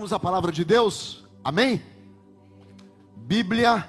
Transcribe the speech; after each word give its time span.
Vamos 0.00 0.14
à 0.14 0.18
palavra 0.18 0.50
de 0.50 0.64
Deus? 0.64 1.28
Amém? 1.44 1.82
Bíblia 3.16 3.86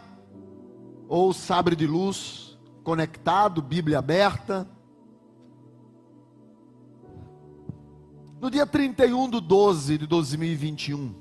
ou 1.07 1.31
sabre 1.31 1.73
de 1.73 1.87
luz 1.87 2.59
conectado, 2.83 3.61
Bíblia 3.61 3.99
aberta. 3.99 4.67
No 8.41 8.51
dia 8.51 8.67
31 8.67 9.29
de 9.29 9.39
12 9.39 9.97
de 9.99 10.05
2021, 10.05 11.15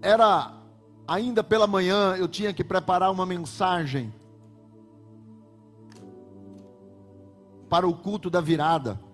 era 0.00 0.54
ainda 1.04 1.42
pela 1.42 1.66
manhã, 1.66 2.14
eu 2.14 2.28
tinha 2.28 2.54
que 2.54 2.62
preparar 2.62 3.10
uma 3.10 3.26
mensagem 3.26 4.14
para 7.68 7.88
o 7.88 7.92
culto 7.92 8.30
da 8.30 8.40
virada. 8.40 9.07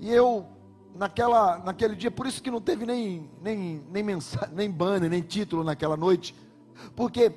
E 0.00 0.10
eu, 0.10 0.46
naquela, 0.94 1.58
naquele 1.58 1.94
dia, 1.94 2.10
por 2.10 2.26
isso 2.26 2.42
que 2.42 2.50
não 2.50 2.60
teve 2.60 2.86
nem, 2.86 3.30
nem, 3.42 3.84
nem, 3.90 4.02
mensagem, 4.02 4.54
nem 4.54 4.70
banner, 4.70 5.10
nem 5.10 5.22
título 5.22 5.64
naquela 5.64 5.96
noite, 5.96 6.34
porque 6.94 7.32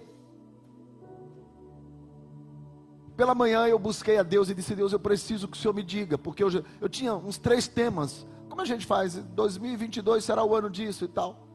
pela 3.15 3.33
manhã 3.33 3.67
eu 3.67 3.79
busquei 3.79 4.17
a 4.17 4.23
Deus 4.23 4.49
e 4.49 4.53
disse: 4.53 4.75
Deus, 4.75 4.93
eu 4.93 4.99
preciso 4.99 5.47
que 5.47 5.57
o 5.57 5.59
Senhor 5.59 5.73
me 5.73 5.83
diga, 5.83 6.17
porque 6.17 6.43
eu, 6.43 6.49
eu 6.79 6.87
tinha 6.87 7.15
uns 7.15 7.37
três 7.37 7.67
temas. 7.67 8.25
Como 8.47 8.61
a 8.61 8.65
gente 8.65 8.85
faz? 8.85 9.15
2022 9.15 10.23
será 10.23 10.43
o 10.43 10.55
ano 10.55 10.69
disso 10.69 11.05
e 11.05 11.07
tal. 11.07 11.47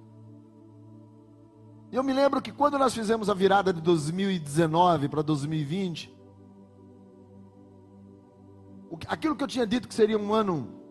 E 1.92 1.96
eu 1.96 2.02
me 2.02 2.12
lembro 2.12 2.40
que 2.40 2.50
quando 2.50 2.78
nós 2.78 2.94
fizemos 2.94 3.28
a 3.28 3.34
virada 3.34 3.72
de 3.72 3.80
2019 3.80 5.08
para 5.08 5.20
2020, 5.20 6.16
aquilo 9.06 9.36
que 9.36 9.44
eu 9.44 9.48
tinha 9.48 9.66
dito 9.66 9.86
que 9.86 9.94
seria 9.94 10.18
um 10.18 10.32
ano 10.32 10.81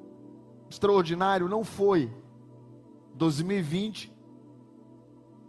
extraordinário 0.72 1.48
não 1.48 1.64
foi. 1.64 2.12
2020 3.16 4.12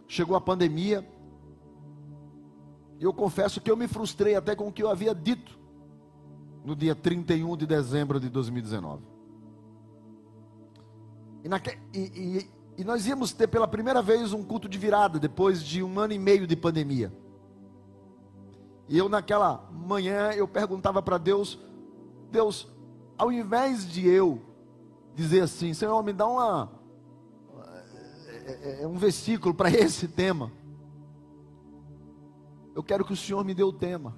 chegou 0.07 0.35
a 0.35 0.41
pandemia. 0.41 1.07
E 2.99 3.03
eu 3.03 3.13
confesso 3.13 3.59
que 3.59 3.71
eu 3.71 3.77
me 3.77 3.87
frustrei 3.87 4.35
até 4.35 4.55
com 4.55 4.67
o 4.67 4.71
que 4.71 4.83
eu 4.83 4.89
havia 4.89 5.15
dito 5.15 5.57
no 6.63 6.75
dia 6.75 6.95
31 6.95 7.57
de 7.57 7.65
dezembro 7.65 8.19
de 8.19 8.29
2019. 8.29 9.01
E, 11.43 11.49
naque, 11.49 11.77
e, 11.93 11.99
e, 11.99 12.49
e 12.77 12.83
nós 12.83 13.05
íamos 13.05 13.33
ter 13.33 13.47
pela 13.47 13.67
primeira 13.67 14.01
vez 14.01 14.31
um 14.31 14.43
culto 14.43 14.69
de 14.69 14.77
virada, 14.77 15.19
depois 15.19 15.61
de 15.63 15.83
um 15.83 15.99
ano 15.99 16.13
e 16.13 16.19
meio 16.19 16.47
de 16.47 16.55
pandemia. 16.55 17.11
E 18.87 18.97
eu 18.97 19.09
naquela 19.09 19.69
manhã 19.71 20.31
eu 20.31 20.47
perguntava 20.47 21.01
para 21.01 21.17
Deus, 21.17 21.59
Deus, 22.31 22.71
ao 23.17 23.31
invés 23.31 23.85
de 23.89 24.07
eu 24.07 24.52
dizer 25.15 25.41
assim: 25.41 25.73
Senhor, 25.73 26.01
me 26.03 26.13
dá 26.13 26.27
uma, 26.27 26.71
é, 28.45 28.83
é 28.83 28.87
um 28.87 28.97
versículo 28.97 29.53
para 29.53 29.69
esse 29.71 30.07
tema. 30.07 30.51
Eu 32.75 32.83
quero 32.83 33.05
que 33.05 33.13
o 33.13 33.17
Senhor 33.17 33.43
me 33.43 33.53
dê 33.53 33.63
o 33.63 33.71
tema. 33.71 34.15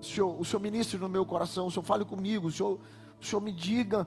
O 0.00 0.04
Senhor, 0.04 0.40
o 0.40 0.44
Senhor 0.44 0.60
ministre 0.60 0.98
no 0.98 1.08
meu 1.08 1.24
coração, 1.26 1.66
o 1.66 1.70
Senhor 1.70 1.82
fale 1.82 2.04
comigo, 2.04 2.48
o 2.48 2.52
Senhor, 2.52 2.78
o 3.20 3.24
Senhor 3.24 3.40
me 3.40 3.52
diga 3.52 4.06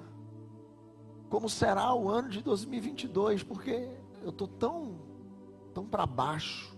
como 1.30 1.50
será 1.50 1.94
o 1.94 2.10
ano 2.10 2.30
de 2.30 2.42
2022, 2.42 3.44
porque 3.44 3.90
eu 4.24 4.30
estou 4.30 4.48
tão, 4.48 5.00
tão 5.74 5.86
para 5.86 6.06
baixo. 6.06 6.76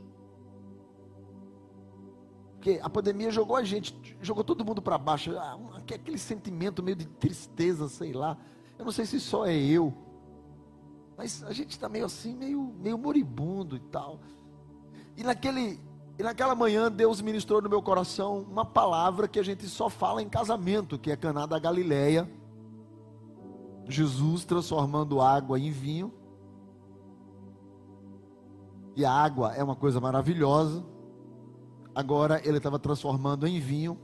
Porque 2.54 2.80
a 2.82 2.90
pandemia 2.90 3.32
jogou 3.32 3.56
a 3.56 3.64
gente, 3.64 4.18
jogou 4.22 4.44
todo 4.44 4.66
mundo 4.66 4.82
para 4.82 4.98
baixo. 4.98 5.38
Ah, 5.38 5.58
aquele 5.78 6.18
sentimento 6.18 6.82
meio 6.84 6.98
de 6.98 7.06
tristeza, 7.06 7.88
sei 7.88 8.12
lá. 8.12 8.38
Eu 8.80 8.86
não 8.86 8.92
sei 8.94 9.06
se 9.06 9.20
só 9.20 9.46
é 9.46 9.56
eu, 9.56 9.94
mas 11.18 11.44
a 11.44 11.52
gente 11.52 11.72
está 11.72 11.90
meio 11.90 12.06
assim, 12.06 12.34
meio, 12.34 12.74
meio 12.80 12.98
moribundo 12.98 13.76
e 13.76 13.80
tal. 13.82 14.22
E 15.18 15.22
naquele, 15.22 15.78
e 16.18 16.24
naquela 16.24 16.56
manhã 16.56 16.90
Deus 16.90 17.20
ministrou 17.20 17.62
no 17.62 17.68
meu 17.68 17.82
coração 17.82 18.40
uma 18.50 18.64
palavra 18.64 19.28
que 19.28 19.38
a 19.38 19.44
gente 19.44 19.68
só 19.68 19.90
fala 19.90 20.24
em 20.24 20.30
casamento, 20.30 20.98
que 20.98 21.12
é 21.12 21.18
Caná 21.18 21.46
da 21.46 21.60
Galileia. 21.60 22.32
Jesus 23.90 24.46
transformando 24.46 25.20
água 25.20 25.60
em 25.60 25.72
vinho. 25.72 26.14
E 28.96 29.04
a 29.04 29.12
água 29.12 29.54
é 29.54 29.62
uma 29.62 29.76
coisa 29.76 30.00
maravilhosa. 30.00 30.86
Agora 31.94 32.40
ele 32.48 32.60
estava 32.60 32.80
transformando 32.80 33.46
em 33.46 33.60
vinho. 33.60 34.00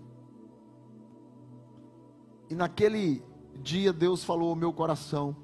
E 2.49 2.55
naquele 2.55 3.23
dia 3.61 3.91
Deus 3.91 4.23
falou 4.23 4.49
ao 4.49 4.55
meu 4.55 4.71
coração 4.71 5.35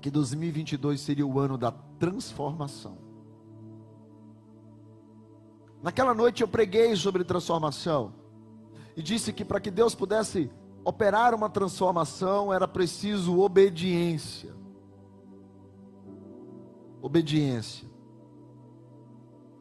que 0.00 0.10
2022 0.10 1.00
seria 1.00 1.26
o 1.26 1.38
ano 1.38 1.58
da 1.58 1.72
transformação. 1.72 2.98
Naquela 5.82 6.14
noite 6.14 6.42
eu 6.42 6.48
preguei 6.48 6.94
sobre 6.96 7.24
transformação 7.24 8.12
e 8.96 9.02
disse 9.02 9.32
que 9.32 9.44
para 9.44 9.60
que 9.60 9.70
Deus 9.70 9.94
pudesse 9.94 10.50
operar 10.84 11.34
uma 11.34 11.48
transformação 11.48 12.52
era 12.52 12.66
preciso 12.66 13.38
obediência. 13.40 14.54
Obediência. 17.00 17.88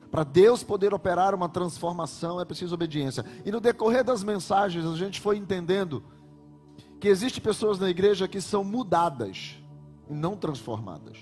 Para 0.10 0.24
Deus 0.24 0.64
poder 0.64 0.94
operar 0.94 1.36
uma 1.36 1.50
transformação 1.50 2.40
é 2.40 2.46
preciso 2.46 2.74
obediência. 2.74 3.24
E 3.46 3.52
no 3.52 3.60
decorrer 3.60 4.04
das 4.04 4.24
mensagens 4.24 4.86
a 4.86 4.96
gente 4.96 5.20
foi 5.20 5.38
entendendo 5.38 6.04
que 7.00 7.08
existem 7.08 7.42
pessoas 7.42 7.80
na 7.80 7.90
igreja 7.90 8.28
que 8.28 8.42
são 8.42 8.64
mudadas 8.64 9.58
e 10.10 10.14
não 10.14 10.36
transformadas. 10.36 11.18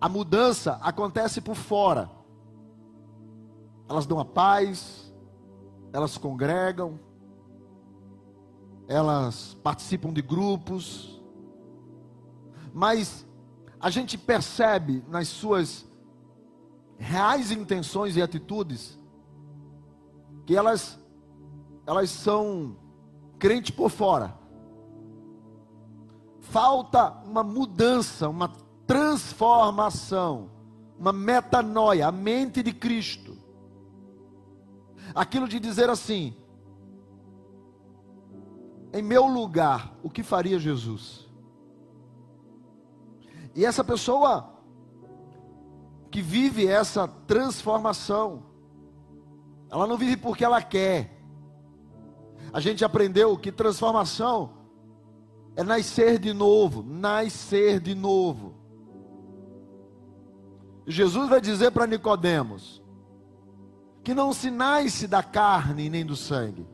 A 0.00 0.08
mudança 0.08 0.78
acontece 0.82 1.40
por 1.40 1.56
fora. 1.56 2.10
Elas 3.88 4.06
dão 4.06 4.20
a 4.20 4.24
paz, 4.24 5.12
elas 5.92 6.16
congregam, 6.16 7.00
elas 8.86 9.54
participam 9.62 10.12
de 10.12 10.22
grupos, 10.22 11.20
mas 12.72 13.26
a 13.80 13.90
gente 13.90 14.16
percebe 14.16 15.04
nas 15.08 15.28
suas 15.28 15.86
reais 16.98 17.50
intenções 17.50 18.16
e 18.16 18.22
atitudes 18.22 18.98
que 20.44 20.56
elas 20.56 20.98
elas 21.86 22.10
são 22.10 22.76
crente 23.38 23.72
por 23.72 23.90
fora. 23.90 24.34
Falta 26.40 27.10
uma 27.24 27.42
mudança, 27.42 28.28
uma 28.28 28.48
transformação, 28.86 30.50
uma 30.98 31.12
metanoia, 31.12 32.08
a 32.08 32.12
mente 32.12 32.62
de 32.62 32.72
Cristo. 32.72 33.36
Aquilo 35.14 35.46
de 35.46 35.60
dizer 35.60 35.90
assim: 35.90 36.34
em 38.92 39.02
meu 39.02 39.26
lugar, 39.26 39.94
o 40.02 40.08
que 40.08 40.22
faria 40.22 40.58
Jesus? 40.58 41.28
E 43.54 43.64
essa 43.64 43.84
pessoa 43.84 44.54
que 46.10 46.22
vive 46.22 46.66
essa 46.66 47.06
transformação, 47.06 48.44
ela 49.70 49.86
não 49.86 49.98
vive 49.98 50.16
porque 50.16 50.44
ela 50.44 50.62
quer, 50.62 51.17
a 52.52 52.60
gente 52.60 52.84
aprendeu 52.84 53.36
que 53.36 53.52
transformação 53.52 54.52
é 55.56 55.62
nascer 55.62 56.18
de 56.18 56.32
novo, 56.32 56.82
nascer 56.82 57.80
de 57.80 57.94
novo. 57.94 58.54
Jesus 60.86 61.28
vai 61.28 61.40
dizer 61.40 61.70
para 61.70 61.86
Nicodemos 61.86 62.82
que 64.02 64.14
não 64.14 64.32
se 64.32 64.50
nasce 64.50 65.06
da 65.06 65.22
carne 65.22 65.90
nem 65.90 66.06
do 66.06 66.16
sangue, 66.16 66.66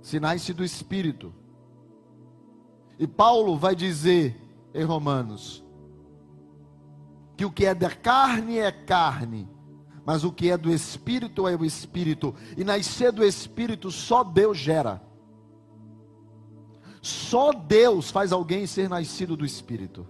se 0.00 0.18
nasce 0.18 0.52
do 0.52 0.64
espírito. 0.64 1.32
E 2.98 3.06
Paulo 3.06 3.56
vai 3.56 3.74
dizer 3.74 4.40
em 4.74 4.82
Romanos 4.82 5.64
que 7.36 7.44
o 7.44 7.52
que 7.52 7.66
é 7.66 7.74
da 7.74 7.90
carne 7.90 8.58
é 8.58 8.72
carne, 8.72 9.48
mas 10.06 10.22
o 10.22 10.30
que 10.30 10.52
é 10.52 10.56
do 10.56 10.72
Espírito 10.72 11.48
é 11.48 11.56
o 11.56 11.64
Espírito, 11.64 12.32
e 12.56 12.62
nascer 12.62 13.10
do 13.10 13.24
Espírito 13.24 13.90
só 13.90 14.22
Deus 14.22 14.56
gera. 14.56 15.02
Só 17.02 17.52
Deus 17.52 18.08
faz 18.08 18.30
alguém 18.30 18.68
ser 18.68 18.88
nascido 18.88 19.36
do 19.36 19.44
Espírito, 19.44 20.06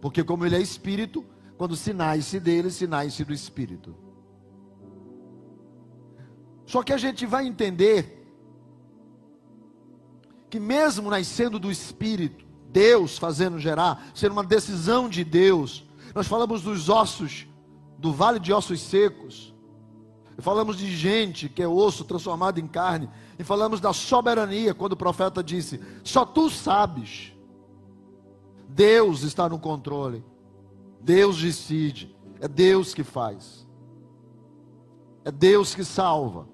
porque, 0.00 0.24
como 0.24 0.46
Ele 0.46 0.56
é 0.56 0.62
Espírito, 0.62 1.22
quando 1.58 1.76
se 1.76 1.92
nasce 1.92 2.40
dele, 2.40 2.70
se 2.70 2.86
nasce 2.86 3.22
do 3.22 3.34
Espírito. 3.34 3.94
Só 6.64 6.82
que 6.82 6.94
a 6.94 6.96
gente 6.96 7.26
vai 7.26 7.46
entender 7.46 8.26
que, 10.48 10.58
mesmo 10.58 11.10
nascendo 11.10 11.58
do 11.58 11.70
Espírito, 11.70 12.46
Deus 12.70 13.18
fazendo 13.18 13.58
gerar, 13.58 14.10
ser 14.14 14.32
uma 14.32 14.42
decisão 14.42 15.06
de 15.06 15.22
Deus, 15.22 15.84
nós 16.14 16.26
falamos 16.26 16.62
dos 16.62 16.88
ossos 16.88 17.46
do 18.02 18.12
vale 18.12 18.40
de 18.40 18.52
ossos 18.52 18.80
secos. 18.80 19.54
falamos 20.38 20.76
de 20.76 20.94
gente 20.94 21.48
que 21.48 21.62
é 21.62 21.68
osso 21.68 22.04
transformado 22.04 22.58
em 22.58 22.66
carne, 22.66 23.08
e 23.38 23.44
falamos 23.44 23.80
da 23.80 23.92
soberania, 23.92 24.74
quando 24.74 24.94
o 24.94 24.96
profeta 24.96 25.40
disse: 25.42 25.80
Só 26.02 26.26
tu 26.26 26.50
sabes. 26.50 27.32
Deus 28.68 29.22
está 29.22 29.48
no 29.48 29.58
controle, 29.58 30.24
Deus 31.00 31.40
decide, 31.40 32.16
é 32.40 32.48
Deus 32.48 32.94
que 32.94 33.04
faz, 33.04 33.66
é 35.24 35.30
Deus 35.30 35.74
que 35.74 35.84
salva, 35.84 36.48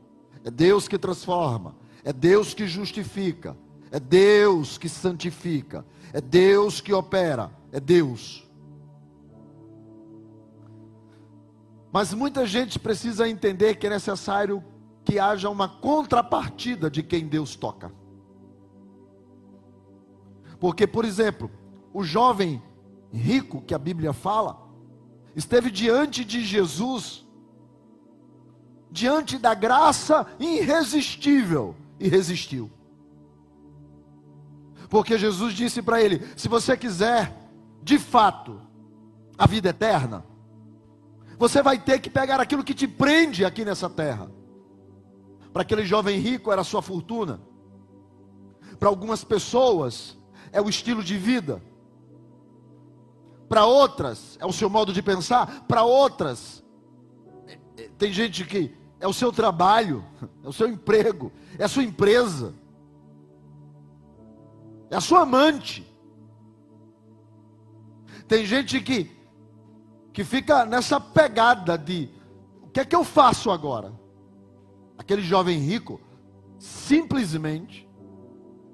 é 0.44 0.50
Deus 0.50 0.88
que 0.88 0.98
transforma, 0.98 1.76
é 2.04 2.12
Deus 2.12 2.52
que 2.52 2.66
justifica, 2.66 3.56
é 3.90 4.00
Deus 4.00 4.76
que 4.76 4.88
santifica, 4.88 5.86
é 6.12 6.20
Deus 6.20 6.80
que 6.80 6.92
opera, 6.92 7.52
é 7.70 7.78
Deus. 7.78 8.47
Mas 11.92 12.12
muita 12.12 12.46
gente 12.46 12.78
precisa 12.78 13.28
entender 13.28 13.76
que 13.76 13.86
é 13.86 13.90
necessário 13.90 14.62
que 15.04 15.18
haja 15.18 15.48
uma 15.48 15.68
contrapartida 15.68 16.90
de 16.90 17.02
quem 17.02 17.26
Deus 17.26 17.56
toca. 17.56 17.92
Porque, 20.60 20.86
por 20.86 21.04
exemplo, 21.04 21.50
o 21.92 22.02
jovem 22.02 22.62
rico 23.12 23.62
que 23.62 23.74
a 23.74 23.78
Bíblia 23.78 24.12
fala, 24.12 24.68
esteve 25.34 25.70
diante 25.70 26.24
de 26.24 26.44
Jesus, 26.44 27.26
diante 28.90 29.38
da 29.38 29.54
graça 29.54 30.26
irresistível, 30.38 31.74
e 31.98 32.08
resistiu. 32.08 32.70
Porque 34.88 35.18
Jesus 35.18 35.54
disse 35.54 35.82
para 35.82 36.02
ele: 36.02 36.22
se 36.36 36.48
você 36.48 36.76
quiser, 36.76 37.36
de 37.82 37.98
fato, 37.98 38.60
a 39.36 39.46
vida 39.46 39.70
eterna, 39.70 40.24
você 41.38 41.62
vai 41.62 41.78
ter 41.78 42.00
que 42.00 42.10
pegar 42.10 42.40
aquilo 42.40 42.64
que 42.64 42.74
te 42.74 42.88
prende 42.88 43.44
aqui 43.44 43.64
nessa 43.64 43.88
terra. 43.88 44.30
Para 45.52 45.62
aquele 45.62 45.84
jovem 45.84 46.18
rico 46.18 46.50
era 46.50 46.62
a 46.62 46.64
sua 46.64 46.82
fortuna. 46.82 47.40
Para 48.78 48.88
algumas 48.88 49.22
pessoas 49.22 50.18
é 50.50 50.60
o 50.60 50.68
estilo 50.68 51.02
de 51.02 51.16
vida. 51.16 51.62
Para 53.48 53.64
outras 53.64 54.36
é 54.40 54.46
o 54.46 54.52
seu 54.52 54.68
modo 54.68 54.92
de 54.92 55.00
pensar. 55.00 55.64
Para 55.68 55.84
outras 55.84 56.64
é, 57.46 57.58
é, 57.76 57.88
tem 57.96 58.12
gente 58.12 58.44
que 58.44 58.74
é 58.98 59.06
o 59.06 59.12
seu 59.12 59.32
trabalho, 59.32 60.04
é 60.42 60.48
o 60.48 60.52
seu 60.52 60.68
emprego, 60.68 61.32
é 61.56 61.64
a 61.64 61.68
sua 61.68 61.84
empresa, 61.84 62.52
é 64.90 64.96
a 64.96 65.00
sua 65.00 65.20
amante. 65.20 65.86
Tem 68.26 68.44
gente 68.44 68.80
que 68.80 69.17
que 70.18 70.24
fica 70.24 70.66
nessa 70.66 70.98
pegada 70.98 71.78
de 71.78 72.10
o 72.60 72.66
que 72.70 72.80
é 72.80 72.84
que 72.84 72.96
eu 72.96 73.04
faço 73.04 73.52
agora? 73.52 73.92
Aquele 74.98 75.22
jovem 75.22 75.60
rico 75.60 76.00
simplesmente 76.58 77.88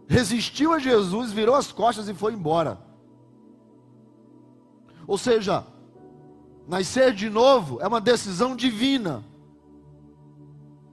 resistiu 0.08 0.72
a 0.72 0.78
Jesus, 0.78 1.32
virou 1.32 1.54
as 1.54 1.70
costas 1.70 2.08
e 2.08 2.14
foi 2.14 2.32
embora. 2.32 2.78
Ou 5.06 5.18
seja, 5.18 5.66
nascer 6.66 7.12
de 7.12 7.28
novo 7.28 7.78
é 7.82 7.86
uma 7.86 8.00
decisão 8.00 8.56
divina. 8.56 9.22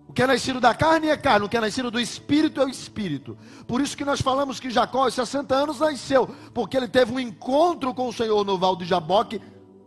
O 0.06 0.12
que 0.12 0.22
é 0.22 0.28
nascido 0.28 0.60
da 0.60 0.76
carne 0.76 1.08
é 1.08 1.16
carne, 1.16 1.46
o 1.46 1.50
que 1.50 1.56
é 1.56 1.62
nascido 1.62 1.90
do 1.90 1.98
espírito 1.98 2.60
é 2.60 2.66
o 2.66 2.70
espírito. 2.70 3.38
Por 3.66 3.80
isso 3.80 3.96
que 3.96 4.04
nós 4.04 4.20
falamos 4.20 4.60
que 4.60 4.70
Jacó, 4.70 5.06
aos 5.06 5.14
60 5.14 5.56
anos, 5.56 5.80
nasceu, 5.80 6.30
porque 6.54 6.76
ele 6.76 6.90
teve 6.90 7.14
um 7.14 7.20
encontro 7.22 7.94
com 7.94 8.10
o 8.10 8.14
Senhor 8.14 8.44
no 8.44 8.58
Val 8.58 8.76
de 8.76 8.84
Jaboque, 8.84 9.42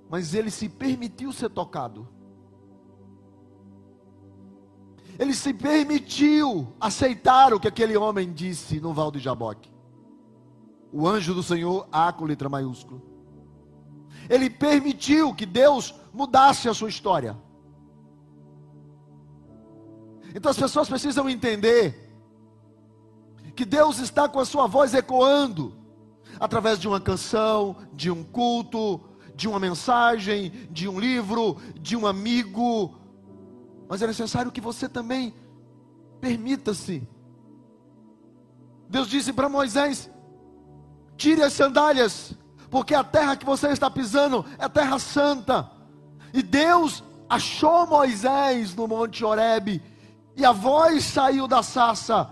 mas 0.08 0.34
ele 0.34 0.50
se 0.50 0.68
permitiu 0.68 1.32
ser 1.32 1.50
tocado. 1.50 2.08
Ele 5.18 5.34
se 5.34 5.54
permitiu 5.54 6.72
aceitar 6.80 7.54
o 7.54 7.60
que 7.60 7.68
aquele 7.68 7.96
homem 7.96 8.32
disse 8.32 8.80
no 8.80 8.92
Val 8.92 9.10
de 9.10 9.18
Jaboque. 9.18 9.72
O 10.92 11.06
anjo 11.08 11.34
do 11.34 11.42
Senhor, 11.42 11.88
A 11.92 12.12
com 12.12 12.24
letra 12.24 12.48
maiúscula. 12.48 13.00
Ele 14.28 14.48
permitiu 14.48 15.34
que 15.34 15.46
Deus 15.46 15.94
mudasse 16.12 16.68
a 16.68 16.74
sua 16.74 16.88
história. 16.88 17.36
Então 20.34 20.50
as 20.50 20.58
pessoas 20.58 20.88
precisam 20.88 21.28
entender 21.28 22.04
que 23.54 23.64
Deus 23.64 23.98
está 23.98 24.28
com 24.28 24.40
a 24.40 24.44
sua 24.44 24.66
voz 24.66 24.94
ecoando 24.94 25.72
através 26.40 26.78
de 26.78 26.88
uma 26.88 27.00
canção, 27.00 27.76
de 27.92 28.10
um 28.10 28.24
culto, 28.24 29.00
de 29.34 29.48
uma 29.48 29.58
mensagem, 29.58 30.50
de 30.70 30.88
um 30.88 30.98
livro, 30.98 31.56
de 31.80 31.96
um 31.96 32.06
amigo, 32.06 32.94
mas 33.88 34.02
é 34.02 34.06
necessário 34.06 34.52
que 34.52 34.60
você 34.60 34.88
também 34.88 35.34
permita-se. 36.20 37.06
Deus 38.88 39.08
disse 39.08 39.32
para 39.32 39.48
Moisés: 39.48 40.10
tire 41.16 41.42
as 41.42 41.52
sandálias, 41.52 42.32
porque 42.70 42.94
a 42.94 43.04
terra 43.04 43.36
que 43.36 43.44
você 43.44 43.68
está 43.68 43.90
pisando 43.90 44.44
é 44.58 44.68
terra 44.68 44.98
santa. 44.98 45.70
E 46.32 46.42
Deus 46.42 47.02
achou 47.28 47.86
Moisés 47.86 48.74
no 48.74 48.88
monte 48.88 49.24
Horebe, 49.24 49.82
e 50.36 50.44
a 50.44 50.52
voz 50.52 51.04
saiu 51.04 51.46
da 51.46 51.62
sarça: 51.62 52.30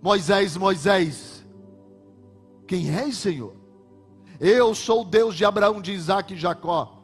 Moisés, 0.00 0.56
Moisés, 0.56 1.44
quem 2.66 2.94
és, 2.94 3.16
Senhor? 3.16 3.63
Eu 4.40 4.74
sou 4.74 5.02
o 5.02 5.04
Deus 5.04 5.34
de 5.34 5.44
Abraão, 5.44 5.80
de 5.80 5.92
Isaac 5.92 6.34
e 6.34 6.36
Jacó. 6.36 7.02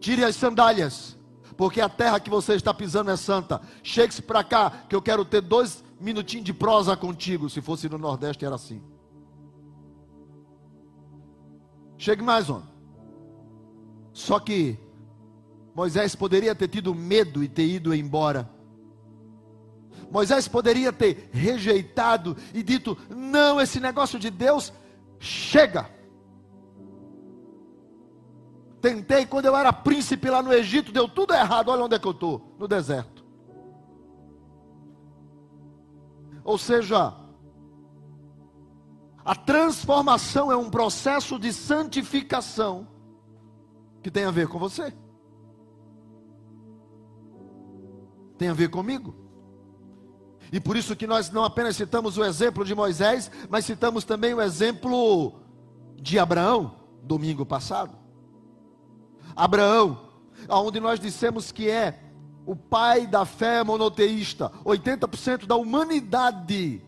Tire 0.00 0.24
as 0.24 0.36
sandálias, 0.36 1.16
porque 1.56 1.80
a 1.80 1.88
terra 1.88 2.20
que 2.20 2.30
você 2.30 2.54
está 2.54 2.72
pisando 2.72 3.10
é 3.10 3.16
santa. 3.16 3.60
Chegue-se 3.82 4.22
para 4.22 4.44
cá, 4.44 4.70
que 4.88 4.94
eu 4.94 5.02
quero 5.02 5.24
ter 5.24 5.40
dois 5.40 5.82
minutinhos 6.00 6.44
de 6.44 6.52
prosa 6.52 6.96
contigo. 6.96 7.48
Se 7.48 7.60
fosse 7.60 7.88
no 7.88 7.98
Nordeste, 7.98 8.44
era 8.44 8.54
assim. 8.54 8.82
Chegue 11.96 12.22
mais, 12.22 12.48
homem. 12.48 12.68
Só 14.12 14.38
que 14.38 14.78
Moisés 15.74 16.14
poderia 16.14 16.54
ter 16.54 16.68
tido 16.68 16.94
medo 16.94 17.42
e 17.42 17.48
ter 17.48 17.66
ido 17.66 17.94
embora. 17.94 18.48
Moisés 20.10 20.48
poderia 20.48 20.92
ter 20.92 21.28
rejeitado 21.32 22.36
e 22.54 22.62
dito: 22.62 22.96
Não, 23.08 23.60
esse 23.60 23.78
negócio 23.78 24.18
de 24.18 24.30
Deus 24.30 24.72
Chega. 25.18 25.90
Tentei 28.80 29.26
quando 29.26 29.46
eu 29.46 29.56
era 29.56 29.72
príncipe 29.72 30.30
lá 30.30 30.42
no 30.42 30.52
Egito, 30.52 30.92
deu 30.92 31.08
tudo 31.08 31.34
errado. 31.34 31.68
Olha 31.68 31.84
onde 31.84 31.96
é 31.96 31.98
que 31.98 32.06
eu 32.06 32.12
estou, 32.12 32.54
no 32.58 32.68
deserto. 32.68 33.24
Ou 36.44 36.56
seja, 36.56 37.14
a 39.24 39.34
transformação 39.34 40.50
é 40.50 40.56
um 40.56 40.70
processo 40.70 41.38
de 41.38 41.52
santificação 41.52 42.88
que 44.02 44.10
tem 44.10 44.24
a 44.24 44.30
ver 44.30 44.48
com 44.48 44.58
você. 44.58 44.96
Tem 48.38 48.48
a 48.48 48.54
ver 48.54 48.70
comigo. 48.70 49.27
E 50.52 50.58
por 50.58 50.76
isso 50.76 50.96
que 50.96 51.06
nós 51.06 51.30
não 51.30 51.44
apenas 51.44 51.76
citamos 51.76 52.16
o 52.16 52.24
exemplo 52.24 52.64
de 52.64 52.74
Moisés, 52.74 53.30
mas 53.48 53.64
citamos 53.64 54.04
também 54.04 54.34
o 54.34 54.40
exemplo 54.40 55.34
de 55.96 56.18
Abraão, 56.18 56.74
domingo 57.02 57.44
passado. 57.44 57.96
Abraão, 59.36 60.08
onde 60.48 60.80
nós 60.80 60.98
dissemos 60.98 61.52
que 61.52 61.68
é 61.68 62.00
o 62.46 62.56
pai 62.56 63.06
da 63.06 63.24
fé 63.26 63.62
monoteísta, 63.62 64.50
80% 64.64 65.46
da 65.46 65.56
humanidade 65.56 66.82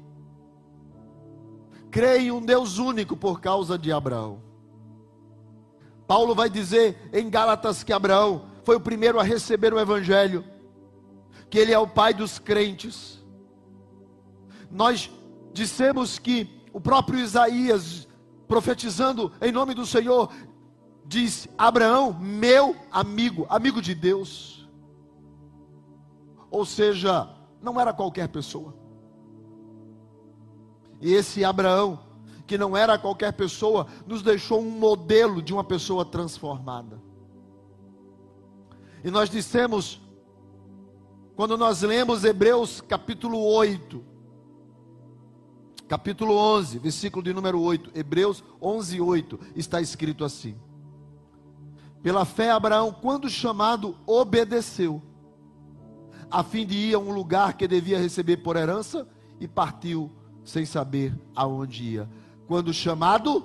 crê 1.90 2.18
em 2.18 2.30
um 2.30 2.40
Deus 2.40 2.78
único 2.78 3.16
por 3.16 3.40
causa 3.40 3.76
de 3.76 3.92
Abraão. 3.92 4.40
Paulo 6.06 6.34
vai 6.34 6.48
dizer 6.48 7.10
em 7.12 7.28
Gálatas 7.28 7.82
que 7.82 7.92
Abraão 7.92 8.46
foi 8.64 8.76
o 8.76 8.80
primeiro 8.80 9.18
a 9.18 9.22
receber 9.22 9.74
o 9.74 9.78
evangelho, 9.78 10.44
que 11.48 11.58
ele 11.58 11.72
é 11.72 11.78
o 11.78 11.86
pai 11.86 12.14
dos 12.14 12.38
crentes 12.38 13.19
nós 14.70 15.10
dissemos 15.52 16.18
que 16.18 16.48
o 16.72 16.80
próprio 16.80 17.18
Isaías, 17.18 18.06
profetizando 18.46 19.32
em 19.40 19.50
nome 19.50 19.74
do 19.74 19.84
Senhor, 19.84 20.32
diz: 21.04 21.48
Abraão, 21.58 22.12
meu 22.12 22.76
amigo, 22.90 23.46
amigo 23.48 23.82
de 23.82 23.94
Deus. 23.94 24.68
Ou 26.50 26.64
seja, 26.64 27.28
não 27.60 27.80
era 27.80 27.92
qualquer 27.92 28.28
pessoa. 28.28 28.74
E 31.00 31.12
esse 31.12 31.44
Abraão, 31.44 31.98
que 32.46 32.58
não 32.58 32.76
era 32.76 32.98
qualquer 32.98 33.32
pessoa, 33.32 33.86
nos 34.06 34.22
deixou 34.22 34.60
um 34.60 34.70
modelo 34.70 35.40
de 35.40 35.52
uma 35.52 35.64
pessoa 35.64 36.04
transformada. 36.04 37.00
E 39.02 39.10
nós 39.10 39.30
dissemos, 39.30 40.00
quando 41.34 41.56
nós 41.56 41.82
lemos 41.82 42.22
Hebreus 42.22 42.80
capítulo 42.80 43.42
8, 43.42 44.09
capítulo 45.90 46.36
11, 46.36 46.78
versículo 46.78 47.20
de 47.20 47.34
número 47.34 47.60
8, 47.60 47.90
Hebreus 47.92 48.44
11, 48.62 49.00
8, 49.00 49.40
está 49.56 49.80
escrito 49.80 50.24
assim: 50.24 50.54
Pela 52.00 52.24
fé, 52.24 52.52
Abraão, 52.52 52.92
quando 52.92 53.28
chamado, 53.28 53.96
obedeceu, 54.06 55.02
a 56.30 56.44
fim 56.44 56.64
de 56.64 56.76
ir 56.76 56.94
a 56.94 56.98
um 57.00 57.12
lugar 57.12 57.54
que 57.54 57.66
devia 57.66 57.98
receber 57.98 58.36
por 58.36 58.54
herança, 58.54 59.04
e 59.40 59.48
partiu 59.48 60.12
sem 60.44 60.64
saber 60.64 61.12
aonde 61.34 61.82
ia. 61.82 62.08
Quando 62.46 62.72
chamado, 62.72 63.44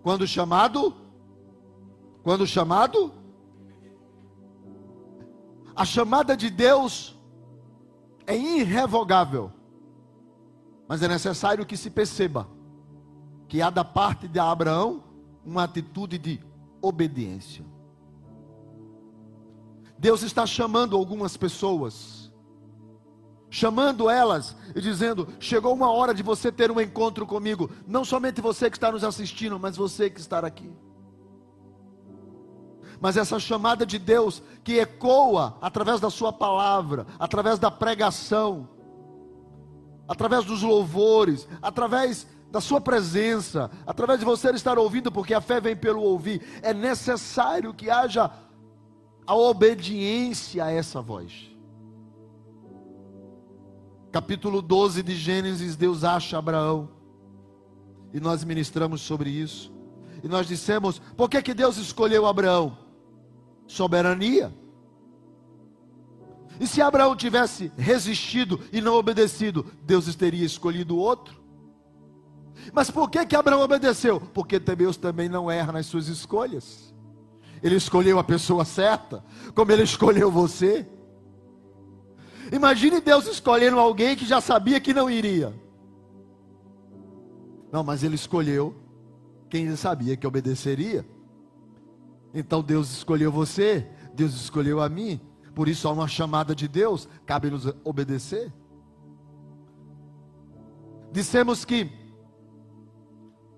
quando 0.00 0.28
chamado, 0.28 0.94
quando 2.22 2.46
chamado, 2.46 3.12
a 5.74 5.84
chamada 5.84 6.36
de 6.36 6.50
Deus 6.50 7.16
é 8.28 8.36
irrevogável, 8.36 9.50
mas 10.88 11.02
é 11.02 11.08
necessário 11.08 11.64
que 11.64 11.76
se 11.76 11.90
perceba 11.90 12.48
que 13.48 13.62
há 13.62 13.70
da 13.70 13.84
parte 13.84 14.28
de 14.28 14.38
Abraão 14.38 15.02
uma 15.44 15.64
atitude 15.64 16.18
de 16.18 16.40
obediência. 16.80 17.64
Deus 19.98 20.22
está 20.22 20.46
chamando 20.46 20.96
algumas 20.96 21.36
pessoas, 21.36 22.32
chamando 23.48 24.10
elas 24.10 24.56
e 24.74 24.80
dizendo: 24.80 25.28
chegou 25.38 25.72
uma 25.72 25.90
hora 25.90 26.12
de 26.12 26.22
você 26.22 26.50
ter 26.50 26.70
um 26.70 26.80
encontro 26.80 27.26
comigo, 27.26 27.70
não 27.86 28.04
somente 28.04 28.40
você 28.40 28.68
que 28.68 28.76
está 28.76 28.90
nos 28.90 29.04
assistindo, 29.04 29.58
mas 29.58 29.76
você 29.76 30.10
que 30.10 30.20
está 30.20 30.40
aqui. 30.40 30.70
Mas 33.00 33.16
essa 33.16 33.38
chamada 33.38 33.84
de 33.84 33.98
Deus 33.98 34.42
que 34.62 34.78
ecoa 34.78 35.56
através 35.60 36.00
da 36.00 36.10
Sua 36.10 36.32
palavra, 36.32 37.06
através 37.18 37.58
da 37.58 37.70
pregação, 37.70 38.68
através 40.08 40.44
dos 40.44 40.62
louvores, 40.62 41.48
através 41.62 42.26
da 42.50 42.60
Sua 42.60 42.80
presença, 42.80 43.70
através 43.86 44.20
de 44.20 44.24
você 44.24 44.50
estar 44.50 44.78
ouvindo, 44.78 45.10
porque 45.10 45.34
a 45.34 45.40
fé 45.40 45.60
vem 45.60 45.76
pelo 45.76 46.02
ouvir, 46.02 46.40
é 46.62 46.72
necessário 46.72 47.74
que 47.74 47.90
haja 47.90 48.30
a 49.26 49.34
obediência 49.34 50.64
a 50.64 50.70
essa 50.70 51.00
voz. 51.00 51.50
Capítulo 54.12 54.62
12 54.62 55.02
de 55.02 55.16
Gênesis, 55.16 55.74
Deus 55.74 56.04
acha 56.04 56.38
Abraão. 56.38 56.88
E 58.12 58.20
nós 58.20 58.44
ministramos 58.44 59.00
sobre 59.00 59.28
isso. 59.28 59.74
E 60.22 60.28
nós 60.28 60.46
dissemos: 60.46 61.00
por 61.16 61.28
que, 61.28 61.42
que 61.42 61.52
Deus 61.52 61.76
escolheu 61.76 62.24
Abraão? 62.24 62.78
Soberania. 63.66 64.54
E 66.60 66.66
se 66.66 66.80
Abraão 66.80 67.16
tivesse 67.16 67.72
resistido 67.76 68.60
e 68.72 68.80
não 68.80 68.94
obedecido, 68.94 69.66
Deus 69.82 70.12
teria 70.14 70.44
escolhido 70.44 70.96
outro? 70.96 71.42
Mas 72.72 72.90
por 72.90 73.10
que, 73.10 73.24
que 73.26 73.36
Abraão 73.36 73.60
obedeceu? 73.60 74.20
Porque 74.20 74.58
Deus 74.58 74.96
também 74.96 75.28
não 75.28 75.50
erra 75.50 75.72
nas 75.72 75.86
suas 75.86 76.08
escolhas. 76.08 76.94
Ele 77.62 77.76
escolheu 77.76 78.18
a 78.18 78.24
pessoa 78.24 78.64
certa, 78.64 79.24
como 79.54 79.72
ele 79.72 79.82
escolheu 79.82 80.30
você. 80.30 80.86
Imagine 82.52 83.00
Deus 83.00 83.26
escolhendo 83.26 83.78
alguém 83.78 84.16
que 84.16 84.26
já 84.26 84.40
sabia 84.40 84.80
que 84.80 84.94
não 84.94 85.10
iria. 85.10 85.54
Não, 87.72 87.82
mas 87.82 88.04
ele 88.04 88.14
escolheu 88.14 88.74
quem 89.48 89.74
sabia 89.76 90.16
que 90.16 90.26
obedeceria. 90.26 91.04
Então 92.32 92.62
Deus 92.62 92.90
escolheu 92.90 93.32
você, 93.32 93.86
Deus 94.14 94.34
escolheu 94.34 94.80
a 94.80 94.88
mim. 94.88 95.20
Por 95.54 95.68
isso 95.68 95.86
há 95.86 95.92
uma 95.92 96.08
chamada 96.08 96.54
de 96.54 96.66
Deus, 96.66 97.08
cabe 97.24 97.50
nos 97.50 97.66
obedecer. 97.84 98.52
Dissemos 101.12 101.64
que 101.64 101.90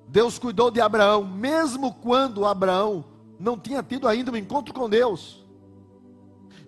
Deus 0.08 0.38
cuidou 0.38 0.70
de 0.70 0.80
Abraão, 0.80 1.24
mesmo 1.24 1.94
quando 1.94 2.44
Abraão 2.44 3.04
não 3.40 3.58
tinha 3.58 3.82
tido 3.82 4.06
ainda 4.06 4.30
um 4.30 4.36
encontro 4.36 4.74
com 4.74 4.88
Deus. 4.88 5.44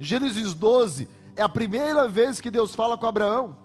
Gênesis 0.00 0.54
12 0.54 1.08
é 1.36 1.42
a 1.42 1.48
primeira 1.48 2.08
vez 2.08 2.40
que 2.40 2.50
Deus 2.50 2.74
fala 2.74 2.96
com 2.96 3.06
Abraão. 3.06 3.56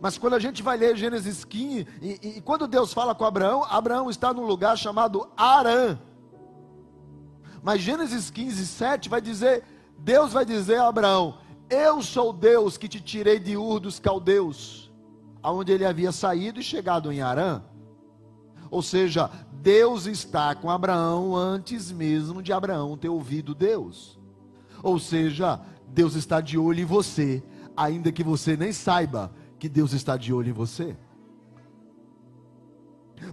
Mas 0.00 0.16
quando 0.16 0.34
a 0.34 0.38
gente 0.38 0.62
vai 0.62 0.78
ler 0.78 0.96
Gênesis 0.96 1.44
15, 1.44 1.86
e, 2.00 2.08
e, 2.22 2.38
e 2.38 2.40
quando 2.40 2.66
Deus 2.66 2.92
fala 2.92 3.14
com 3.14 3.24
Abraão, 3.24 3.64
Abraão 3.64 4.08
está 4.08 4.32
num 4.32 4.44
lugar 4.44 4.78
chamado 4.78 5.28
Arã. 5.36 5.98
Mas 7.62 7.82
Gênesis 7.82 8.30
15, 8.30 8.66
7 8.66 9.08
vai 9.08 9.20
dizer: 9.20 9.62
Deus 10.02 10.32
vai 10.32 10.44
dizer 10.44 10.76
a 10.76 10.88
Abraão: 10.88 11.38
Eu 11.68 12.02
sou 12.02 12.32
Deus 12.32 12.76
que 12.76 12.88
te 12.88 13.00
tirei 13.00 13.38
de 13.38 13.56
Ur 13.56 13.80
dos 13.80 13.98
caldeus, 13.98 14.90
aonde 15.42 15.72
ele 15.72 15.84
havia 15.84 16.12
saído 16.12 16.60
e 16.60 16.62
chegado 16.62 17.12
em 17.12 17.20
Arã. 17.20 17.62
Ou 18.70 18.82
seja, 18.82 19.30
Deus 19.52 20.06
está 20.06 20.54
com 20.54 20.70
Abraão 20.70 21.36
antes 21.36 21.90
mesmo 21.90 22.42
de 22.42 22.52
Abraão 22.52 22.96
ter 22.96 23.08
ouvido 23.08 23.54
Deus. 23.54 24.18
Ou 24.82 24.98
seja, 24.98 25.60
Deus 25.88 26.14
está 26.14 26.40
de 26.40 26.56
olho 26.56 26.80
em 26.80 26.84
você, 26.84 27.42
ainda 27.76 28.12
que 28.12 28.24
você 28.24 28.56
nem 28.56 28.72
saiba 28.72 29.32
que 29.58 29.68
Deus 29.68 29.92
está 29.92 30.16
de 30.16 30.32
olho 30.32 30.50
em 30.50 30.54
você. 30.54 30.96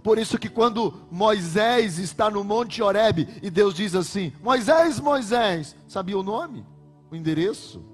Por 0.02 0.18
isso 0.18 0.38
que 0.38 0.48
quando 0.48 0.94
Moisés 1.10 1.98
está 1.98 2.30
no 2.30 2.44
Monte 2.44 2.82
Horebe 2.82 3.28
e 3.42 3.50
Deus 3.50 3.74
diz 3.74 3.94
assim: 3.94 4.32
Moisés, 4.42 5.00
Moisés, 5.00 5.76
sabia 5.86 6.18
o 6.18 6.22
nome, 6.22 6.64
o 7.10 7.16
endereço, 7.16 7.84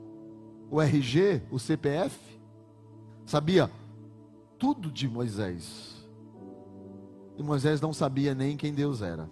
o 0.71 0.81
RG, 0.81 1.43
o 1.51 1.59
CPF? 1.59 2.17
Sabia 3.27 3.71
tudo 4.59 4.91
de 4.91 5.09
Moisés. 5.09 5.95
E 7.37 7.43
Moisés 7.43 7.81
não 7.81 7.93
sabia 7.93 8.35
nem 8.35 8.57
quem 8.57 8.73
Deus 8.73 9.03
era. 9.03 9.29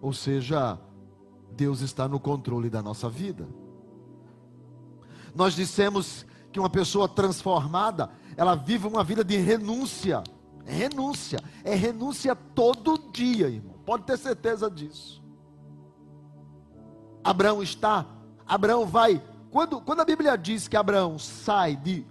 Ou 0.00 0.12
seja, 0.12 0.78
Deus 1.52 1.80
está 1.80 2.06
no 2.06 2.20
controle 2.20 2.70
da 2.70 2.82
nossa 2.82 3.08
vida. 3.08 3.48
Nós 5.34 5.54
dissemos 5.54 6.24
que 6.52 6.60
uma 6.60 6.70
pessoa 6.70 7.08
transformada, 7.08 8.10
ela 8.36 8.54
vive 8.54 8.86
uma 8.86 9.04
vida 9.04 9.24
de 9.24 9.36
renúncia. 9.36 10.22
Renúncia, 10.66 11.38
é 11.64 11.74
renúncia 11.74 12.34
todo 12.34 12.98
dia, 13.12 13.48
irmão. 13.48 13.76
Pode 13.84 14.02
ter 14.02 14.18
certeza 14.18 14.68
disso. 14.68 15.22
Abraão 17.22 17.62
está, 17.62 18.04
Abraão 18.46 18.84
vai. 18.84 19.22
Quando, 19.50 19.80
quando 19.80 20.00
a 20.00 20.04
Bíblia 20.04 20.36
diz 20.36 20.66
que 20.66 20.76
Abraão 20.76 21.18
sai 21.18 21.76
de, 21.76 22.04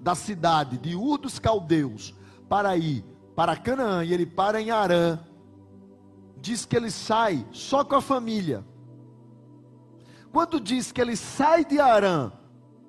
da 0.00 0.14
cidade 0.14 0.76
de 0.76 0.94
Ur 0.94 1.18
dos 1.18 1.38
Caldeus 1.38 2.14
para 2.48 2.76
ir 2.76 3.04
para 3.34 3.56
Canaã 3.56 4.04
e 4.04 4.12
ele 4.12 4.26
para 4.26 4.60
em 4.60 4.70
Arã, 4.70 5.18
diz 6.36 6.66
que 6.66 6.76
ele 6.76 6.90
sai 6.90 7.46
só 7.50 7.82
com 7.82 7.96
a 7.96 8.02
família. 8.02 8.64
Quando 10.30 10.60
diz 10.60 10.92
que 10.92 11.00
ele 11.00 11.16
sai 11.16 11.64
de 11.64 11.78
Arã 11.78 12.30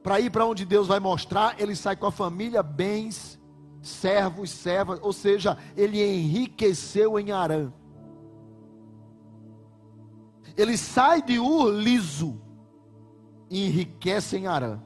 para 0.01 0.19
ir 0.19 0.29
para 0.29 0.45
onde 0.45 0.65
Deus 0.65 0.87
vai 0.87 0.99
mostrar, 0.99 1.55
ele 1.59 1.75
sai 1.75 1.95
com 1.95 2.07
a 2.07 2.11
família, 2.11 2.61
bens, 2.61 3.39
servos, 3.83 4.49
servas, 4.49 4.99
ou 5.01 5.13
seja, 5.13 5.57
ele 5.75 6.01
enriqueceu 6.01 7.19
em 7.19 7.31
Arã. 7.31 7.71
Ele 10.55 10.77
sai 10.77 11.21
de 11.21 11.37
Ur 11.39 11.71
liso 11.71 12.39
e 13.49 13.67
enriquece 13.67 14.37
em 14.37 14.47
Arã. 14.47 14.79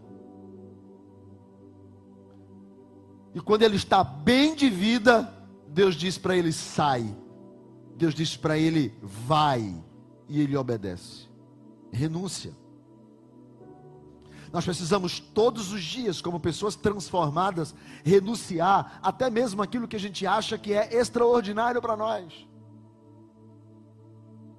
E 3.33 3.39
quando 3.39 3.61
ele 3.61 3.75
está 3.75 4.03
bem 4.03 4.55
de 4.55 4.69
vida, 4.69 5.31
Deus 5.67 5.95
diz 5.95 6.17
para 6.17 6.35
ele: 6.35 6.51
sai. 6.51 7.15
Deus 7.95 8.15
diz 8.15 8.35
para 8.35 8.57
ele: 8.57 8.97
vai. 9.01 9.83
E 10.27 10.41
ele 10.41 10.57
obedece. 10.57 11.27
Renúncia. 11.91 12.55
Nós 14.51 14.65
precisamos 14.65 15.19
todos 15.19 15.71
os 15.71 15.83
dias, 15.83 16.21
como 16.21 16.39
pessoas 16.39 16.75
transformadas, 16.75 17.75
renunciar 18.03 18.99
até 19.01 19.29
mesmo 19.29 19.61
aquilo 19.61 19.87
que 19.87 19.95
a 19.95 19.99
gente 19.99 20.25
acha 20.25 20.57
que 20.57 20.73
é 20.73 20.95
extraordinário 20.95 21.81
para 21.81 21.97
nós. 21.97 22.47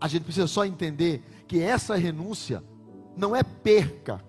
A 0.01 0.07
gente 0.09 0.25
precisa 0.25 0.47
só 0.47 0.65
entender 0.65 1.45
que 1.47 1.61
essa 1.61 1.97
renúncia 1.97 2.63
não 3.17 3.35
é 3.35 3.43
perca. 3.43 4.25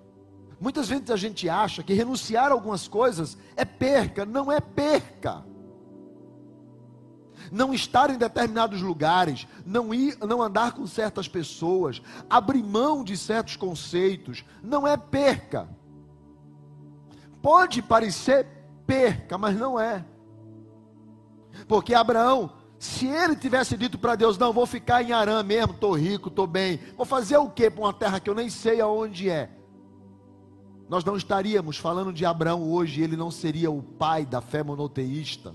Muitas 0.60 0.90
vezes 0.90 1.12
a 1.12 1.16
gente 1.16 1.48
acha 1.48 1.84
que 1.84 1.94
renunciar 1.94 2.52
a 2.52 2.54
algumas 2.54 2.88
coisas 2.88 3.38
é 3.56 3.64
perca, 3.64 4.26
não 4.26 4.52
é 4.52 4.60
perca 4.60 5.49
não 7.52 7.74
estar 7.74 8.10
em 8.10 8.18
determinados 8.18 8.82
lugares, 8.82 9.48
não 9.66 9.94
ir, 9.94 10.18
não 10.20 10.42
andar 10.42 10.74
com 10.74 10.86
certas 10.86 11.28
pessoas, 11.28 12.02
abrir 12.30 12.64
mão 12.64 13.04
de 13.04 13.18
certos 13.18 13.56
conceitos, 13.56 14.44
não 14.64 14.88
é 14.88 14.98
perca. 14.98 15.70
Pode 17.42 17.82
parecer 17.82 18.48
perca, 18.86 19.38
mas 19.38 19.58
não 19.58 19.80
é. 19.80 20.06
Porque 21.68 21.94
Abraão, 21.94 22.52
se 22.78 23.08
ele 23.08 23.36
tivesse 23.36 23.78
dito 23.78 23.98
para 23.98 24.16
Deus, 24.16 24.38
não, 24.38 24.54
vou 24.54 24.66
ficar 24.66 25.04
em 25.04 25.12
Arã 25.12 25.44
mesmo, 25.44 25.74
estou 25.74 25.94
rico, 25.94 26.30
estou 26.30 26.48
bem, 26.48 26.80
vou 26.96 27.06
fazer 27.06 27.38
o 27.38 27.50
que 27.50 27.70
para 27.70 27.82
uma 27.82 27.94
terra 27.94 28.20
que 28.20 28.30
eu 28.30 28.36
nem 28.36 28.50
sei 28.50 28.82
aonde 28.82 29.30
é? 29.30 29.50
Nós 30.88 31.04
não 31.04 31.16
estaríamos 31.16 31.78
falando 31.78 32.12
de 32.12 32.26
Abraão 32.26 32.72
hoje, 32.72 33.02
ele 33.02 33.16
não 33.16 33.30
seria 33.30 33.70
o 33.70 33.84
pai 33.84 34.26
da 34.26 34.42
fé 34.42 34.64
monoteísta 34.64 35.54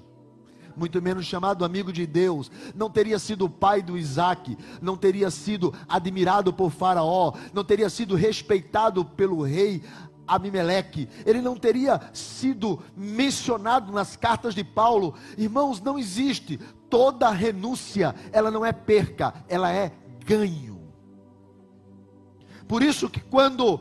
muito 0.76 1.00
menos 1.00 1.26
chamado 1.26 1.64
amigo 1.64 1.92
de 1.92 2.06
Deus, 2.06 2.50
não 2.74 2.90
teria 2.90 3.18
sido 3.18 3.48
pai 3.48 3.82
do 3.82 3.96
Isaac, 3.96 4.56
não 4.80 4.96
teria 4.96 5.30
sido 5.30 5.74
admirado 5.88 6.52
por 6.52 6.70
Faraó, 6.70 7.32
não 7.52 7.64
teria 7.64 7.88
sido 7.88 8.14
respeitado 8.14 9.04
pelo 9.04 9.42
rei 9.42 9.82
Abimeleque, 10.26 11.08
ele 11.26 11.40
não 11.40 11.54
teria 11.54 12.00
sido 12.12 12.82
mencionado 12.96 13.92
nas 13.92 14.16
cartas 14.16 14.54
de 14.54 14.64
Paulo. 14.64 15.14
Irmãos, 15.36 15.80
não 15.80 15.98
existe. 15.98 16.58
Toda 16.88 17.28
renúncia, 17.30 18.14
ela 18.32 18.50
não 18.50 18.64
é 18.64 18.72
perca, 18.72 19.34
ela 19.48 19.70
é 19.70 19.92
ganho. 20.24 20.80
Por 22.66 22.82
isso 22.82 23.10
que 23.10 23.20
quando 23.20 23.80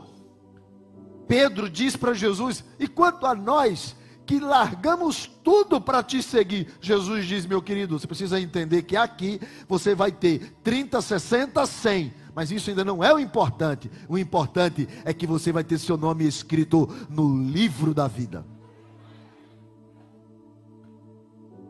Pedro 1.26 1.70
diz 1.70 1.96
para 1.96 2.12
Jesus: 2.12 2.62
"E 2.78 2.86
quanto 2.86 3.24
a 3.26 3.34
nós, 3.34 3.96
que 4.26 4.40
largamos 4.40 5.26
tudo 5.42 5.80
para 5.80 6.02
te 6.02 6.22
seguir. 6.22 6.68
Jesus 6.80 7.26
diz, 7.26 7.46
meu 7.46 7.60
querido, 7.60 7.98
você 7.98 8.06
precisa 8.06 8.40
entender 8.40 8.82
que 8.82 8.96
aqui 8.96 9.40
você 9.68 9.94
vai 9.94 10.10
ter 10.10 10.54
30, 10.62 11.00
60, 11.00 11.66
100. 11.66 12.14
Mas 12.34 12.50
isso 12.50 12.70
ainda 12.70 12.84
não 12.84 13.02
é 13.02 13.14
o 13.14 13.18
importante. 13.18 13.90
O 14.08 14.18
importante 14.18 14.88
é 15.04 15.12
que 15.14 15.26
você 15.26 15.52
vai 15.52 15.62
ter 15.62 15.78
seu 15.78 15.96
nome 15.96 16.26
escrito 16.26 16.88
no 17.08 17.40
livro 17.40 17.94
da 17.94 18.08
vida. 18.08 18.44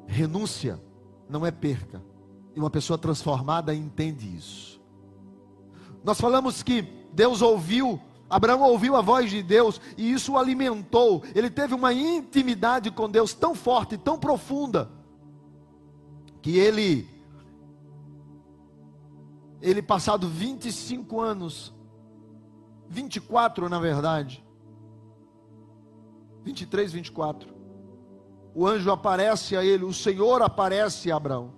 Renúncia 0.06 0.80
não 1.28 1.44
é 1.44 1.50
perca. 1.50 2.02
E 2.54 2.60
uma 2.60 2.70
pessoa 2.70 2.96
transformada 2.96 3.74
entende 3.74 4.36
isso. 4.36 4.80
Nós 6.04 6.20
falamos 6.20 6.62
que 6.62 6.82
Deus 7.12 7.42
ouviu 7.42 8.00
Abraão 8.34 8.62
ouviu 8.62 8.96
a 8.96 9.00
voz 9.00 9.30
de 9.30 9.44
Deus 9.44 9.80
e 9.96 10.10
isso 10.10 10.32
o 10.32 10.36
alimentou. 10.36 11.22
Ele 11.36 11.48
teve 11.48 11.72
uma 11.72 11.92
intimidade 11.92 12.90
com 12.90 13.08
Deus 13.08 13.32
tão 13.32 13.54
forte, 13.54 13.96
tão 13.96 14.18
profunda, 14.18 14.90
que 16.42 16.58
ele, 16.58 17.08
ele 19.62 19.80
passado 19.80 20.28
25 20.28 21.20
anos, 21.20 21.72
24 22.88 23.68
na 23.68 23.78
verdade, 23.78 24.44
23, 26.42 26.92
24, 26.92 27.54
o 28.52 28.66
anjo 28.66 28.90
aparece 28.90 29.56
a 29.56 29.64
ele, 29.64 29.84
o 29.84 29.94
Senhor 29.94 30.42
aparece 30.42 31.12
a 31.12 31.16
Abraão. 31.16 31.52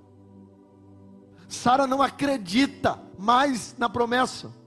Sara 1.49 1.87
não 1.87 2.03
acredita 2.03 3.01
mais 3.19 3.75
na 3.79 3.89
promessa. 3.89 4.66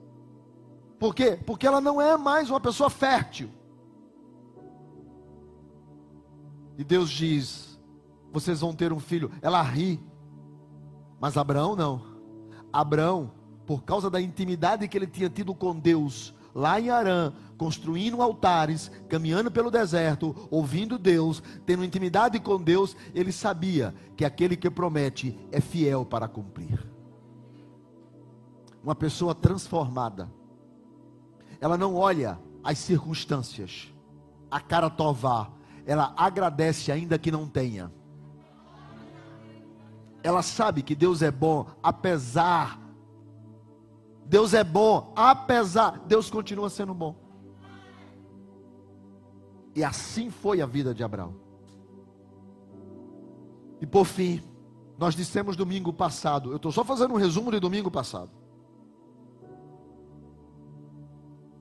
Por 0.99 1.15
quê? 1.15 1.39
Porque 1.45 1.65
ela 1.65 1.79
não 1.79 2.01
é 2.01 2.17
mais 2.17 2.49
uma 2.49 2.59
pessoa 2.59 2.89
fértil. 2.89 3.49
E 6.77 6.83
Deus 6.83 7.09
diz: 7.09 7.79
vocês 8.31 8.59
vão 8.59 8.73
ter 8.73 8.91
um 8.91 8.99
filho. 8.99 9.31
Ela 9.41 9.61
ri. 9.61 9.99
Mas 11.19 11.37
Abraão 11.37 11.75
não. 11.75 12.01
Abraão, 12.71 13.31
por 13.65 13.83
causa 13.83 14.09
da 14.09 14.19
intimidade 14.19 14.87
que 14.87 14.97
ele 14.97 15.07
tinha 15.07 15.29
tido 15.29 15.55
com 15.55 15.77
Deus, 15.77 16.33
lá 16.53 16.79
em 16.79 16.89
Arã, 16.89 17.33
construindo 17.57 18.21
altares, 18.21 18.91
caminhando 19.07 19.49
pelo 19.49 19.71
deserto, 19.71 20.35
ouvindo 20.51 20.97
Deus, 20.97 21.41
tendo 21.65 21.83
intimidade 21.83 22.39
com 22.39 22.61
Deus, 22.61 22.95
ele 23.13 23.31
sabia 23.31 23.93
que 24.15 24.23
aquele 24.23 24.55
que 24.55 24.69
promete 24.69 25.37
é 25.51 25.59
fiel 25.59 26.05
para 26.05 26.27
cumprir. 26.27 26.85
Uma 28.83 28.95
pessoa 28.95 29.35
transformada 29.35 30.38
ela 31.61 31.77
não 31.77 31.95
olha 31.95 32.39
as 32.63 32.77
circunstâncias, 32.77 33.93
a 34.49 34.59
cara 34.59 34.89
tovar, 34.89 35.51
ela 35.85 36.13
agradece 36.15 36.91
ainda 36.91 37.17
que 37.17 37.31
não 37.31 37.47
tenha. 37.47 37.91
Ela 40.21 40.41
sabe 40.41 40.81
que 40.81 40.95
Deus 40.95 41.21
é 41.21 41.31
bom, 41.31 41.65
apesar. 41.81 42.79
Deus 44.25 44.53
é 44.53 44.63
bom, 44.63 45.13
apesar. 45.15 45.99
Deus 46.05 46.29
continua 46.29 46.69
sendo 46.69 46.93
bom. 46.93 47.15
E 49.75 49.83
assim 49.83 50.29
foi 50.29 50.61
a 50.61 50.65
vida 50.65 50.93
de 50.93 51.03
Abraão. 51.03 51.35
E 53.81 53.85
por 53.85 54.05
fim, 54.05 54.43
nós 54.97 55.15
dissemos 55.15 55.55
domingo 55.55 55.93
passado, 55.93 56.51
eu 56.51 56.57
estou 56.57 56.71
só 56.71 56.83
fazendo 56.83 57.13
um 57.13 57.17
resumo 57.17 57.51
de 57.51 57.59
domingo 57.59 57.89
passado. 57.89 58.29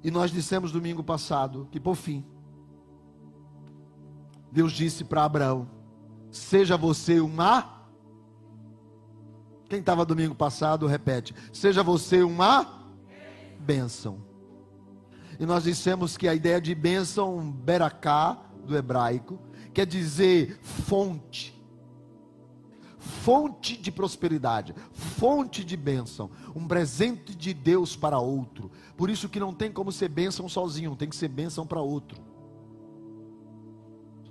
E 0.02 0.10
nós 0.10 0.30
dissemos 0.30 0.72
domingo 0.72 1.02
passado 1.02 1.68
que 1.70 1.80
por 1.80 1.96
fim, 1.96 2.24
Deus 4.52 4.72
disse 4.72 5.04
para 5.04 5.24
Abraão: 5.24 5.68
Seja 6.30 6.76
você 6.76 7.20
uma. 7.20 7.86
Quem 9.68 9.80
estava 9.80 10.04
domingo 10.06 10.34
passado, 10.34 10.86
repete: 10.86 11.34
Seja 11.52 11.82
você 11.82 12.22
uma 12.22 12.86
bênção. 13.58 14.22
E 15.38 15.44
nós 15.46 15.64
dissemos 15.64 16.16
que 16.16 16.26
a 16.26 16.34
ideia 16.34 16.60
de 16.60 16.74
bênção, 16.74 17.50
beracá, 17.50 18.38
do 18.64 18.76
hebraico, 18.76 19.38
quer 19.72 19.86
dizer 19.86 20.58
fonte 20.62 21.57
fonte 22.98 23.76
de 23.76 23.90
prosperidade, 23.90 24.74
fonte 24.92 25.64
de 25.64 25.76
bênção, 25.76 26.30
um 26.54 26.66
presente 26.66 27.34
de 27.34 27.54
Deus 27.54 27.96
para 27.96 28.18
outro. 28.18 28.70
Por 28.96 29.08
isso 29.08 29.28
que 29.28 29.40
não 29.40 29.52
tem 29.52 29.72
como 29.72 29.92
ser 29.92 30.08
bênção 30.08 30.48
sozinho, 30.48 30.96
tem 30.96 31.08
que 31.08 31.16
ser 31.16 31.28
bênção 31.28 31.66
para 31.66 31.80
outro. 31.80 32.20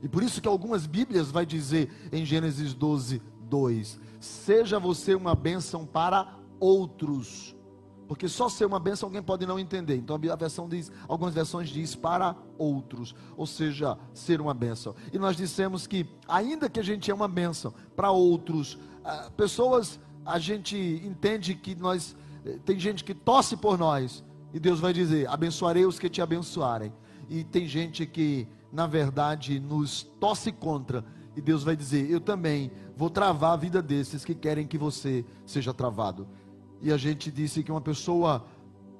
E 0.01 0.07
por 0.07 0.21
isso 0.21 0.41
que 0.41 0.47
algumas 0.47 0.85
Bíblias 0.85 1.31
vai 1.31 1.45
dizer 1.45 1.89
em 2.11 2.23
Gênesis 2.25 2.73
12, 2.73 3.21
2: 3.41 3.99
Seja 4.19 4.79
você 4.79 5.15
uma 5.15 5.33
bênção 5.33 5.85
para 5.85 6.37
outros. 6.59 7.56
Porque 8.07 8.27
só 8.27 8.47
ser 8.47 8.65
uma 8.65 8.79
bênção 8.79 9.07
alguém 9.07 9.21
pode 9.21 9.45
não 9.45 9.59
entender. 9.59 9.95
Então 9.95 10.15
a 10.15 10.35
versão 10.35 10.67
diz, 10.69 10.91
algumas 11.07 11.33
versões 11.33 11.69
diz 11.69 11.93
para 11.93 12.35
outros, 12.57 13.13
ou 13.35 13.45
seja, 13.45 13.97
ser 14.13 14.39
uma 14.39 14.53
bênção. 14.53 14.95
E 15.11 15.19
nós 15.19 15.35
dissemos 15.35 15.85
que 15.85 16.07
ainda 16.27 16.69
que 16.69 16.79
a 16.79 16.83
gente 16.83 17.11
é 17.11 17.13
uma 17.13 17.27
bênção 17.27 17.73
para 17.95 18.11
outros, 18.11 18.77
ah, 19.03 19.29
pessoas 19.35 19.99
a 20.25 20.39
gente 20.39 20.77
entende 21.05 21.55
que 21.55 21.73
nós 21.73 22.15
eh, 22.45 22.59
tem 22.65 22.77
gente 22.77 23.03
que 23.03 23.13
torce 23.13 23.55
por 23.55 23.77
nós 23.77 24.23
e 24.53 24.59
Deus 24.59 24.79
vai 24.79 24.93
dizer: 24.93 25.27
"Abençoarei 25.27 25.85
os 25.85 25.97
que 25.97 26.09
te 26.09 26.21
abençoarem". 26.21 26.93
E 27.29 27.43
tem 27.43 27.65
gente 27.65 28.05
que 28.05 28.47
na 28.71 28.85
verdade 28.85 29.59
nos 29.59 30.03
torce 30.19 30.51
contra 30.51 31.05
e 31.35 31.41
Deus 31.41 31.63
vai 31.63 31.75
dizer: 31.77 32.09
"Eu 32.11 32.19
também 32.19 32.71
vou 32.95 33.09
travar 33.09 33.53
a 33.53 33.55
vida 33.57 33.81
desses 33.81 34.25
que 34.25 34.35
querem 34.35 34.67
que 34.67 34.77
você 34.77 35.25
seja 35.45 35.73
travado". 35.73 36.27
E 36.81 36.91
a 36.91 36.97
gente 36.97 37.31
disse 37.31 37.63
que 37.63 37.71
uma 37.71 37.81
pessoa 37.81 38.45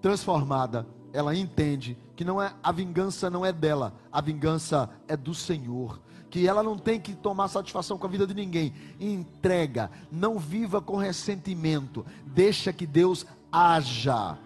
transformada, 0.01 0.87
ela 1.13 1.35
entende 1.35 1.97
que 2.15 2.25
não 2.25 2.41
é 2.41 2.53
a 2.63 2.71
vingança 2.71 3.29
não 3.29 3.45
é 3.45 3.51
dela, 3.51 3.93
a 4.11 4.21
vingança 4.21 4.89
é 5.07 5.15
do 5.15 5.33
Senhor. 5.33 6.01
Que 6.29 6.47
ela 6.47 6.61
não 6.61 6.77
tem 6.77 6.99
que 6.99 7.15
tomar 7.15 7.47
satisfação 7.47 7.97
com 7.97 8.05
a 8.05 8.09
vida 8.09 8.27
de 8.27 8.33
ninguém. 8.33 8.73
Entrega, 8.99 9.89
não 10.11 10.37
viva 10.37 10.81
com 10.81 10.97
ressentimento. 10.97 12.05
Deixa 12.25 12.73
que 12.73 12.85
Deus 12.85 13.25
haja. 13.51 14.37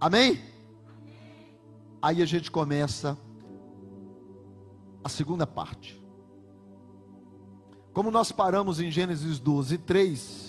Amém? 0.00 0.40
Aí 2.02 2.20
a 2.20 2.26
gente 2.26 2.50
começa 2.50 3.16
a 5.02 5.08
segunda 5.08 5.46
parte. 5.46 6.02
Como 7.92 8.10
nós 8.10 8.30
paramos 8.30 8.78
em 8.78 8.90
Gênesis 8.90 9.38
12, 9.38 9.78
3, 9.78 10.45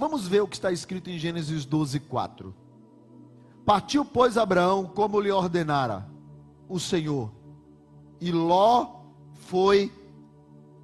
vamos 0.00 0.26
ver 0.26 0.40
o 0.40 0.48
que 0.48 0.56
está 0.56 0.72
escrito 0.72 1.10
em 1.10 1.18
Gênesis 1.18 1.66
12, 1.66 2.00
4. 2.00 2.54
Partiu, 3.64 4.04
pois, 4.04 4.38
Abraão 4.38 4.86
como 4.86 5.20
lhe 5.20 5.30
ordenara 5.30 6.08
o 6.68 6.80
Senhor, 6.80 7.30
e 8.20 8.32
Ló 8.32 9.02
foi 9.34 9.92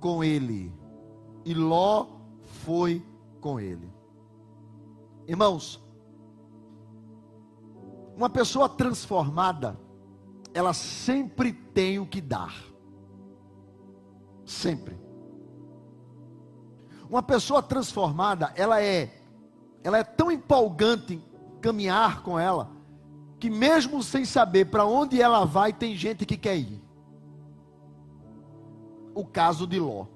com 0.01 0.23
ele. 0.23 0.73
E 1.45 1.55
Ló 1.55 2.09
foi 2.65 3.03
com 3.41 3.59
ele. 3.59 3.91
Irmãos, 5.27 5.83
uma 8.17 8.29
pessoa 8.29 8.69
transformada, 8.69 9.79
ela 10.53 10.73
sempre 10.73 11.53
tem 11.53 11.99
o 11.99 12.07
que 12.07 12.21
dar. 12.21 12.55
Sempre. 14.45 15.06
Uma 17.09 17.23
pessoa 17.23 17.63
transformada, 17.63 18.53
ela 18.57 18.83
é 18.83 19.23
ela 19.83 19.99
é 19.99 20.03
tão 20.03 20.33
empolgante 20.33 21.23
caminhar 21.61 22.23
com 22.23 22.37
ela, 22.37 22.73
que 23.39 23.49
mesmo 23.49 24.03
sem 24.03 24.25
saber 24.25 24.65
para 24.65 24.85
onde 24.85 25.23
ela 25.23 25.45
vai, 25.45 25.73
tem 25.73 25.95
gente 25.95 26.27
que 26.27 26.37
quer 26.37 26.57
ir. 26.57 26.83
O 29.15 29.25
caso 29.25 29.65
de 29.65 29.79
Ló. 29.79 30.07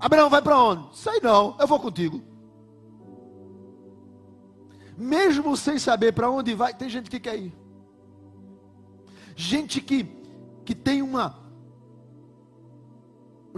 Abraão 0.00 0.30
vai 0.30 0.40
para 0.40 0.58
onde? 0.58 0.96
Sei 0.96 1.20
não, 1.20 1.56
eu 1.58 1.66
vou 1.66 1.78
contigo. 1.78 2.22
Mesmo 4.96 5.56
sem 5.56 5.78
saber 5.78 6.12
para 6.12 6.30
onde 6.30 6.54
vai, 6.54 6.72
tem 6.72 6.88
gente 6.88 7.10
que 7.10 7.20
quer 7.20 7.38
ir. 7.38 7.54
Gente 9.36 9.80
que, 9.80 10.04
que 10.64 10.74
tem 10.74 11.02
uma 11.02 11.47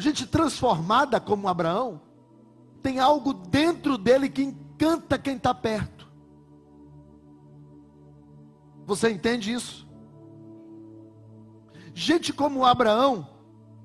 gente 0.01 0.27
transformada 0.27 1.21
como 1.21 1.49
Abraão, 1.49 2.01
tem 2.83 2.99
algo 2.99 3.33
dentro 3.33 3.99
dele 3.99 4.29
que 4.29 4.43
encanta 4.43 5.19
quem 5.19 5.37
está 5.37 5.55
perto. 5.55 6.11
Você 8.87 9.11
entende 9.11 9.53
isso? 9.53 9.89
Gente 11.93 12.33
como 12.33 12.65
Abraão 12.65 13.29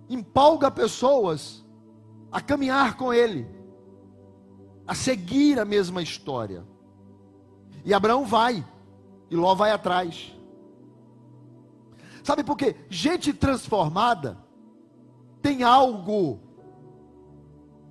empolga 0.10 0.72
pessoas 0.72 1.66
a 2.32 2.40
caminhar 2.40 2.96
com 2.98 3.14
ele, 3.14 3.48
a 4.88 4.96
seguir 4.96 5.60
a 5.60 5.66
mesma 5.66 6.02
história. 6.02 6.66
E 7.84 7.94
Abraão 7.94 8.26
vai, 8.26 8.66
e 9.30 9.36
Ló 9.36 9.54
vai 9.54 9.72
atrás. 9.72 10.34
Sabe 12.24 12.44
por 12.44 12.58
quê? 12.58 12.76
Gente 12.90 13.34
transformada 13.34 14.45
tem 15.46 15.62
algo 15.62 16.40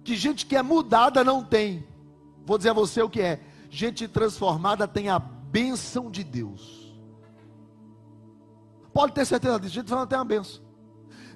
que 0.03 0.17
gente 0.17 0.45
que 0.45 0.57
é 0.57 0.63
mudada 0.63 1.23
não 1.23 1.45
tem. 1.45 1.87
Vou 2.45 2.59
dizer 2.59 2.71
a 2.71 2.73
você 2.73 3.01
o 3.01 3.09
que 3.09 3.21
é. 3.21 3.41
Gente 3.71 4.09
transformada 4.09 4.89
tem 4.89 5.09
a 5.09 5.21
bênção 5.21 6.11
de 6.11 6.25
Deus. 6.25 6.93
Pode 8.93 9.13
ter 9.13 9.25
certeza 9.25 9.61
disso. 9.61 9.73
Gente 9.73 9.87
transformada 9.87 10.11
tem 10.11 10.19
uma 10.19 10.25
bênção. 10.25 10.65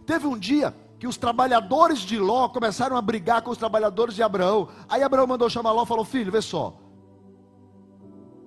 Teve 0.04 0.26
um 0.26 0.36
dia 0.36 0.74
que 0.98 1.06
os 1.06 1.16
trabalhadores 1.16 2.00
de 2.00 2.18
Ló 2.18 2.48
começaram 2.48 2.96
a 2.96 3.00
brigar 3.00 3.42
com 3.42 3.52
os 3.52 3.58
trabalhadores 3.58 4.16
de 4.16 4.22
Abraão. 4.24 4.68
Aí 4.88 5.04
Abraão 5.04 5.28
mandou 5.28 5.48
chamar 5.48 5.70
Ló 5.70 5.84
e 5.84 5.86
falou: 5.86 6.04
Filho, 6.04 6.32
vê 6.32 6.42
só. 6.42 6.76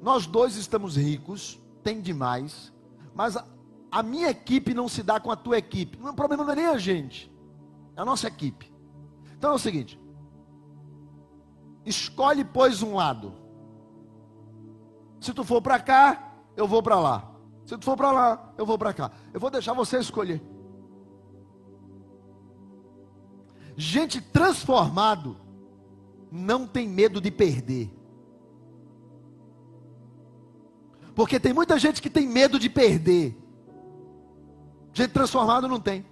Nós 0.01 0.25
dois 0.25 0.57
estamos 0.57 0.97
ricos, 0.97 1.57
tem 1.81 2.01
demais, 2.01 2.73
mas 3.15 3.37
a, 3.37 3.45
a 3.89 4.03
minha 4.03 4.29
equipe 4.29 4.73
não 4.73 4.89
se 4.89 5.01
dá 5.01 5.21
com 5.21 5.31
a 5.31 5.37
tua 5.37 5.57
equipe. 5.57 5.97
O 6.05 6.13
problema 6.13 6.43
não 6.43 6.51
é 6.51 6.55
nem 6.57 6.65
a 6.65 6.77
gente, 6.77 7.30
é 7.95 8.01
a 8.01 8.05
nossa 8.05 8.27
equipe. 8.27 8.71
Então 9.37 9.51
é 9.51 9.55
o 9.55 9.59
seguinte: 9.59 9.99
escolhe, 11.85 12.43
pois, 12.43 12.81
um 12.81 12.95
lado. 12.95 13.33
Se 15.19 15.33
tu 15.33 15.43
for 15.43 15.61
para 15.61 15.79
cá, 15.79 16.33
eu 16.55 16.67
vou 16.67 16.81
para 16.81 16.99
lá. 16.99 17.31
Se 17.65 17.77
tu 17.77 17.85
for 17.85 17.95
para 17.95 18.11
lá, 18.11 18.53
eu 18.57 18.65
vou 18.65 18.77
para 18.77 18.93
cá. 18.93 19.11
Eu 19.33 19.39
vou 19.39 19.49
deixar 19.49 19.73
você 19.73 19.97
escolher. 19.97 20.41
Gente 23.75 24.19
transformado 24.19 25.37
não 26.31 26.67
tem 26.67 26.87
medo 26.87 27.21
de 27.21 27.31
perder. 27.31 27.91
Porque 31.13 31.39
tem 31.39 31.53
muita 31.53 31.77
gente 31.77 32.01
que 32.01 32.09
tem 32.09 32.27
medo 32.27 32.57
de 32.57 32.69
perder. 32.69 33.37
Gente 34.93 35.11
transformado 35.11 35.67
não 35.67 35.79
tem. 35.79 36.05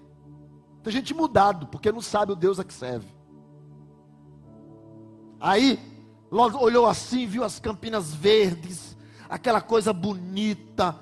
Tem 0.84 0.94
gente 0.94 1.14
mudado, 1.14 1.68
porque 1.68 1.92
não 1.92 2.02
sabe 2.02 2.32
o 2.32 2.36
Deus 2.36 2.60
a 2.60 2.64
que 2.64 2.74
serve. 2.74 3.08
Aí, 5.40 5.80
Ló 6.32 6.50
olhou 6.60 6.86
assim, 6.86 7.26
viu 7.26 7.44
as 7.44 7.60
campinas 7.60 8.14
verdes, 8.14 8.98
aquela 9.30 9.62
coisa 9.62 9.92
bonita, 9.92 10.96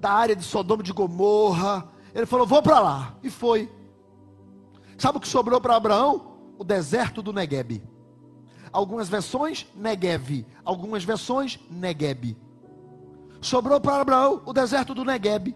da 0.00 0.10
área 0.10 0.36
de 0.36 0.42
Sodoma 0.42 0.82
de 0.82 0.92
Gomorra. 0.92 1.88
Ele 2.14 2.26
falou: 2.26 2.46
Vou 2.46 2.62
para 2.62 2.80
lá. 2.80 3.14
E 3.22 3.30
foi. 3.30 3.70
Sabe 4.98 5.18
o 5.18 5.20
que 5.20 5.28
sobrou 5.28 5.60
para 5.60 5.76
Abraão? 5.76 6.34
O 6.58 6.64
deserto 6.64 7.22
do 7.22 7.32
Negueb. 7.32 7.82
Algumas 8.72 9.08
versões, 9.08 9.66
Negev. 9.74 10.46
Algumas 10.64 11.04
versões, 11.04 11.58
Negueb 11.70 12.36
sobrou 13.44 13.80
para 13.80 14.00
Abraão 14.00 14.42
o 14.44 14.52
deserto 14.52 14.94
do 14.94 15.04
Negueb. 15.04 15.54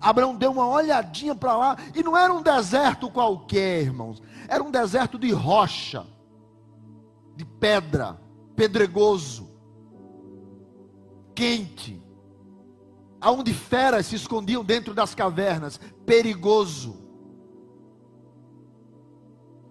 Abraão 0.00 0.34
deu 0.34 0.52
uma 0.52 0.66
olhadinha 0.68 1.34
para 1.34 1.56
lá, 1.56 1.76
e 1.94 2.02
não 2.02 2.16
era 2.16 2.32
um 2.32 2.42
deserto 2.42 3.10
qualquer, 3.10 3.82
irmãos, 3.82 4.22
era 4.48 4.62
um 4.62 4.70
deserto 4.70 5.18
de 5.18 5.30
rocha, 5.32 6.06
de 7.36 7.44
pedra, 7.44 8.20
pedregoso, 8.54 9.48
quente, 11.34 12.02
aonde 13.20 13.52
feras 13.52 14.06
se 14.06 14.16
escondiam 14.16 14.64
dentro 14.64 14.94
das 14.94 15.14
cavernas, 15.14 15.80
perigoso. 16.06 16.96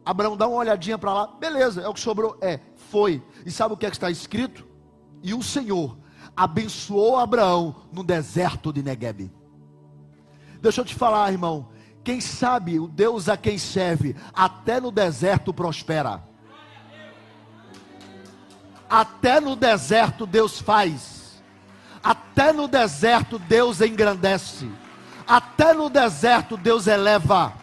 Abraão 0.05 0.37
dá 0.37 0.47
uma 0.47 0.57
olhadinha 0.57 0.97
para 0.97 1.13
lá, 1.13 1.27
beleza, 1.27 1.81
é 1.81 1.87
o 1.87 1.93
que 1.93 1.99
sobrou, 1.99 2.37
é, 2.39 2.59
foi. 2.75 3.21
E 3.45 3.51
sabe 3.51 3.73
o 3.73 3.77
que, 3.77 3.85
é 3.85 3.89
que 3.89 3.95
está 3.95 4.09
escrito? 4.09 4.65
E 5.21 5.33
o 5.33 5.43
Senhor 5.43 5.97
abençoou 6.35 7.17
Abraão 7.17 7.75
no 7.91 8.03
deserto 8.03 8.71
de 8.71 8.81
Negueb. 8.81 9.31
Deixa 10.61 10.81
eu 10.81 10.85
te 10.85 10.95
falar, 10.95 11.31
irmão. 11.31 11.69
Quem 12.03 12.21
sabe 12.21 12.79
o 12.79 12.87
Deus 12.87 13.27
a 13.27 13.35
quem 13.35 13.57
serve, 13.57 14.15
até 14.33 14.79
no 14.79 14.91
deserto 14.91 15.53
prospera. 15.53 16.23
Até 18.89 19.41
no 19.41 19.55
deserto 19.55 20.25
Deus 20.25 20.59
faz. 20.59 21.43
Até 22.01 22.53
no 22.53 22.67
deserto 22.67 23.37
Deus 23.37 23.81
engrandece. 23.81 24.69
Até 25.27 25.73
no 25.73 25.89
deserto 25.89 26.55
Deus 26.55 26.87
eleva. 26.87 27.53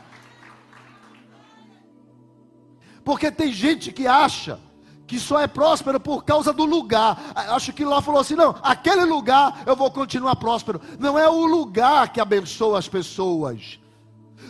Porque 3.02 3.30
tem 3.30 3.52
gente 3.52 3.92
que 3.92 4.06
acha 4.06 4.60
que 5.06 5.18
só 5.18 5.40
é 5.40 5.46
próspero 5.46 6.00
por 6.00 6.24
causa 6.24 6.52
do 6.52 6.64
lugar. 6.64 7.32
Acho 7.34 7.72
que 7.72 7.84
lá 7.84 8.00
falou 8.00 8.20
assim: 8.20 8.34
não, 8.34 8.54
aquele 8.62 9.04
lugar 9.04 9.62
eu 9.66 9.76
vou 9.76 9.90
continuar 9.90 10.36
próspero. 10.36 10.80
Não 10.98 11.18
é 11.18 11.28
o 11.28 11.44
lugar 11.44 12.12
que 12.12 12.20
abençoa 12.20 12.78
as 12.78 12.88
pessoas. 12.88 13.78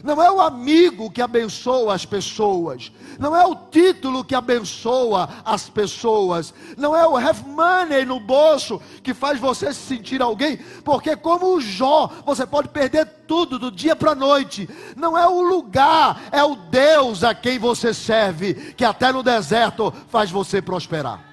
Não 0.05 0.23
é 0.23 0.31
o 0.31 0.39
amigo 0.39 1.11
que 1.11 1.23
abençoa 1.23 1.95
as 1.95 2.05
pessoas. 2.05 2.93
Não 3.19 3.35
é 3.35 3.47
o 3.47 3.57
título 3.57 4.23
que 4.23 4.35
abençoa 4.35 5.31
as 5.43 5.71
pessoas. 5.71 6.53
Não 6.77 6.95
é 6.95 7.09
o 7.09 7.17
have 7.17 7.43
money 7.49 8.05
no 8.05 8.21
bolso 8.21 8.83
que 9.03 9.15
faz 9.15 9.41
você 9.41 9.73
se 9.73 9.81
sentir 9.81 10.21
alguém. 10.21 10.59
Porque, 10.85 11.17
como 11.17 11.57
o 11.57 11.61
Jó, 11.61 12.11
você 12.27 12.45
pode 12.47 12.69
perder 12.69 13.07
tudo 13.27 13.59
do 13.59 13.71
dia 13.71 13.97
para 13.97 14.11
a 14.11 14.15
noite. 14.15 14.69
Não 14.95 15.17
é 15.17 15.27
o 15.27 15.41
lugar, 15.41 16.21
é 16.31 16.45
o 16.45 16.55
Deus 16.55 17.25
a 17.25 17.35
quem 17.35 17.59
você 17.59 17.95
serve, 17.95 18.75
que 18.75 18.85
até 18.85 19.11
no 19.11 19.23
deserto 19.23 19.91
faz 20.09 20.31
você 20.31 20.61
prosperar. 20.61 21.25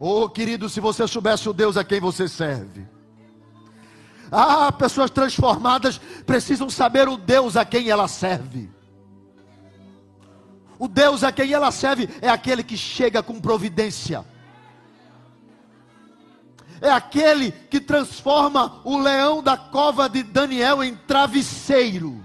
Oh, 0.00 0.30
querido, 0.30 0.66
se 0.70 0.80
você 0.80 1.06
soubesse 1.06 1.46
o 1.46 1.52
Deus 1.52 1.76
a 1.76 1.84
quem 1.84 2.00
você 2.00 2.26
serve. 2.26 2.97
Ah, 4.30 4.70
pessoas 4.72 5.10
transformadas 5.10 5.98
precisam 6.26 6.68
saber 6.68 7.08
o 7.08 7.16
Deus 7.16 7.56
a 7.56 7.64
quem 7.64 7.88
ela 7.88 8.08
serve. 8.08 8.70
O 10.78 10.86
Deus 10.86 11.24
a 11.24 11.32
quem 11.32 11.52
ela 11.52 11.72
serve 11.72 12.08
é 12.20 12.28
aquele 12.28 12.62
que 12.62 12.76
chega 12.76 13.22
com 13.22 13.40
providência. 13.40 14.24
É 16.80 16.90
aquele 16.90 17.50
que 17.50 17.80
transforma 17.80 18.80
o 18.84 18.98
leão 18.98 19.42
da 19.42 19.56
cova 19.56 20.08
de 20.08 20.22
Daniel 20.22 20.84
em 20.84 20.94
travesseiro. 20.94 22.24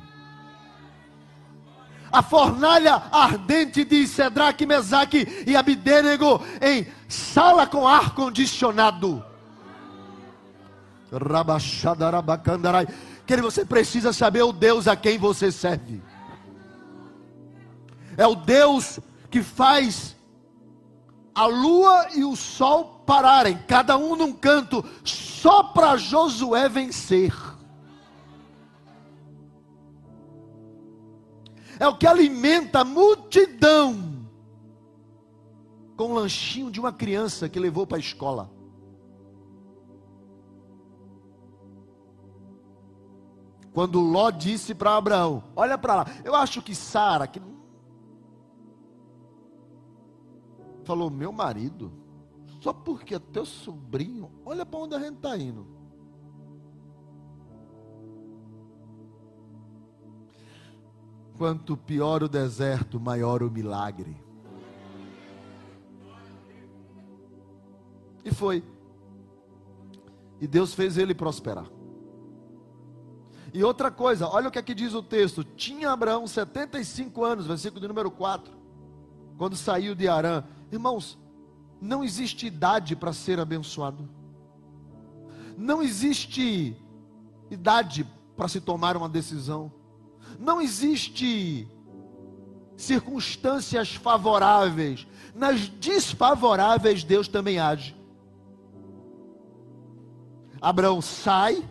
A 2.12 2.22
fornalha 2.22 3.02
ardente 3.12 3.84
de 3.84 4.06
Sedraque, 4.06 4.68
Mesaque 4.68 5.44
e 5.48 5.56
Abidênego 5.56 6.40
em 6.62 6.86
sala 7.08 7.66
com 7.66 7.88
ar 7.88 8.14
condicionado. 8.14 9.26
Que 13.26 13.38
você 13.38 13.66
precisa 13.66 14.12
saber 14.12 14.44
o 14.44 14.52
Deus 14.52 14.88
a 14.88 14.96
quem 14.96 15.18
você 15.18 15.52
serve. 15.52 16.02
É 18.18 18.28
o 18.28 18.36
Deus 18.36 19.00
que 19.30 19.42
faz 19.42 20.16
a 21.34 21.46
lua 21.46 22.10
e 22.14 22.24
o 22.24 22.36
sol 22.36 23.02
pararem, 23.06 23.58
cada 23.68 23.98
um 23.98 24.16
num 24.16 24.32
canto, 24.32 24.86
só 25.04 25.64
para 25.64 25.98
Josué 25.98 26.70
vencer. 26.70 27.34
É 31.80 31.88
o 31.88 31.98
que 31.98 32.06
alimenta 32.06 32.82
a 32.82 32.86
multidão 32.86 34.28
com 35.98 36.12
o 36.12 36.14
lanchinho 36.14 36.70
de 36.70 36.80
uma 36.80 36.94
criança 36.94 37.50
que 37.50 37.60
levou 37.60 37.86
para 37.86 37.98
a 37.98 38.00
escola. 38.00 38.53
Quando 43.74 44.00
Ló 44.00 44.30
disse 44.30 44.76
para 44.76 44.96
Abraão: 44.96 45.44
Olha 45.56 45.78
para 45.78 45.96
lá, 45.96 46.06
eu 46.24 46.36
acho 46.36 46.62
que 46.62 46.76
Sara, 46.76 47.26
que 47.26 47.42
falou: 50.84 51.10
Meu 51.10 51.32
marido, 51.32 51.92
só 52.62 52.72
porque 52.72 53.16
é 53.16 53.20
teu 53.20 53.46
sobrinho, 53.46 54.32
olha 54.46 54.66
para 54.66 54.80
onde 54.80 54.96
a 54.96 55.00
gente 55.00 55.16
está 55.16 55.38
indo. 55.38 55.66
Quanto 61.36 61.76
pior 61.76 62.22
o 62.22 62.30
deserto, 62.30 63.00
maior 63.00 63.42
o 63.42 63.50
milagre. 63.50 64.16
E 68.24 68.32
foi. 68.32 68.64
E 70.40 70.48
Deus 70.48 70.76
fez 70.76 70.98
ele 70.98 71.16
prosperar. 71.16 71.73
E 73.54 73.64
outra 73.64 73.92
coisa, 73.92 74.28
olha 74.28 74.48
o 74.48 74.52
que 74.52 74.58
aqui 74.58 74.74
diz 74.74 74.96
o 74.96 75.04
texto: 75.04 75.44
tinha 75.44 75.92
Abraão 75.92 76.26
75 76.26 77.24
anos, 77.24 77.46
versículo 77.46 77.80
de 77.80 77.88
número 77.88 78.10
4, 78.10 78.52
quando 79.38 79.56
saiu 79.56 79.94
de 79.94 80.08
Arã. 80.08 80.44
Irmãos, 80.72 81.20
não 81.80 82.04
existe 82.04 82.48
idade 82.48 82.96
para 82.96 83.14
ser 83.14 83.40
abençoado, 83.40 84.10
não 85.56 85.84
existe 85.84 86.76
idade 87.52 88.08
para 88.36 88.48
se 88.48 88.60
tomar 88.60 88.98
uma 88.98 89.08
decisão, 89.08 89.72
não 90.40 90.60
existe 90.60 91.68
circunstâncias 92.76 93.94
favoráveis, 93.94 95.06
nas 95.36 95.70
desfavoráveis 95.70 97.04
Deus 97.04 97.28
também 97.28 97.60
age. 97.60 97.96
Abraão 100.60 101.02
sai, 101.02 101.64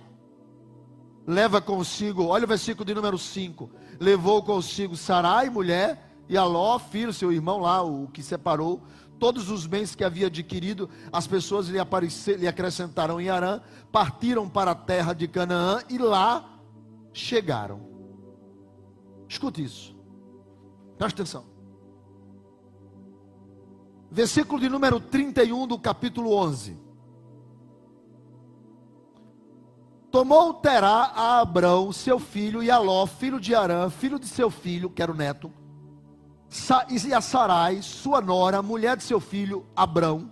leva 1.26 1.60
consigo, 1.60 2.26
olha 2.26 2.44
o 2.44 2.48
versículo 2.48 2.84
de 2.84 2.94
número 2.94 3.18
5: 3.18 3.70
levou 4.00 4.42
consigo 4.42 4.96
Sarai, 4.96 5.48
mulher, 5.48 6.10
e 6.28 6.36
Aló, 6.36 6.78
filho, 6.78 7.12
seu 7.12 7.32
irmão 7.32 7.60
lá, 7.60 7.82
o 7.82 8.08
que 8.08 8.22
separou, 8.22 8.82
todos 9.18 9.50
os 9.50 9.66
bens 9.66 9.94
que 9.94 10.02
havia 10.02 10.26
adquirido, 10.26 10.88
as 11.12 11.26
pessoas 11.26 11.68
lhe, 11.68 11.78
aparecer, 11.78 12.38
lhe 12.38 12.48
acrescentaram 12.48 13.20
em 13.20 13.28
Arã, 13.28 13.60
partiram 13.90 14.48
para 14.48 14.72
a 14.72 14.74
terra 14.74 15.12
de 15.12 15.28
Canaã 15.28 15.80
e 15.88 15.98
lá 15.98 16.58
chegaram. 17.12 17.80
Escute 19.28 19.62
isso, 19.62 19.94
presta 20.98 21.22
atenção. 21.22 21.44
Versículo 24.10 24.60
de 24.60 24.68
número 24.68 25.00
31 25.00 25.66
do 25.66 25.78
capítulo 25.78 26.34
11. 26.34 26.81
Tomou 30.12 30.52
Terá 30.52 31.10
a 31.16 31.40
Abrão, 31.40 31.90
seu 31.90 32.18
filho, 32.18 32.62
e 32.62 32.70
a 32.70 32.78
Ló, 32.78 33.06
filho 33.06 33.40
de 33.40 33.54
Arã, 33.54 33.88
filho 33.88 34.18
de 34.18 34.26
seu 34.26 34.50
filho, 34.50 34.90
que 34.90 35.02
era 35.02 35.10
o 35.10 35.14
neto, 35.14 35.50
e 36.90 37.14
a 37.14 37.20
Sarai, 37.22 37.80
sua 37.80 38.20
nora, 38.20 38.60
mulher 38.60 38.94
de 38.98 39.04
seu 39.04 39.18
filho, 39.18 39.66
Abrão, 39.74 40.30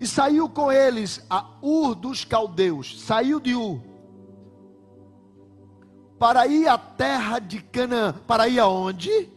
e 0.00 0.06
saiu 0.06 0.48
com 0.48 0.72
eles 0.72 1.22
a 1.28 1.44
Ur 1.60 1.94
dos 1.94 2.24
caldeus, 2.24 2.98
saiu 3.02 3.38
de 3.38 3.54
Ur, 3.54 3.82
para 6.18 6.46
ir 6.46 6.66
à 6.66 6.78
terra 6.78 7.40
de 7.40 7.60
Canaã, 7.60 8.14
para 8.26 8.48
ir 8.48 8.58
aonde? 8.58 9.30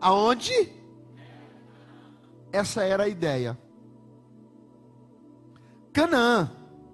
Aonde? 0.00 0.72
Essa 2.52 2.82
era 2.82 3.04
a 3.04 3.08
ideia. 3.08 3.56
Canaã, 5.92 6.50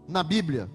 na 0.07 0.23
Bíblia, 0.23 0.69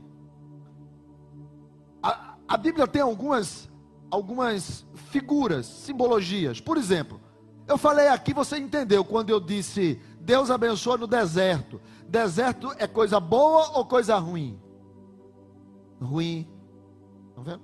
a 2.48 2.58
Bíblia 2.58 2.88
tem 2.88 3.02
algumas, 3.02 3.70
algumas 4.10 4.86
figuras, 5.12 5.66
simbologias. 5.66 6.62
Por 6.62 6.78
exemplo, 6.78 7.20
eu 7.68 7.78
falei 7.78 8.08
aqui, 8.08 8.34
você 8.34 8.58
entendeu 8.58 9.04
quando 9.04 9.30
eu 9.30 9.40
disse 9.40 10.00
Deus 10.22 10.50
abençoa 10.50 10.98
no 10.98 11.08
deserto. 11.08 11.82
Deserto 12.08 12.74
é 12.78 12.88
coisa 12.88 13.20
boa 13.20 13.78
ou 13.78 13.86
coisa 13.86 14.18
ruim? 14.18 14.60
Ruim. 16.02 16.48
Tá 17.36 17.42
vendo? 17.42 17.62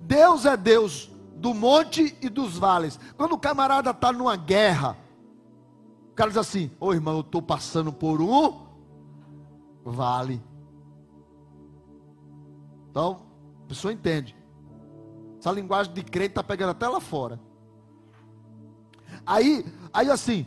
Deus 0.00 0.44
é 0.44 0.56
Deus 0.56 1.10
do 1.36 1.54
monte 1.54 2.16
e 2.20 2.28
dos 2.28 2.56
vales. 2.56 2.98
Quando 3.16 3.32
o 3.32 3.38
camarada 3.38 3.90
está 3.90 4.12
numa 4.12 4.36
guerra, 4.36 4.96
o 6.10 6.14
cara 6.14 6.30
diz 6.30 6.36
assim: 6.38 6.70
Ô 6.78 6.92
irmão, 6.92 7.16
eu 7.16 7.20
estou 7.20 7.40
passando 7.40 7.92
por 7.92 8.20
um 8.20 8.66
vale. 9.84 10.42
Então, 12.90 13.29
pessoa 13.70 13.92
entende. 13.92 14.36
Essa 15.38 15.52
linguagem 15.52 15.92
de 15.92 16.02
crente 16.02 16.30
está 16.30 16.42
pegando 16.42 16.70
até 16.70 16.88
lá 16.88 17.00
fora. 17.00 17.40
Aí, 19.24 19.64
aí 19.92 20.10
assim, 20.10 20.44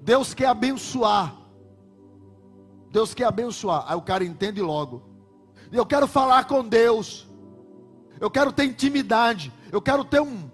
Deus 0.00 0.32
quer 0.32 0.46
abençoar. 0.46 1.36
Deus 2.90 3.12
quer 3.12 3.24
abençoar. 3.24 3.84
Aí 3.88 3.96
o 3.96 4.02
cara 4.02 4.24
entende 4.24 4.62
logo. 4.62 5.02
Eu 5.72 5.84
quero 5.84 6.06
falar 6.06 6.44
com 6.44 6.66
Deus. 6.66 7.26
Eu 8.20 8.30
quero 8.30 8.52
ter 8.52 8.64
intimidade. 8.64 9.52
Eu 9.72 9.82
quero 9.82 10.04
ter 10.04 10.20
um, 10.20 10.48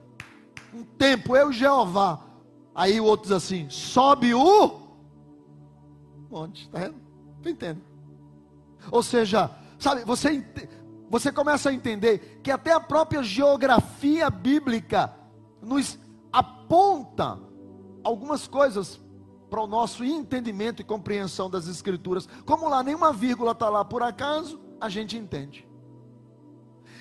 um 0.72 0.82
tempo, 0.82 1.36
eu 1.36 1.50
e 1.50 1.54
Jeová. 1.54 2.24
Aí 2.74 2.98
o 2.98 3.04
outro 3.04 3.24
diz 3.24 3.32
assim: 3.32 3.68
sobe 3.68 4.32
o 4.32 4.80
monte. 6.30 6.64
Está 6.64 6.78
vendo? 6.78 6.96
Tu 7.42 7.50
entende? 7.50 7.82
Ou 8.90 9.02
seja, 9.02 9.50
sabe, 9.78 10.04
você, 10.04 10.42
você 11.12 11.30
começa 11.30 11.68
a 11.68 11.74
entender 11.74 12.40
que 12.42 12.50
até 12.50 12.72
a 12.72 12.80
própria 12.80 13.22
geografia 13.22 14.30
bíblica 14.30 15.14
nos 15.60 15.98
aponta 16.32 17.38
algumas 18.02 18.48
coisas 18.48 18.98
para 19.50 19.60
o 19.60 19.66
nosso 19.66 20.02
entendimento 20.02 20.80
e 20.80 20.84
compreensão 20.86 21.50
das 21.50 21.68
Escrituras. 21.68 22.26
Como 22.46 22.66
lá 22.66 22.82
nenhuma 22.82 23.12
vírgula 23.12 23.52
está 23.52 23.68
lá 23.68 23.84
por 23.84 24.02
acaso, 24.02 24.58
a 24.80 24.88
gente 24.88 25.14
entende. 25.18 25.68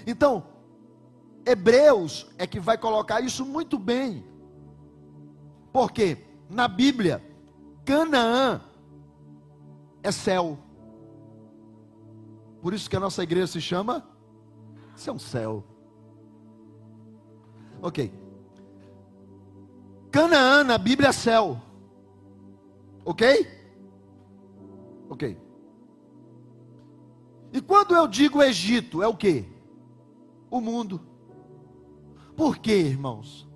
Então, 0.06 0.44
Hebreus 1.46 2.28
é 2.38 2.46
que 2.46 2.60
vai 2.60 2.78
colocar 2.78 3.22
isso 3.22 3.46
muito 3.46 3.80
bem. 3.80 4.26
Porque 5.72 6.18
na 6.50 6.68
Bíblia, 6.68 7.24
Canaã 7.86 8.60
é 10.04 10.12
céu. 10.12 10.60
Por 12.62 12.74
isso 12.74 12.90
que 12.90 12.96
a 12.96 13.00
nossa 13.00 13.24
igreja 13.24 13.48
se 13.48 13.62
chama 13.62 14.08
Isso 14.96 15.10
é 15.10 15.14
um 15.14 15.20
céu. 15.20 15.64
Ok. 17.82 18.14
Canaã 20.12 20.64
na 20.64 20.78
Bíblia 20.78 21.10
é 21.10 21.12
céu. 21.12 21.60
Ok? 23.04 23.48
Ok. 25.10 25.38
E 27.52 27.62
quando 27.62 27.96
eu 27.96 28.08
digo 28.08 28.44
Egito, 28.44 29.02
é 29.02 29.08
o 29.08 29.16
que? 29.16 29.46
O 30.50 30.62
mundo. 30.62 31.02
Por 32.36 32.58
quê, 32.58 32.78
irmãos? 32.78 33.48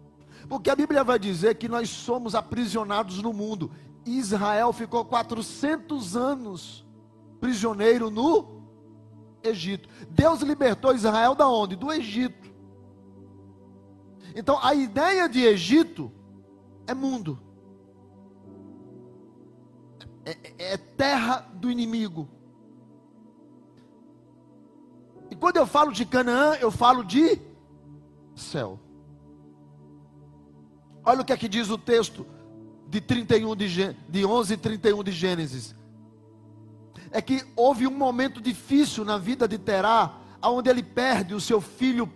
Porque 0.49 0.69
a 0.69 0.75
Bíblia 0.75 1.03
vai 1.03 1.19
dizer 1.19 1.55
que 1.55 1.67
nós 1.67 1.89
somos 1.89 2.35
aprisionados 2.35 3.21
no 3.21 3.31
mundo. 3.31 3.71
Israel 4.05 4.73
ficou 4.73 5.05
400 5.05 6.15
anos 6.15 6.85
prisioneiro 7.39 8.09
no 8.09 8.54
Egito. 9.47 9.89
Deus 10.10 10.41
libertou 10.41 10.93
Israel 10.93 11.36
da 11.36 11.47
onde? 11.47 11.75
Do 11.75 11.91
Egito. 11.91 12.53
Então 14.36 14.60
a 14.62 14.73
ideia 14.73 15.29
de 15.29 15.43
Egito 15.43 16.12
é 16.88 16.93
mundo. 16.93 17.39
É, 20.25 20.31
é, 20.31 20.73
é 20.73 20.77
terra 20.77 21.47
do 21.53 21.69
inimigo. 21.69 22.27
E 25.29 25.36
quando 25.36 25.58
eu 25.58 25.65
falo 25.65 25.91
de 25.91 26.05
Canaã, 26.05 26.55
eu 26.55 26.71
falo 26.71 27.03
de 27.03 27.39
céu. 28.36 28.79
Olha 31.03 31.21
o 31.21 31.25
que 31.25 31.34
é 31.34 31.38
que 31.38 31.47
diz 31.47 31.69
o 31.69 31.77
texto 31.77 32.25
de 32.88 32.99
31 32.99 33.55
de, 33.55 33.93
de 33.93 34.25
11 34.25 34.53
e 34.53 34.58
31 34.58 35.03
de 35.03 35.12
Gênesis 35.12 35.75
é 37.15 37.21
que 37.21 37.45
houve 37.56 37.88
um 37.88 37.97
momento 37.97 38.41
difícil 38.41 39.06
na 39.06 39.17
vida 39.17 39.47
de 39.47 39.58
Terá, 39.58 40.17
onde 40.43 40.69
ele 40.69 40.84
perde 40.84 41.34
o 41.34 41.39
seu 41.39 41.62
filho, 41.62 42.12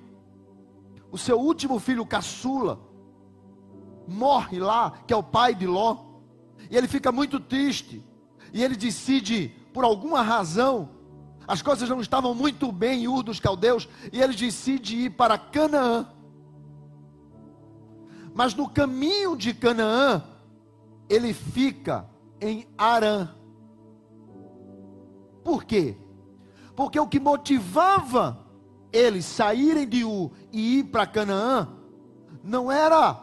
o 1.10 1.18
seu 1.18 1.40
último 1.40 1.80
filho 1.80 2.06
caçula, 2.06 2.78
morre 4.06 4.60
lá, 4.60 4.92
que 5.08 5.14
é 5.14 5.16
o 5.16 5.24
pai 5.24 5.56
de 5.56 5.66
Ló, 5.66 6.00
e 6.70 6.76
ele 6.76 6.86
fica 6.86 7.14
muito 7.14 7.40
triste, 7.40 8.06
e 8.52 8.62
ele 8.62 8.76
decide, 8.76 9.56
por 9.74 9.86
alguma 9.86 10.22
razão, 10.22 10.90
as 11.48 11.62
coisas 11.62 11.88
não 11.88 12.02
estavam 12.02 12.36
muito 12.36 12.70
bem 12.70 13.06
em 13.06 13.08
Ur 13.08 13.24
dos 13.24 13.40
Caldeus, 13.40 13.88
e 14.12 14.22
ele 14.22 14.36
decide 14.36 14.98
ir 14.98 15.12
para 15.12 15.38
Canaã. 15.38 16.10
Mas 18.36 18.54
no 18.54 18.68
caminho 18.68 19.38
de 19.38 19.54
Canaã, 19.54 20.22
ele 21.08 21.34
fica 21.34 22.06
em 22.42 22.68
Arã. 22.78 23.30
Por 25.44 25.64
quê? 25.64 25.98
Porque 26.76 27.00
o 27.00 27.08
que 27.08 27.20
motivava 27.20 28.46
eles 28.92 29.26
saírem 29.26 29.88
de 29.88 30.04
U 30.04 30.32
e 30.52 30.80
ir 30.80 30.84
para 30.86 31.06
Canaã 31.06 31.68
não 32.44 32.72
era 32.72 33.18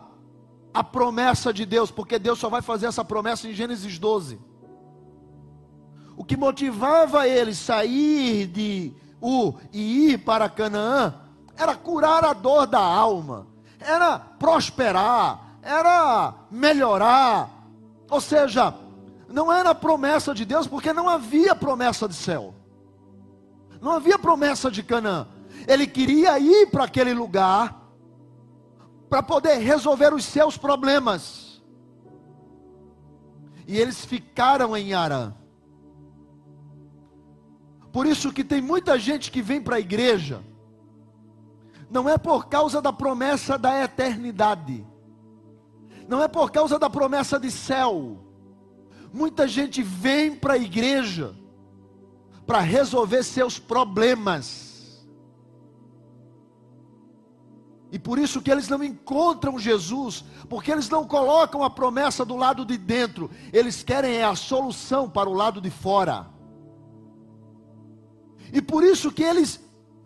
a 0.73 0.85
promessa 0.85 1.53
de 1.53 1.65
Deus, 1.65 1.91
porque 1.91 2.19
Deus 2.19 2.39
só 2.39 2.49
vai 2.49 2.63
fazer 2.63 2.87
essa 2.87 3.05
promessa 3.05 3.49
em 3.49 3.55
Gênesis 3.55 3.99
12. 3.99 4.39
O 6.17 6.25
que 6.25 6.37
motivava 6.37 7.27
eles 7.27 7.59
sair 7.59 8.47
de 8.47 8.93
U 9.21 9.55
e 9.73 10.11
ir 10.11 10.19
para 10.19 10.49
Canaã 10.49 11.15
era 11.57 11.75
curar 11.75 12.25
a 12.25 12.33
dor 12.33 12.67
da 12.67 12.81
alma, 12.81 13.47
era 13.81 14.19
prosperar, 14.19 15.59
era 15.63 16.35
melhorar. 16.51 17.51
Ou 18.11 18.21
seja, 18.21 18.75
não 19.29 19.53
era 19.53 19.75
promessa 19.75 20.35
de 20.35 20.45
Deus, 20.45 20.67
porque 20.67 20.93
não 20.93 21.09
havia 21.09 21.55
promessa 21.55 22.09
de 22.09 22.15
céu. 22.15 22.55
Não 23.81 23.93
havia 23.93 24.19
promessa 24.19 24.71
de 24.71 24.83
Canaã. 24.83 25.27
Ele 25.67 25.87
queria 25.87 26.39
ir 26.39 26.71
para 26.71 26.85
aquele 26.85 27.13
lugar 27.13 27.87
para 29.09 29.23
poder 29.23 29.59
resolver 29.59 30.13
os 30.13 30.25
seus 30.25 30.57
problemas. 30.57 31.63
E 33.67 33.79
eles 33.79 34.05
ficaram 34.05 34.77
em 34.77 34.95
Arã. 34.95 35.35
Por 37.93 38.07
isso 38.07 38.33
que 38.33 38.45
tem 38.45 38.61
muita 38.61 38.99
gente 38.99 39.31
que 39.31 39.41
vem 39.41 39.61
para 39.61 39.77
a 39.77 39.81
igreja, 39.81 40.43
não 41.91 42.09
é 42.09 42.19
por 42.19 42.47
causa 42.47 42.83
da 42.83 42.93
promessa 42.93 43.57
da 43.57 43.83
eternidade, 43.83 44.87
não 46.07 46.23
é 46.23 46.29
por 46.29 46.51
causa 46.51 46.79
da 46.79 46.91
promessa 46.91 47.41
de 47.41 47.51
céu. 47.51 48.26
Muita 49.17 49.49
gente 49.49 49.83
vem 49.83 50.37
para 50.37 50.53
a 50.53 50.59
igreja 50.59 51.35
para 52.47 52.61
resolver 52.61 53.23
seus 53.23 53.59
problemas. 53.59 55.07
E 57.91 57.99
por 57.99 58.19
isso 58.19 58.43
que 58.43 58.51
eles 58.51 58.69
não 58.69 58.85
encontram 58.85 59.59
Jesus, 59.59 60.23
porque 60.51 60.71
eles 60.71 60.91
não 60.91 61.07
colocam 61.07 61.65
a 61.65 61.71
promessa 61.71 62.27
do 62.27 62.37
lado 62.37 62.63
de 62.67 62.77
dentro, 62.77 63.31
eles 63.55 63.83
querem 63.83 64.23
a 64.23 64.35
solução 64.37 65.09
para 65.09 65.31
o 65.31 65.33
lado 65.33 65.63
de 65.63 65.71
fora. 65.71 66.27
E 68.53 68.61
por 68.61 68.85
isso 68.85 69.11
que 69.11 69.23
eles, 69.23 69.59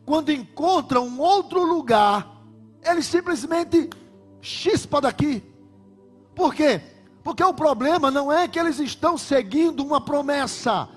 quando 0.06 0.30
encontram 0.30 1.08
um 1.08 1.18
outro 1.18 1.64
lugar, 1.64 2.40
eles 2.80 3.06
simplesmente 3.06 3.90
chispa 4.40 5.00
daqui. 5.00 5.42
Por 6.32 6.54
quê? 6.54 6.80
Porque 7.22 7.44
o 7.44 7.52
problema 7.52 8.10
não 8.10 8.32
é 8.32 8.48
que 8.48 8.58
eles 8.58 8.78
estão 8.78 9.18
seguindo 9.18 9.84
uma 9.84 10.00
promessa, 10.00 10.88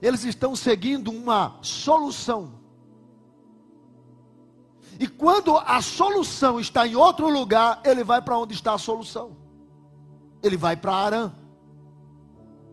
eles 0.00 0.24
estão 0.24 0.54
seguindo 0.54 1.10
uma 1.10 1.58
solução. 1.60 2.60
E 4.98 5.08
quando 5.08 5.56
a 5.56 5.80
solução 5.82 6.60
está 6.60 6.86
em 6.86 6.94
outro 6.94 7.28
lugar, 7.28 7.80
ele 7.84 8.04
vai 8.04 8.22
para 8.22 8.38
onde 8.38 8.54
está 8.54 8.74
a 8.74 8.78
solução. 8.78 9.36
Ele 10.42 10.56
vai 10.56 10.76
para 10.76 10.94
Arã. 10.94 11.32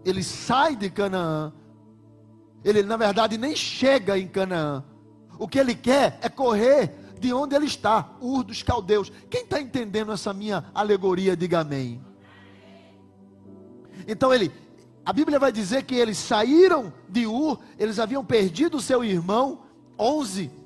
Ele 0.06 0.24
sai 0.24 0.76
de 0.76 0.90
Canaã. 0.90 1.52
Ele, 2.64 2.84
na 2.84 2.98
verdade, 2.98 3.38
nem 3.38 3.56
chega 3.56 4.18
em 4.18 4.28
Canaã. 4.28 4.84
O 5.40 5.48
que 5.48 5.58
ele 5.58 5.74
quer 5.74 6.20
é 6.22 6.30
correr 6.30 6.94
de 7.20 7.34
onde 7.34 7.56
ele 7.56 7.66
está, 7.66 8.12
Ur 8.22 8.44
dos 8.44 8.64
Caldeus. 8.64 9.12
Quem 9.30 9.44
está 9.44 9.60
entendendo 9.60 10.12
essa 10.12 10.34
minha 10.34 10.66
alegoria, 10.74 11.36
diga 11.36 11.62
amém. 11.62 12.02
Então 14.08 14.34
ele, 14.34 14.52
a 15.06 15.14
Bíblia 15.14 15.40
vai 15.40 15.52
dizer 15.52 15.84
que 15.84 15.96
eles 15.96 16.18
saíram 16.18 16.94
de 17.08 17.26
Ur, 17.26 17.60
eles 17.78 18.00
haviam 18.00 18.24
perdido 18.24 18.82
seu 18.82 19.04
irmão, 19.04 19.60
11 19.98 20.60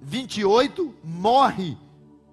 28, 0.00 0.94
morre 1.04 1.76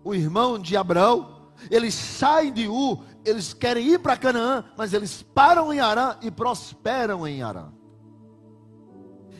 o 0.03 0.13
irmão 0.13 0.57
de 0.57 0.77
Abraão. 0.77 1.51
Eles 1.69 1.93
saem 1.93 2.53
de 2.53 2.67
U, 2.67 2.99
eles 3.25 3.53
querem 3.53 3.87
ir 3.87 3.99
para 3.99 4.15
Canaã, 4.15 4.63
mas 4.77 4.93
eles 4.93 5.21
param 5.21 5.73
em 5.73 5.79
Arã 5.79 6.15
e 6.21 6.29
prosperam 6.29 7.27
em 7.27 7.41
Arã. 7.41 7.71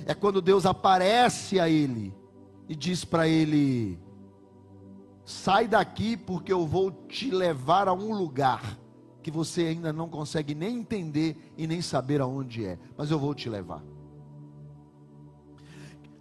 É 0.06 0.14
quando 0.14 0.42
Deus 0.42 0.66
aparece 0.66 1.60
a 1.60 1.70
ele 1.70 2.14
e 2.68 2.76
diz 2.76 3.06
para 3.06 3.28
ele: 3.28 4.00
Sai 5.24 5.68
daqui, 5.68 6.18
porque 6.18 6.52
eu 6.52 6.66
vou 6.66 6.92
te 6.92 7.32
levar 7.32 7.88
a 7.88 7.94
um 7.94 8.14
lugar 8.14 8.78
que 9.26 9.32
você 9.32 9.62
ainda 9.62 9.92
não 9.92 10.08
consegue 10.08 10.54
nem 10.54 10.78
entender 10.78 11.52
e 11.58 11.66
nem 11.66 11.82
saber 11.82 12.22
aonde 12.22 12.64
é, 12.64 12.78
mas 12.96 13.10
eu 13.10 13.18
vou 13.18 13.34
te 13.34 13.50
levar. 13.50 13.82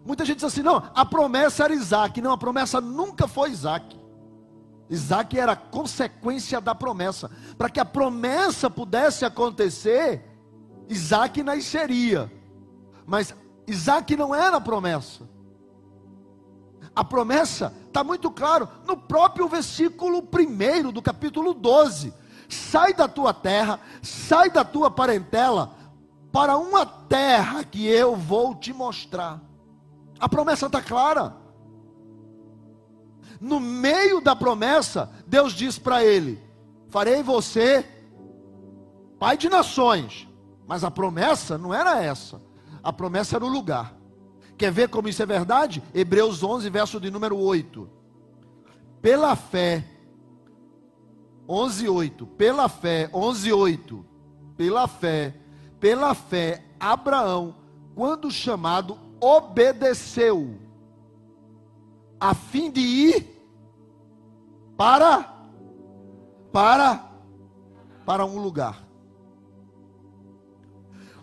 Muita 0.06 0.24
gente 0.24 0.36
diz 0.36 0.44
assim: 0.44 0.62
não, 0.62 0.82
a 0.94 1.04
promessa 1.04 1.64
era 1.64 1.74
Isaac. 1.74 2.18
Não, 2.22 2.32
a 2.32 2.38
promessa 2.38 2.80
nunca 2.80 3.28
foi 3.28 3.50
Isaac. 3.50 3.94
Isaac 4.88 5.38
era 5.38 5.54
consequência 5.54 6.62
da 6.62 6.74
promessa. 6.74 7.30
Para 7.58 7.68
que 7.68 7.78
a 7.78 7.84
promessa 7.84 8.70
pudesse 8.70 9.26
acontecer, 9.26 10.24
Isaac 10.88 11.42
nasceria. 11.42 12.32
Mas 13.04 13.34
Isaac 13.66 14.16
não 14.16 14.34
era 14.34 14.56
a 14.56 14.62
promessa. 14.62 15.28
A 16.96 17.04
promessa 17.04 17.70
está 17.86 18.02
muito 18.02 18.30
claro 18.30 18.66
no 18.86 18.96
próprio 18.96 19.46
versículo 19.46 20.26
1 20.26 20.90
do 20.90 21.02
capítulo 21.02 21.52
12. 21.52 22.23
Sai 22.48 22.94
da 22.94 23.08
tua 23.08 23.32
terra, 23.32 23.80
sai 24.02 24.50
da 24.50 24.64
tua 24.64 24.90
parentela, 24.90 25.74
para 26.32 26.56
uma 26.56 26.84
terra 26.84 27.64
que 27.64 27.86
eu 27.86 28.16
vou 28.16 28.54
te 28.54 28.72
mostrar. 28.72 29.40
A 30.18 30.28
promessa 30.28 30.66
está 30.66 30.82
clara. 30.82 31.36
No 33.40 33.60
meio 33.60 34.20
da 34.20 34.34
promessa, 34.34 35.10
Deus 35.26 35.52
diz 35.52 35.78
para 35.78 36.04
ele: 36.04 36.42
Farei 36.88 37.22
você 37.22 37.84
pai 39.18 39.36
de 39.36 39.48
nações. 39.48 40.28
Mas 40.66 40.84
a 40.84 40.90
promessa 40.90 41.58
não 41.58 41.72
era 41.72 42.02
essa. 42.02 42.40
A 42.82 42.92
promessa 42.92 43.36
era 43.36 43.44
o 43.44 43.48
lugar. 43.48 43.94
Quer 44.56 44.70
ver 44.70 44.88
como 44.88 45.08
isso 45.08 45.22
é 45.22 45.26
verdade? 45.26 45.82
Hebreus 45.92 46.42
11, 46.42 46.70
verso 46.70 47.00
de 47.00 47.10
número 47.10 47.38
8. 47.38 47.88
Pela 49.02 49.34
fé, 49.36 49.84
11, 51.48 51.88
8. 51.88 52.26
Pela 52.26 52.68
fé, 52.68 53.08
11, 53.12 53.52
8. 53.52 54.04
Pela 54.56 54.86
fé, 54.86 55.34
pela 55.80 56.14
fé, 56.14 56.64
Abraão, 56.78 57.56
quando 57.94 58.30
chamado, 58.30 58.98
obedeceu, 59.20 60.58
a 62.20 62.34
fim 62.34 62.70
de 62.70 62.80
ir 62.80 63.34
para 64.76 65.32
para 66.52 67.10
para 68.06 68.24
um 68.24 68.38
lugar. 68.38 68.84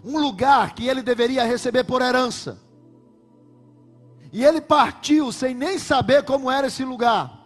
Um 0.04 0.20
lugar 0.20 0.74
que 0.74 0.88
ele 0.88 1.02
deveria 1.02 1.44
receber 1.44 1.84
por 1.84 2.02
herança. 2.02 2.60
E 4.32 4.44
ele 4.44 4.62
partiu 4.62 5.32
sem 5.32 5.54
nem 5.54 5.78
saber 5.78 6.24
como 6.24 6.50
era 6.50 6.68
esse 6.68 6.84
lugar. 6.84 7.41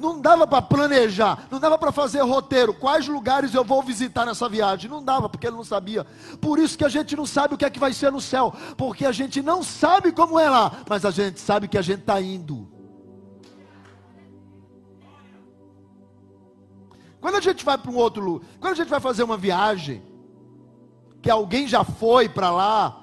Não 0.00 0.18
dava 0.18 0.46
para 0.46 0.62
planejar, 0.62 1.46
não 1.50 1.60
dava 1.60 1.76
para 1.76 1.92
fazer 1.92 2.22
roteiro. 2.22 2.72
Quais 2.72 3.06
lugares 3.06 3.54
eu 3.54 3.62
vou 3.62 3.82
visitar 3.82 4.24
nessa 4.24 4.48
viagem? 4.48 4.90
Não 4.90 5.04
dava, 5.04 5.28
porque 5.28 5.46
ele 5.46 5.56
não 5.56 5.62
sabia. 5.62 6.06
Por 6.40 6.58
isso 6.58 6.78
que 6.78 6.84
a 6.86 6.88
gente 6.88 7.14
não 7.14 7.26
sabe 7.26 7.54
o 7.54 7.58
que 7.58 7.66
é 7.66 7.70
que 7.70 7.78
vai 7.78 7.92
ser 7.92 8.10
no 8.10 8.20
céu, 8.20 8.54
porque 8.78 9.04
a 9.04 9.12
gente 9.12 9.42
não 9.42 9.62
sabe 9.62 10.10
como 10.10 10.38
é 10.38 10.48
lá, 10.48 10.72
mas 10.88 11.04
a 11.04 11.10
gente 11.10 11.38
sabe 11.38 11.68
que 11.68 11.76
a 11.76 11.82
gente 11.82 12.00
está 12.00 12.18
indo. 12.18 12.66
Quando 17.20 17.34
a 17.34 17.40
gente 17.40 17.62
vai 17.62 17.76
para 17.76 17.90
um 17.90 17.96
outro 17.96 18.24
lugar, 18.24 18.48
quando 18.58 18.72
a 18.72 18.76
gente 18.76 18.88
vai 18.88 19.00
fazer 19.00 19.22
uma 19.22 19.36
viagem, 19.36 20.02
que 21.20 21.28
alguém 21.28 21.68
já 21.68 21.84
foi 21.84 22.26
para 22.26 22.50
lá, 22.50 22.99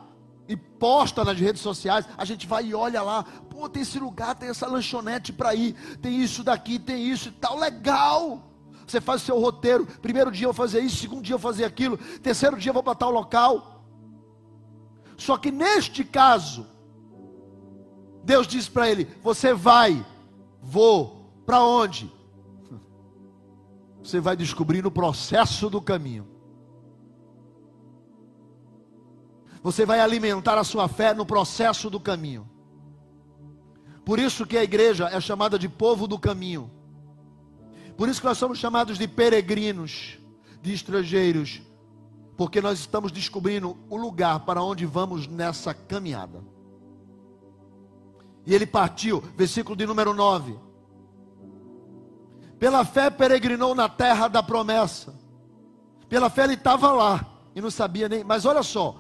e 0.48 0.56
posta 0.56 1.24
nas 1.24 1.38
redes 1.38 1.62
sociais, 1.62 2.08
a 2.18 2.24
gente 2.24 2.48
vai 2.48 2.66
e 2.66 2.74
olha 2.74 3.02
lá, 3.02 3.24
pô, 3.24 3.68
tem 3.68 3.82
esse 3.82 4.00
lugar, 4.00 4.36
tem 4.36 4.50
essa 4.50 4.68
lanchonete 4.68 5.34
para 5.34 5.54
ir, 5.54 5.74
tem 6.02 6.22
isso 6.22 6.44
daqui, 6.44 6.80
tem 6.80 7.10
isso 7.10 7.30
e 7.30 7.32
tal, 7.32 7.58
legal. 7.58 8.44
Você 8.86 9.02
faz 9.02 9.22
o 9.22 9.26
seu 9.26 9.40
roteiro, 9.40 9.86
primeiro 10.02 10.32
dia 10.32 10.46
eu 10.46 10.54
vou 10.54 10.66
fazer 10.66 10.80
isso, 10.80 10.98
segundo 10.98 11.22
dia 11.22 11.36
eu 11.36 11.40
vou 11.40 11.52
fazer 11.52 11.66
aquilo, 11.66 11.98
terceiro 11.98 12.58
dia 12.58 12.70
eu 12.70 12.74
vou 12.74 12.84
para 12.84 12.96
tal 12.96 13.12
local. 13.12 13.84
Só 15.18 15.36
que 15.36 15.52
neste 15.52 16.06
caso, 16.06 16.66
Deus 18.24 18.48
diz 18.48 18.70
para 18.70 18.90
ele: 18.90 19.06
Você 19.22 19.54
vai, 19.54 20.06
vou, 20.62 21.42
para 21.46 21.62
onde? 21.64 22.10
Você 24.02 24.22
vai 24.22 24.38
descobrir 24.38 24.82
no 24.82 24.92
processo 24.92 25.70
do 25.70 25.82
caminho. 25.82 26.37
Você 29.64 29.86
vai 29.86 30.00
alimentar 30.00 30.58
a 30.58 30.64
sua 30.64 30.88
fé 30.88 31.14
no 31.14 31.26
processo 31.26 31.90
do 31.90 32.00
caminho. 32.00 32.50
Por 34.06 34.20
isso 34.20 34.46
que 34.46 34.58
a 34.58 34.64
igreja 34.64 35.10
é 35.10 35.20
chamada 35.20 35.60
de 35.60 35.68
povo 35.68 36.08
do 36.08 36.18
caminho. 36.18 36.72
Por 37.98 38.08
isso 38.08 38.22
que 38.22 38.28
nós 38.28 38.38
somos 38.38 38.58
chamados 38.58 38.98
de 38.98 39.08
peregrinos, 39.08 40.18
de 40.62 40.74
estrangeiros, 40.74 41.62
porque 42.38 42.62
nós 42.62 42.80
estamos 42.80 43.12
descobrindo 43.12 43.76
o 43.90 43.98
lugar 43.98 44.42
para 44.42 44.62
onde 44.62 44.86
vamos 44.86 45.28
nessa 45.28 45.74
caminhada. 45.74 46.42
E 48.46 48.56
ele 48.56 48.66
partiu, 48.66 49.22
versículo 49.36 49.76
de 49.76 49.86
número 49.86 50.14
9. 50.14 50.58
Pela 52.58 52.86
fé 52.86 53.10
peregrinou 53.10 53.76
na 53.76 53.90
terra 53.90 54.28
da 54.28 54.42
promessa. 54.42 55.14
Pela 56.08 56.30
fé 56.30 56.46
ele 56.46 56.54
estava 56.54 56.92
lá 56.94 57.26
e 57.54 57.60
não 57.60 57.70
sabia 57.70 58.08
nem. 58.08 58.24
Mas 58.24 58.46
olha 58.46 58.64
só, 58.64 58.96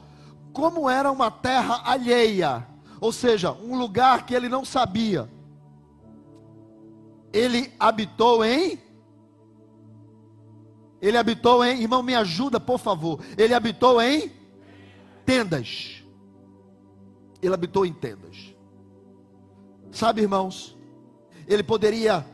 como 0.57 0.89
era 0.89 1.11
uma 1.11 1.29
terra 1.29 1.83
alheia, 1.85 2.67
ou 2.99 3.11
seja, 3.11 3.51
um 3.51 3.77
lugar 3.77 4.25
que 4.25 4.33
ele 4.33 4.49
não 4.49 4.65
sabia. 4.65 5.29
Ele 7.31 7.71
habitou 7.79 8.43
em 8.43 8.81
Ele 10.99 11.15
habitou 11.15 11.63
em, 11.63 11.79
irmão, 11.79 12.01
me 12.01 12.15
ajuda, 12.15 12.59
por 12.59 12.79
favor. 12.79 13.19
Ele 13.37 13.53
habitou 13.53 14.01
em 14.01 14.31
tendas. 15.23 16.03
ele 17.39 17.53
habitou 17.53 17.85
em 17.85 17.93
tendas. 17.93 18.55
Sabe, 19.91 20.21
irmãos, 20.21 20.75
ele 21.47 21.61
poderia 21.61 22.25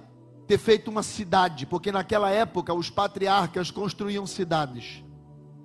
ter 0.47 0.57
feito 0.57 0.89
uma 0.89 1.03
cidade, 1.03 1.65
porque 1.65 1.91
naquela 1.91 2.29
época 2.29 2.73
os 2.73 2.89
patriarcas 2.89 3.69
construíam 3.69 4.25
cidades, 4.25 5.03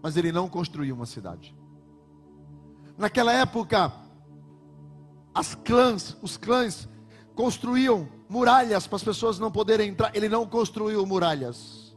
mas 0.02 0.16
ele 0.16 0.32
não 0.32 0.48
construiu 0.48 0.96
uma 0.96 1.06
cidade. 1.06 1.56
Naquela 2.99 3.32
época, 3.32 3.92
as 5.32 5.55
clãs, 5.55 6.16
os 6.20 6.36
clãs 6.36 6.88
construíam 7.32 8.09
muralhas 8.28 8.88
para 8.88 8.96
as 8.96 9.05
pessoas 9.05 9.38
não 9.38 9.53
poderem 9.53 9.90
entrar. 9.90 10.11
Ele 10.16 10.28
não 10.28 10.44
construiu 10.44 11.07
muralhas. 11.07 11.96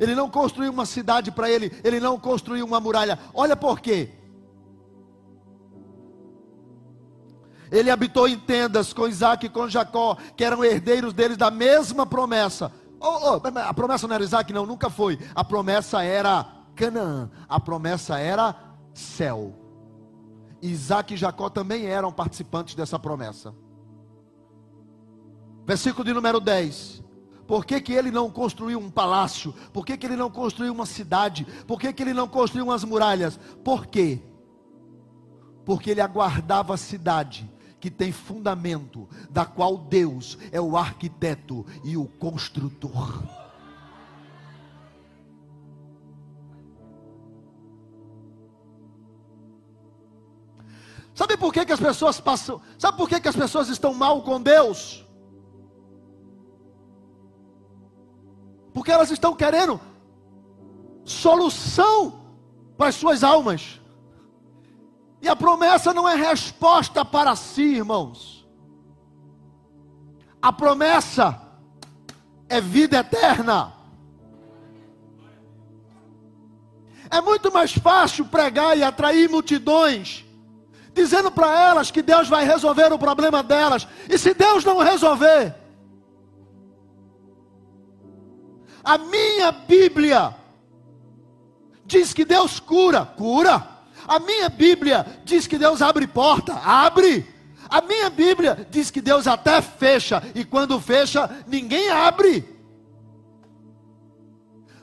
Ele 0.00 0.14
não 0.14 0.30
construiu 0.30 0.72
uma 0.72 0.86
cidade 0.86 1.30
para 1.30 1.50
ele, 1.50 1.70
ele 1.84 2.00
não 2.00 2.18
construiu 2.18 2.64
uma 2.64 2.80
muralha. 2.80 3.18
Olha 3.34 3.54
por 3.54 3.80
quê? 3.80 4.10
Ele 7.70 7.90
habitou 7.90 8.26
em 8.26 8.38
tendas 8.38 8.92
com 8.92 9.06
Isaac 9.06 9.46
e 9.46 9.48
com 9.48 9.68
Jacó, 9.68 10.16
que 10.36 10.42
eram 10.42 10.64
herdeiros 10.64 11.12
deles 11.12 11.36
da 11.36 11.50
mesma 11.50 12.06
promessa. 12.06 12.72
Oh, 12.98 13.34
oh, 13.34 13.58
a 13.58 13.74
promessa 13.74 14.08
não 14.08 14.14
era 14.14 14.24
Isaac, 14.24 14.52
não, 14.52 14.64
nunca 14.64 14.88
foi. 14.88 15.18
A 15.34 15.44
promessa 15.44 16.02
era 16.02 16.46
Canaã, 16.74 17.30
a 17.48 17.60
promessa 17.60 18.18
era 18.18 18.56
céu. 18.94 19.54
Isaac 20.62 21.12
e 21.12 21.16
Jacó 21.16 21.50
também 21.50 21.86
eram 21.86 22.12
participantes 22.12 22.74
dessa 22.74 22.98
promessa. 22.98 23.54
Versículo 25.66 26.04
de 26.04 26.12
número 26.12 26.40
10. 26.40 27.02
Por 27.46 27.66
que, 27.66 27.80
que 27.80 27.92
ele 27.92 28.10
não 28.10 28.30
construiu 28.30 28.78
um 28.78 28.90
palácio? 28.90 29.52
Por 29.72 29.84
que, 29.84 29.96
que 29.96 30.06
ele 30.06 30.16
não 30.16 30.30
construiu 30.30 30.72
uma 30.72 30.86
cidade? 30.86 31.46
Por 31.66 31.78
que, 31.78 31.92
que 31.92 32.02
ele 32.02 32.14
não 32.14 32.26
construiu 32.26 32.64
umas 32.64 32.84
muralhas? 32.84 33.38
Por 33.62 33.86
quê? 33.86 34.20
Porque 35.64 35.90
ele 35.90 36.00
aguardava 36.00 36.74
a 36.74 36.78
cidade 36.78 37.50
que 37.78 37.90
tem 37.90 38.12
fundamento, 38.12 39.06
da 39.28 39.44
qual 39.44 39.76
Deus 39.76 40.38
é 40.50 40.58
o 40.58 40.74
arquiteto 40.74 41.66
e 41.84 41.98
o 41.98 42.06
construtor. 42.06 43.22
Por 51.44 51.52
que, 51.52 51.66
que 51.66 51.74
as 51.74 51.80
pessoas 51.80 52.18
passam? 52.18 52.58
Sabe 52.78 52.96
por 52.96 53.06
que, 53.06 53.20
que 53.20 53.28
as 53.28 53.36
pessoas 53.36 53.68
estão 53.68 53.92
mal 53.92 54.22
com 54.22 54.40
Deus? 54.40 55.04
Porque 58.72 58.90
elas 58.90 59.10
estão 59.10 59.36
querendo 59.36 59.78
solução 61.04 62.18
para 62.78 62.88
as 62.88 62.94
suas 62.94 63.22
almas. 63.22 63.78
E 65.20 65.28
a 65.28 65.36
promessa 65.36 65.92
não 65.92 66.08
é 66.08 66.14
resposta 66.14 67.04
para 67.04 67.36
si, 67.36 67.74
irmãos. 67.74 68.48
A 70.40 70.50
promessa 70.50 71.42
é 72.48 72.58
vida 72.58 73.00
eterna. 73.00 73.74
É 77.10 77.20
muito 77.20 77.52
mais 77.52 77.72
fácil 77.72 78.24
pregar 78.24 78.78
e 78.78 78.82
atrair 78.82 79.28
multidões, 79.28 80.23
dizendo 80.94 81.30
para 81.30 81.68
elas 81.68 81.90
que 81.90 82.00
Deus 82.00 82.28
vai 82.28 82.44
resolver 82.44 82.92
o 82.92 82.98
problema 82.98 83.42
delas. 83.42 83.86
E 84.08 84.16
se 84.16 84.32
Deus 84.32 84.64
não 84.64 84.78
resolver, 84.78 85.54
a 88.84 88.96
minha 88.96 89.50
Bíblia 89.50 90.34
diz 91.84 92.14
que 92.14 92.24
Deus 92.24 92.60
cura, 92.60 93.04
cura. 93.04 93.68
A 94.06 94.20
minha 94.20 94.48
Bíblia 94.48 95.04
diz 95.24 95.46
que 95.46 95.58
Deus 95.58 95.82
abre 95.82 96.06
porta, 96.06 96.54
abre. 96.54 97.26
A 97.68 97.80
minha 97.80 98.08
Bíblia 98.08 98.66
diz 98.70 98.90
que 98.90 99.00
Deus 99.00 99.26
até 99.26 99.60
fecha, 99.60 100.22
e 100.34 100.44
quando 100.44 100.78
fecha, 100.80 101.28
ninguém 101.46 101.90
abre. 101.90 102.44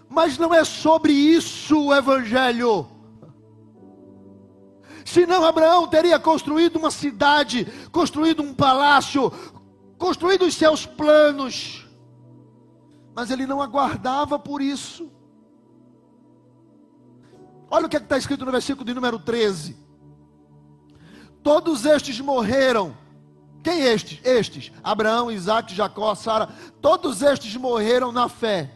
Mas 0.10 0.38
não 0.38 0.54
é 0.54 0.66
sobre 0.66 1.14
isso 1.14 1.86
o 1.86 1.94
Evangelho. 1.94 2.90
Senão 5.12 5.44
Abraão 5.44 5.86
teria 5.88 6.18
construído 6.18 6.78
uma 6.78 6.90
cidade, 6.90 7.66
construído 7.92 8.42
um 8.42 8.54
palácio, 8.54 9.30
construído 9.98 10.46
os 10.46 10.56
seus 10.56 10.86
planos. 10.86 11.86
Mas 13.14 13.30
ele 13.30 13.46
não 13.46 13.62
aguardava 13.62 14.40
por 14.40 14.62
isso. 14.62 15.12
Olha 17.70 17.88
o 17.88 17.90
que 17.90 17.98
é 17.98 18.00
está 18.00 18.18
escrito 18.18 18.46
no 18.46 18.54
versículo 18.54 18.86
de 18.86 18.94
número 18.94 19.20
13. 19.20 19.76
Todos 21.44 21.84
estes 21.84 22.18
morreram. 22.22 22.96
Quem 23.62 23.82
estes? 23.82 24.22
Estes: 24.24 24.72
Abraão, 24.82 25.30
Isaac, 25.30 25.76
Jacó, 25.76 26.16
Sara. 26.16 26.48
Todos 26.80 27.22
estes 27.22 27.54
morreram 27.58 28.14
na 28.14 28.30
fé. 28.30 28.72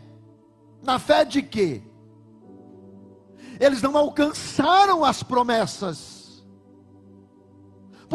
Na 0.84 1.00
fé 1.00 1.24
de 1.24 1.42
quê? 1.42 1.82
Eles 3.58 3.82
não 3.82 3.96
alcançaram 3.96 5.06
as 5.06 5.24
promessas. 5.24 6.25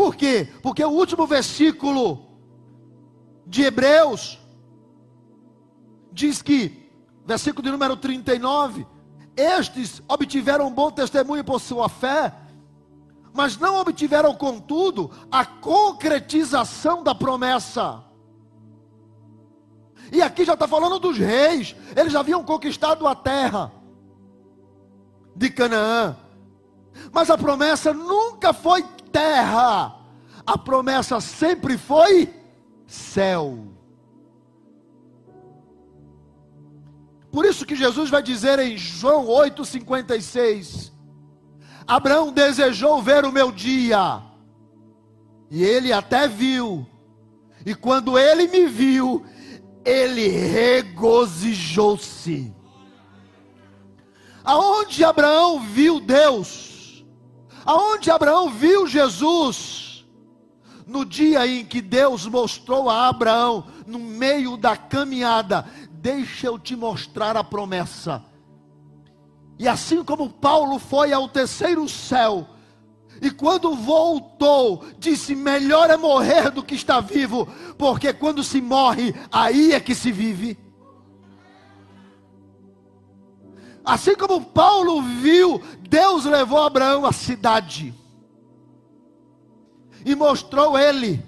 Por 0.00 0.16
quê? 0.16 0.48
Porque 0.62 0.82
o 0.82 0.88
último 0.88 1.26
versículo 1.26 2.26
de 3.46 3.64
Hebreus 3.64 4.40
diz 6.10 6.40
que, 6.40 6.90
versículo 7.26 7.62
de 7.62 7.70
número 7.70 7.94
39, 7.98 8.86
estes 9.36 10.02
obtiveram 10.08 10.72
bom 10.72 10.90
testemunho 10.90 11.44
por 11.44 11.60
sua 11.60 11.86
fé, 11.90 12.34
mas 13.34 13.58
não 13.58 13.78
obtiveram, 13.78 14.34
contudo, 14.34 15.10
a 15.30 15.44
concretização 15.44 17.02
da 17.02 17.14
promessa. 17.14 18.02
E 20.10 20.22
aqui 20.22 20.46
já 20.46 20.54
está 20.54 20.66
falando 20.66 20.98
dos 20.98 21.18
reis, 21.18 21.76
eles 21.94 22.14
já 22.14 22.20
haviam 22.20 22.42
conquistado 22.42 23.06
a 23.06 23.14
terra 23.14 23.70
de 25.36 25.50
Canaã, 25.50 26.16
mas 27.12 27.30
a 27.30 27.38
promessa 27.38 27.92
nunca 27.92 28.52
foi 28.52 28.82
terra, 29.12 29.94
a 30.46 30.58
promessa 30.58 31.20
sempre 31.20 31.76
foi 31.76 32.32
céu. 32.86 33.66
Por 37.30 37.44
isso 37.44 37.64
que 37.64 37.76
Jesus 37.76 38.10
vai 38.10 38.22
dizer 38.22 38.58
em 38.58 38.76
João 38.76 39.26
8,56: 39.26 40.90
Abraão 41.86 42.32
desejou 42.32 43.00
ver 43.00 43.24
o 43.24 43.32
meu 43.32 43.52
dia, 43.52 44.20
e 45.50 45.62
ele 45.62 45.92
até 45.92 46.26
viu, 46.26 46.84
e 47.64 47.72
quando 47.74 48.18
ele 48.18 48.48
me 48.48 48.66
viu, 48.66 49.24
ele 49.84 50.26
regozijou-se. 50.28 52.52
Aonde 54.42 55.04
Abraão 55.04 55.60
viu 55.60 56.00
Deus? 56.00 56.70
Aonde 57.70 58.10
Abraão 58.10 58.50
viu 58.50 58.84
Jesus? 58.84 60.04
No 60.88 61.04
dia 61.04 61.46
em 61.46 61.64
que 61.64 61.80
Deus 61.80 62.26
mostrou 62.26 62.90
a 62.90 63.06
Abraão, 63.06 63.64
no 63.86 64.00
meio 64.00 64.56
da 64.56 64.76
caminhada, 64.76 65.64
deixa 65.88 66.48
eu 66.48 66.58
te 66.58 66.74
mostrar 66.74 67.36
a 67.36 67.44
promessa. 67.44 68.24
E 69.56 69.68
assim 69.68 70.02
como 70.02 70.28
Paulo 70.28 70.80
foi 70.80 71.12
ao 71.12 71.28
terceiro 71.28 71.88
céu, 71.88 72.44
e 73.22 73.30
quando 73.30 73.76
voltou, 73.76 74.84
disse: 74.98 75.36
Melhor 75.36 75.90
é 75.90 75.96
morrer 75.96 76.50
do 76.50 76.64
que 76.64 76.74
estar 76.74 77.00
vivo, 77.00 77.46
porque 77.78 78.12
quando 78.12 78.42
se 78.42 78.60
morre, 78.60 79.14
aí 79.30 79.74
é 79.74 79.78
que 79.78 79.94
se 79.94 80.10
vive. 80.10 80.58
Assim 83.90 84.14
como 84.14 84.40
Paulo 84.40 85.02
viu, 85.02 85.60
Deus 85.80 86.24
levou 86.24 86.62
Abraão 86.62 87.04
à 87.04 87.10
cidade 87.10 87.92
e 90.06 90.14
mostrou 90.14 90.78
ele. 90.78 91.20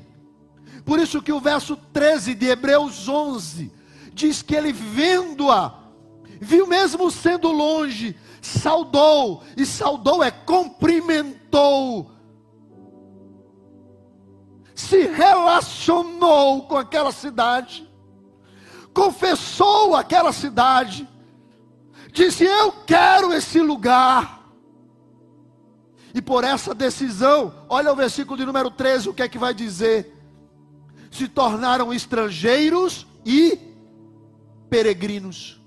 Por 0.84 1.00
isso 1.00 1.20
que 1.20 1.32
o 1.32 1.40
verso 1.40 1.76
13 1.92 2.36
de 2.36 2.46
Hebreus 2.46 3.08
11 3.08 3.72
diz 4.14 4.42
que 4.42 4.54
ele 4.54 4.72
vendo-a, 4.72 5.74
viu 6.40 6.64
mesmo 6.68 7.10
sendo 7.10 7.50
longe, 7.50 8.16
saudou, 8.40 9.42
e 9.56 9.66
saudou 9.66 10.22
é 10.22 10.30
cumprimentou, 10.30 12.12
se 14.72 15.08
relacionou 15.08 16.62
com 16.68 16.76
aquela 16.76 17.10
cidade, 17.10 17.90
confessou 18.94 19.96
aquela 19.96 20.32
cidade, 20.32 21.08
disse: 22.12 22.44
Eu 22.44 22.72
quero 22.86 23.32
esse 23.32 23.60
lugar. 23.60 24.40
E 26.14 26.20
por 26.20 26.44
essa 26.44 26.74
decisão, 26.74 27.54
olha 27.68 27.90
o 27.90 27.96
versículo 27.96 28.36
de 28.36 28.44
número 28.44 28.70
13, 28.70 29.08
o 29.08 29.14
que 29.14 29.22
é 29.22 29.28
que 29.28 29.38
vai 29.38 29.54
dizer? 29.54 30.14
Se 31.10 31.26
tornaram 31.26 31.92
estrangeiros 31.92 33.06
e 33.24 33.58
peregrinos. 34.68 35.60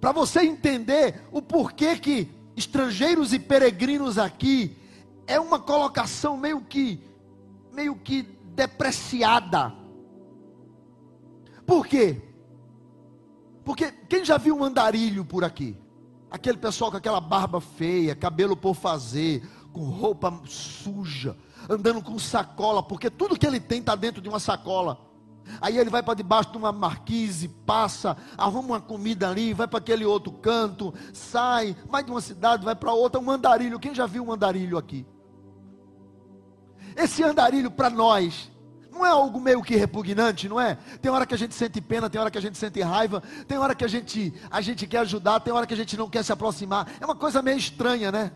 Para 0.00 0.12
você 0.12 0.42
entender 0.42 1.22
o 1.32 1.42
porquê 1.42 1.98
que 1.98 2.30
estrangeiros 2.56 3.32
e 3.32 3.38
peregrinos 3.38 4.16
aqui 4.16 4.76
é 5.26 5.40
uma 5.40 5.58
colocação 5.58 6.36
meio 6.36 6.60
que 6.60 7.02
meio 7.72 7.96
que 7.96 8.22
depreciada. 8.54 9.72
Por 11.66 11.86
quê? 11.86 12.27
Porque 13.68 13.92
quem 14.08 14.24
já 14.24 14.38
viu 14.38 14.56
um 14.56 14.64
andarilho 14.64 15.26
por 15.26 15.44
aqui? 15.44 15.76
Aquele 16.30 16.56
pessoal 16.56 16.90
com 16.90 16.96
aquela 16.96 17.20
barba 17.20 17.60
feia, 17.60 18.16
cabelo 18.16 18.56
por 18.56 18.74
fazer, 18.74 19.46
com 19.74 19.82
roupa 19.90 20.40
suja, 20.46 21.36
andando 21.68 22.00
com 22.00 22.18
sacola, 22.18 22.82
porque 22.82 23.10
tudo 23.10 23.38
que 23.38 23.46
ele 23.46 23.60
tem 23.60 23.80
está 23.80 23.94
dentro 23.94 24.22
de 24.22 24.28
uma 24.30 24.40
sacola. 24.40 24.98
Aí 25.60 25.76
ele 25.76 25.90
vai 25.90 26.02
para 26.02 26.14
debaixo 26.14 26.50
de 26.50 26.56
uma 26.56 26.72
marquise, 26.72 27.46
passa, 27.66 28.16
arruma 28.38 28.68
uma 28.68 28.80
comida 28.80 29.28
ali, 29.28 29.52
vai 29.52 29.68
para 29.68 29.80
aquele 29.80 30.06
outro 30.06 30.32
canto, 30.32 30.94
sai, 31.12 31.76
vai 31.90 32.02
de 32.02 32.10
uma 32.10 32.22
cidade, 32.22 32.64
vai 32.64 32.74
para 32.74 32.94
outra, 32.94 33.20
um 33.20 33.30
andarilho. 33.30 33.78
Quem 33.78 33.94
já 33.94 34.06
viu 34.06 34.24
um 34.24 34.32
andarilho 34.32 34.78
aqui? 34.78 35.04
Esse 36.96 37.22
andarilho 37.22 37.70
para 37.70 37.90
nós 37.90 38.50
não 38.98 39.06
é 39.06 39.10
algo 39.10 39.40
meio 39.40 39.62
que 39.62 39.76
repugnante, 39.76 40.48
não 40.48 40.60
é? 40.60 40.76
Tem 41.00 41.10
hora 41.10 41.24
que 41.24 41.32
a 41.32 41.38
gente 41.38 41.54
sente 41.54 41.80
pena, 41.80 42.10
tem 42.10 42.20
hora 42.20 42.30
que 42.30 42.38
a 42.38 42.40
gente 42.40 42.58
sente 42.58 42.80
raiva, 42.80 43.22
tem 43.46 43.56
hora 43.56 43.74
que 43.74 43.84
a 43.84 43.88
gente, 43.88 44.34
a 44.50 44.60
gente 44.60 44.86
quer 44.88 44.98
ajudar, 44.98 45.38
tem 45.38 45.52
hora 45.52 45.66
que 45.66 45.74
a 45.74 45.76
gente 45.76 45.96
não 45.96 46.10
quer 46.10 46.24
se 46.24 46.32
aproximar. 46.32 46.90
É 47.00 47.04
uma 47.04 47.14
coisa 47.14 47.40
meio 47.40 47.56
estranha, 47.56 48.10
né? 48.10 48.32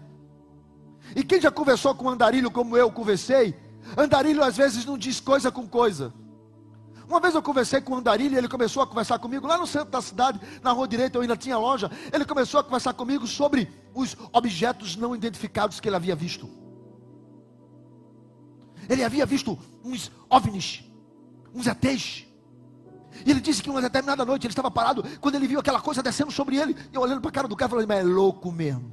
E 1.17 1.25
quem 1.25 1.41
já 1.41 1.51
conversou 1.51 1.95
com 1.97 2.07
um 2.07 2.11
andarilho 2.11 2.51
como 2.51 2.77
eu 2.77 2.91
conversei, 2.93 3.57
andarilho 3.97 4.43
às 4.43 4.57
vezes 4.57 4.85
não 4.85 4.97
diz 4.97 5.19
coisa 5.19 5.51
com 5.51 5.67
coisa. 5.67 6.15
Uma 7.09 7.19
vez 7.19 7.35
eu 7.35 7.43
conversei 7.43 7.81
com 7.81 7.95
um 7.95 7.97
andarilho 7.97 8.39
ele 8.39 8.49
começou 8.49 8.83
a 8.85 8.87
conversar 8.87 9.19
comigo 9.19 9.47
lá 9.47 9.59
no 9.59 9.67
centro 9.67 9.91
da 9.91 10.01
cidade, 10.01 10.41
na 10.63 10.71
rua 10.71 10.87
direita, 10.87 11.19
eu 11.19 11.23
ainda 11.23 11.37
tinha 11.37 11.59
loja. 11.59 11.91
Ele 12.13 12.25
começou 12.25 12.61
a 12.61 12.65
conversar 12.65 12.95
comigo 12.95 13.27
sobre 13.27 13.69
os 13.93 14.17
objetos 14.33 14.95
não 14.95 15.15
identificados 15.15 15.81
que 15.81 15.89
ele 15.89 15.97
havia 15.97 16.15
visto. 16.15 16.62
Ele 18.93 19.03
havia 19.03 19.25
visto 19.25 19.59
uns 19.83 20.13
ovnis, 20.29 20.85
uns 21.55 21.67
ETs. 21.67 22.27
E 23.25 23.31
ele 23.31 23.41
disse 23.41 23.63
que 23.63 23.71
uma 23.71 23.81
determinada 23.81 24.23
noite 24.23 24.47
ele 24.47 24.53
estava 24.53 24.71
parado, 24.71 25.03
quando 25.19 25.35
ele 25.35 25.47
viu 25.47 25.59
aquela 25.59 25.81
coisa 25.81 26.03
descendo 26.03 26.31
sobre 26.31 26.57
ele, 26.57 26.77
e 26.93 26.95
eu 26.95 27.01
olhando 27.01 27.23
para 27.23 27.31
a 27.31 27.33
cara 27.33 27.49
do 27.49 27.57
cara, 27.57 27.71
falei, 27.71 27.87
mas 27.87 28.01
é 28.01 28.03
louco 28.03 28.53
mesmo. 28.53 28.93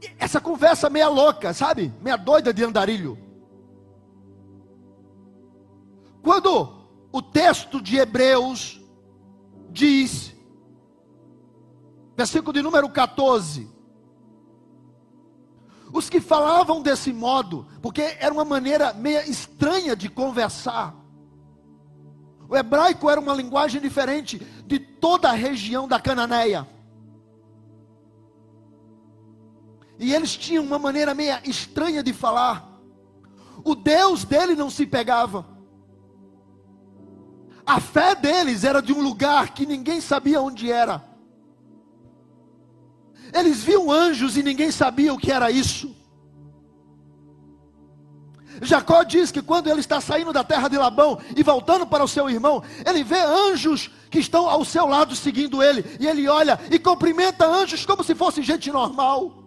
E 0.00 0.10
essa 0.18 0.40
conversa 0.40 0.88
meia 0.88 1.08
louca, 1.08 1.52
sabe? 1.52 1.92
Meia 2.00 2.16
doida 2.16 2.52
de 2.52 2.64
andarilho. 2.64 3.18
Quando 6.22 6.86
o 7.12 7.20
texto 7.20 7.80
de 7.80 7.98
Hebreus 7.98 8.80
diz, 9.70 10.34
versículo 12.16 12.54
de 12.54 12.62
número 12.62 12.88
14, 12.88 13.77
os 15.92 16.10
que 16.10 16.20
falavam 16.20 16.82
desse 16.82 17.12
modo, 17.12 17.66
porque 17.80 18.16
era 18.18 18.32
uma 18.32 18.44
maneira 18.44 18.92
meia 18.92 19.28
estranha 19.28 19.96
de 19.96 20.08
conversar. 20.08 20.94
O 22.48 22.56
hebraico 22.56 23.08
era 23.10 23.20
uma 23.20 23.34
linguagem 23.34 23.80
diferente 23.80 24.38
de 24.66 24.78
toda 24.78 25.28
a 25.28 25.32
região 25.32 25.86
da 25.86 26.00
Cananeia. 26.00 26.66
E 29.98 30.14
eles 30.14 30.36
tinham 30.36 30.64
uma 30.64 30.78
maneira 30.78 31.14
meia 31.14 31.40
estranha 31.44 32.02
de 32.02 32.12
falar. 32.12 32.80
O 33.64 33.74
Deus 33.74 34.24
dele 34.24 34.54
não 34.54 34.70
se 34.70 34.86
pegava. 34.86 35.44
A 37.66 37.80
fé 37.80 38.14
deles 38.14 38.64
era 38.64 38.80
de 38.80 38.92
um 38.92 39.02
lugar 39.02 39.52
que 39.52 39.66
ninguém 39.66 40.00
sabia 40.00 40.40
onde 40.40 40.70
era. 40.70 41.07
Eles 43.32 43.62
viam 43.62 43.90
anjos 43.90 44.36
e 44.36 44.42
ninguém 44.42 44.70
sabia 44.70 45.12
o 45.12 45.18
que 45.18 45.30
era 45.30 45.50
isso. 45.50 45.94
Jacó 48.62 49.02
diz 49.02 49.30
que 49.30 49.42
quando 49.42 49.68
ele 49.68 49.80
está 49.80 50.00
saindo 50.00 50.32
da 50.32 50.42
terra 50.42 50.68
de 50.68 50.76
Labão 50.76 51.18
e 51.36 51.42
voltando 51.42 51.86
para 51.86 52.02
o 52.02 52.08
seu 52.08 52.28
irmão, 52.28 52.62
ele 52.84 53.04
vê 53.04 53.20
anjos 53.20 53.90
que 54.10 54.18
estão 54.18 54.48
ao 54.48 54.64
seu 54.64 54.86
lado 54.86 55.14
seguindo 55.14 55.62
ele, 55.62 55.84
e 56.00 56.06
ele 56.06 56.28
olha 56.28 56.58
e 56.70 56.78
cumprimenta 56.78 57.46
anjos 57.46 57.86
como 57.86 58.02
se 58.02 58.14
fosse 58.14 58.42
gente 58.42 58.70
normal. 58.70 59.44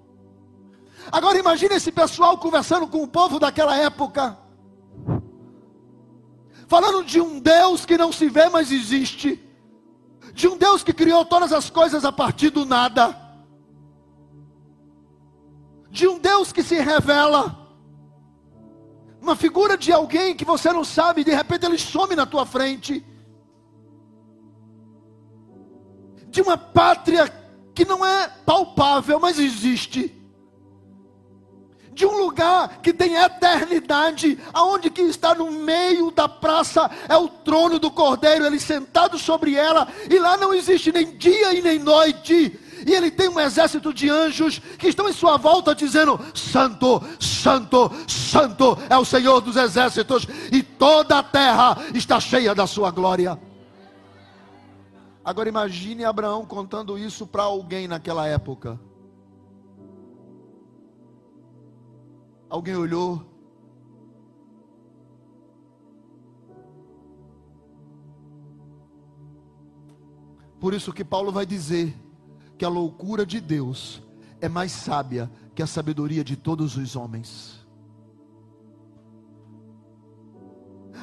Agora 1.11 1.37
imagine 1.37 1.75
esse 1.75 1.91
pessoal 1.91 2.37
conversando 2.37 2.87
com 2.87 3.03
o 3.03 3.07
povo 3.07 3.39
daquela 3.39 3.75
época, 3.75 4.37
falando 6.67 7.03
de 7.03 7.19
um 7.19 7.39
Deus 7.39 7.85
que 7.85 7.97
não 7.97 8.13
se 8.13 8.29
vê, 8.29 8.47
mas 8.47 8.71
existe, 8.71 9.41
de 10.33 10.47
um 10.47 10.57
Deus 10.57 10.83
que 10.83 10.93
criou 10.93 11.25
todas 11.25 11.51
as 11.51 11.69
coisas 11.69 12.05
a 12.05 12.11
partir 12.11 12.49
do 12.49 12.65
nada 12.65 13.30
de 15.91 16.07
um 16.07 16.17
Deus 16.17 16.53
que 16.53 16.63
se 16.63 16.75
revela. 16.79 17.57
Uma 19.21 19.35
figura 19.35 19.77
de 19.77 19.91
alguém 19.91 20.33
que 20.33 20.45
você 20.45 20.71
não 20.71 20.83
sabe, 20.83 21.23
de 21.23 21.33
repente 21.33 21.65
ele 21.65 21.77
some 21.77 22.15
na 22.15 22.25
tua 22.25 22.45
frente. 22.45 23.05
De 26.29 26.41
uma 26.41 26.57
pátria 26.57 27.31
que 27.75 27.83
não 27.83 28.05
é 28.05 28.27
palpável, 28.45 29.19
mas 29.19 29.37
existe. 29.37 30.17
De 31.91 32.05
um 32.05 32.17
lugar 32.17 32.79
que 32.81 32.93
tem 32.93 33.15
eternidade, 33.15 34.39
aonde 34.53 34.89
que 34.89 35.01
está 35.01 35.35
no 35.35 35.51
meio 35.51 36.09
da 36.09 36.27
praça 36.27 36.89
é 37.09 37.17
o 37.17 37.27
trono 37.27 37.77
do 37.77 37.91
Cordeiro, 37.91 38.45
ele 38.45 38.61
sentado 38.61 39.19
sobre 39.19 39.55
ela, 39.55 39.89
e 40.09 40.17
lá 40.17 40.37
não 40.37 40.53
existe 40.53 40.89
nem 40.91 41.17
dia 41.17 41.53
e 41.53 41.61
nem 41.61 41.77
noite 41.77 42.57
e 42.85 42.93
ele 42.93 43.11
tem 43.11 43.29
um 43.29 43.39
exército 43.39 43.93
de 43.93 44.09
anjos 44.09 44.59
que 44.77 44.87
estão 44.87 45.07
em 45.07 45.13
sua 45.13 45.37
volta 45.37 45.75
dizendo: 45.75 46.19
Santo, 46.33 47.01
Santo, 47.19 47.91
Santo 48.07 48.77
é 48.89 48.97
o 48.97 49.05
Senhor 49.05 49.41
dos 49.41 49.55
exércitos, 49.55 50.27
e 50.51 50.63
toda 50.63 51.19
a 51.19 51.23
terra 51.23 51.77
está 51.93 52.19
cheia 52.19 52.55
da 52.55 52.65
sua 52.65 52.91
glória. 52.91 53.39
Agora 55.23 55.47
imagine 55.47 56.03
Abraão 56.03 56.45
contando 56.45 56.97
isso 56.97 57.27
para 57.27 57.43
alguém 57.43 57.87
naquela 57.87 58.27
época. 58.27 58.79
Alguém 62.49 62.75
olhou. 62.75 63.23
Por 70.59 70.73
isso 70.73 70.91
que 70.91 71.03
Paulo 71.03 71.31
vai 71.31 71.45
dizer 71.45 71.95
que 72.61 72.65
a 72.65 72.69
loucura 72.69 73.25
de 73.25 73.41
Deus 73.41 74.03
é 74.39 74.47
mais 74.47 74.71
sábia 74.71 75.31
que 75.55 75.63
a 75.63 75.65
sabedoria 75.65 76.23
de 76.23 76.35
todos 76.35 76.77
os 76.77 76.95
homens. 76.95 77.65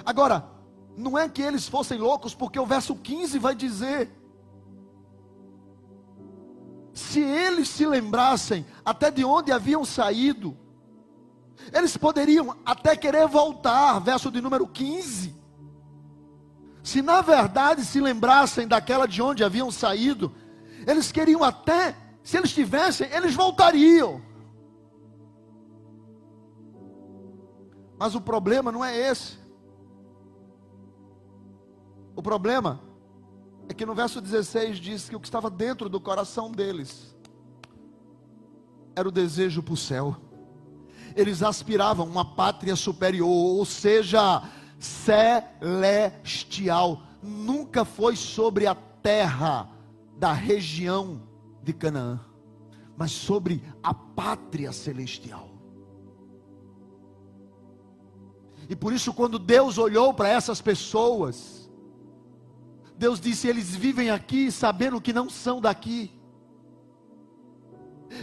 Agora, 0.06 0.48
não 0.96 1.18
é 1.18 1.28
que 1.28 1.42
eles 1.42 1.66
fossem 1.66 1.98
loucos, 1.98 2.32
porque 2.32 2.61
o 2.61 2.64
verso 2.64 2.94
15 2.94 3.40
vai 3.40 3.56
dizer: 3.56 4.09
se 6.94 7.18
eles 7.18 7.68
se 7.68 7.84
lembrassem 7.84 8.64
até 8.84 9.11
de 9.11 9.24
onde 9.24 9.50
haviam 9.50 9.84
saído, 9.84 10.56
eles 11.72 11.96
poderiam 11.96 12.56
até 12.64 12.94
querer 12.94 13.26
voltar, 13.26 13.98
verso 13.98 14.30
de 14.30 14.40
número 14.40 14.64
15. 14.64 15.34
Se 16.84 17.02
na 17.02 17.20
verdade 17.20 17.84
se 17.84 18.00
lembrassem 18.00 18.68
daquela 18.68 19.09
de 19.09 19.20
onde 19.20 19.42
haviam 19.42 19.72
saído, 19.72 20.32
eles 20.89 21.12
queriam 21.12 21.45
até, 21.45 21.95
se 22.22 22.39
eles 22.39 22.51
tivessem, 22.51 23.07
eles 23.12 23.34
voltariam. 23.34 24.22
Mas 27.99 28.14
o 28.14 28.22
problema 28.22 28.72
não 28.72 28.82
é 28.82 28.97
esse. 28.97 29.36
O 32.16 32.22
problema 32.22 32.80
é 33.68 33.74
que 33.74 33.84
no 33.84 33.95
verso 33.95 34.18
16 34.18 34.78
diz 34.78 35.11
que 35.11 35.14
o 35.14 35.20
que 35.20 35.26
estava 35.26 35.51
dentro 35.51 35.91
do 35.91 36.01
coração 36.01 36.51
deles 36.51 37.14
era 38.97 39.07
o 39.07 39.12
desejo 39.12 39.62
para 39.62 39.74
o 39.74 39.76
céu. 39.76 40.16
Eles 41.14 41.43
aspiravam 41.43 42.07
uma 42.07 42.24
pátria 42.24 42.74
superior, 42.74 43.28
ou 43.28 43.66
seja, 43.66 44.43
celestial. 44.78 47.03
Nunca 47.22 47.84
foi 47.84 48.16
sobre 48.16 48.66
a 48.66 48.74
terra 48.74 49.76
da 50.18 50.32
região 50.32 51.22
de 51.62 51.72
Canaã, 51.72 52.20
mas 52.96 53.12
sobre 53.12 53.62
a 53.82 53.94
pátria 53.94 54.72
celestial. 54.72 55.48
E 58.68 58.76
por 58.76 58.92
isso, 58.92 59.14
quando 59.14 59.38
Deus 59.38 59.78
olhou 59.78 60.12
para 60.12 60.28
essas 60.28 60.60
pessoas, 60.60 61.70
Deus 62.98 63.20
disse: 63.20 63.46
eles 63.46 63.74
vivem 63.74 64.10
aqui 64.10 64.50
sabendo 64.50 65.00
que 65.00 65.12
não 65.12 65.30
são 65.30 65.60
daqui. 65.60 66.10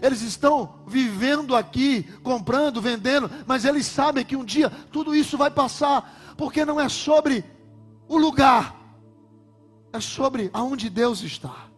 Eles 0.01 0.21
estão 0.21 0.79
vivendo 0.85 1.55
aqui, 1.55 2.03
comprando, 2.21 2.81
vendendo, 2.81 3.29
mas 3.45 3.65
eles 3.65 3.85
sabem 3.85 4.25
que 4.25 4.35
um 4.35 4.43
dia 4.43 4.69
tudo 4.91 5.15
isso 5.15 5.37
vai 5.37 5.49
passar, 5.49 6.35
porque 6.35 6.65
não 6.65 6.79
é 6.79 6.89
sobre 6.89 7.45
o 8.07 8.17
lugar, 8.17 8.75
é 9.93 9.99
sobre 9.99 10.49
aonde 10.53 10.89
Deus 10.89 11.21
está. 11.21 11.74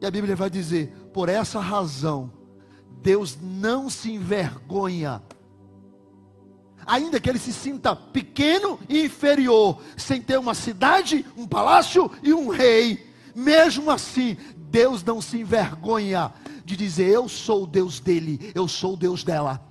E 0.00 0.06
a 0.06 0.10
Bíblia 0.10 0.36
vai 0.36 0.50
dizer: 0.50 0.92
por 1.12 1.28
essa 1.28 1.60
razão, 1.60 2.32
Deus 3.02 3.38
não 3.40 3.88
se 3.88 4.10
envergonha, 4.12 5.22
ainda 6.86 7.20
que 7.20 7.28
ele 7.28 7.38
se 7.38 7.52
sinta 7.52 7.94
pequeno 7.94 8.78
e 8.88 9.04
inferior, 9.04 9.80
sem 9.96 10.20
ter 10.20 10.38
uma 10.38 10.54
cidade, 10.54 11.24
um 11.36 11.46
palácio 11.46 12.10
e 12.22 12.32
um 12.32 12.48
rei, 12.48 13.12
mesmo 13.34 13.90
assim, 13.90 14.36
Deus 14.56 15.02
não 15.02 15.20
se 15.20 15.38
envergonha 15.38 16.32
de 16.64 16.76
dizer: 16.76 17.08
Eu 17.08 17.28
sou 17.28 17.64
o 17.64 17.66
Deus 17.66 18.00
dele, 18.00 18.52
eu 18.54 18.68
sou 18.68 18.94
o 18.94 18.96
Deus 18.96 19.24
dela. 19.24 19.67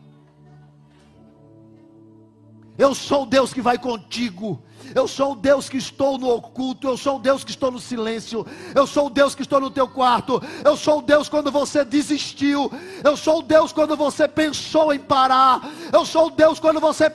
Eu 2.78 2.94
sou 2.94 3.24
o 3.24 3.26
Deus 3.26 3.54
que 3.54 3.62
vai 3.62 3.78
contigo. 3.78 4.62
Eu 4.94 5.08
sou 5.08 5.34
o 5.34 5.36
Deus 5.36 5.68
que 5.68 5.78
estou 5.78 6.18
no 6.18 6.30
oculto. 6.30 6.88
Eu 6.88 6.98
sou 6.98 7.18
o 7.18 7.20
Deus 7.20 7.44
que 7.44 7.52
estou 7.52 7.72
no 7.72 7.80
silêncio. 7.80 8.46
Eu 8.76 8.86
sou 8.86 9.08
o 9.08 9.10
Deus 9.10 9.34
que 9.34 9.42
estou 9.42 9.60
no 9.60 9.72
teu 9.72 9.88
quarto. 9.88 10.42
Eu 10.64 10.78
sou 10.78 11.00
o 11.00 11.02
Deus 11.02 11.28
quando 11.28 11.52
você 11.52 11.84
desistiu. 11.84 12.72
Eu 13.04 13.18
sou 13.18 13.40
o 13.40 13.42
Deus 13.42 13.72
quando 13.72 13.98
você 13.98 14.28
pensou 14.28 14.94
em 14.94 15.00
parar. 15.00 15.68
Eu 15.92 16.06
sou 16.06 16.28
o 16.28 16.32
Deus 16.32 16.60
quando 16.60 16.80
você 16.80 17.10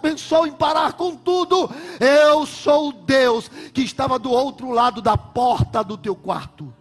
pensou 0.00 0.46
em 0.46 0.52
parar 0.52 0.92
com 0.92 1.16
tudo. 1.16 1.70
Eu 2.00 2.46
sou 2.46 2.90
o 2.90 2.92
Deus 2.92 3.50
que 3.72 3.82
estava 3.82 4.18
do 4.18 4.30
outro 4.30 4.70
lado 4.70 5.02
da 5.02 5.16
porta 5.16 5.82
do 5.82 5.96
teu 5.98 6.14
quarto. 6.14 6.77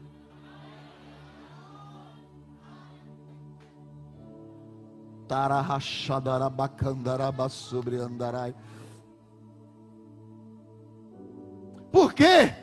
Sobre 7.54 7.98
andarai. 7.98 8.56
Por 11.92 12.14
quê? 12.14 12.54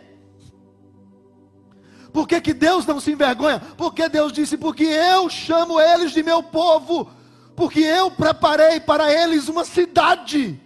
Por 2.12 2.28
que, 2.28 2.40
que 2.40 2.54
Deus 2.54 2.86
não 2.86 3.00
se 3.00 3.10
envergonha? 3.10 3.60
Porque 3.76 4.08
Deus 4.08 4.32
disse: 4.32 4.56
Porque 4.56 4.84
eu 4.84 5.28
chamo 5.28 5.80
eles 5.80 6.12
de 6.12 6.22
meu 6.22 6.42
povo, 6.42 7.10
porque 7.56 7.80
eu 7.80 8.10
preparei 8.10 8.78
para 8.80 9.12
eles 9.12 9.48
uma 9.48 9.64
cidade. 9.64 10.60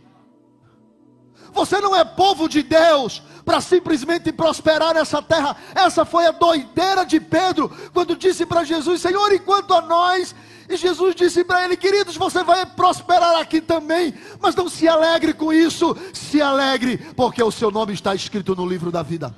Você 1.53 1.80
não 1.80 1.96
é 1.96 2.05
povo 2.05 2.49
de 2.49 2.62
Deus 2.62 3.22
para 3.49 3.62
simplesmente 3.62 4.30
prosperar 4.30 4.92
nessa 4.92 5.22
terra. 5.22 5.57
Essa 5.74 6.05
foi 6.05 6.26
a 6.26 6.32
doideira 6.32 7.07
de 7.07 7.18
Pedro 7.18 7.70
quando 7.94 8.14
disse 8.14 8.44
para 8.44 8.62
Jesus: 8.62 9.01
Senhor, 9.01 9.32
enquanto 9.32 9.72
a 9.72 9.80
nós 9.80 10.34
e 10.68 10.76
Jesus 10.76 11.14
disse 11.14 11.42
para 11.42 11.64
ele: 11.64 11.74
Queridos, 11.74 12.14
você 12.14 12.44
vai 12.44 12.66
prosperar 12.66 13.40
aqui 13.40 13.62
também, 13.62 14.12
mas 14.38 14.55
não 14.55 14.68
se 14.68 14.86
alegre 14.86 15.32
com 15.32 15.51
isso, 15.51 15.96
se 16.12 16.42
alegre, 16.42 16.99
porque 17.16 17.42
o 17.42 17.51
seu 17.51 17.70
nome 17.70 17.94
está 17.94 18.14
escrito 18.14 18.55
no 18.55 18.66
livro 18.66 18.92
da 18.92 19.03
vida. 19.03 19.34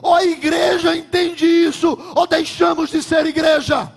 Ou 0.00 0.14
a 0.14 0.24
igreja 0.24 0.96
entende 0.96 1.44
isso, 1.44 1.98
ou 2.14 2.24
deixamos 2.24 2.90
de 2.90 3.02
ser 3.02 3.26
igreja. 3.26 3.92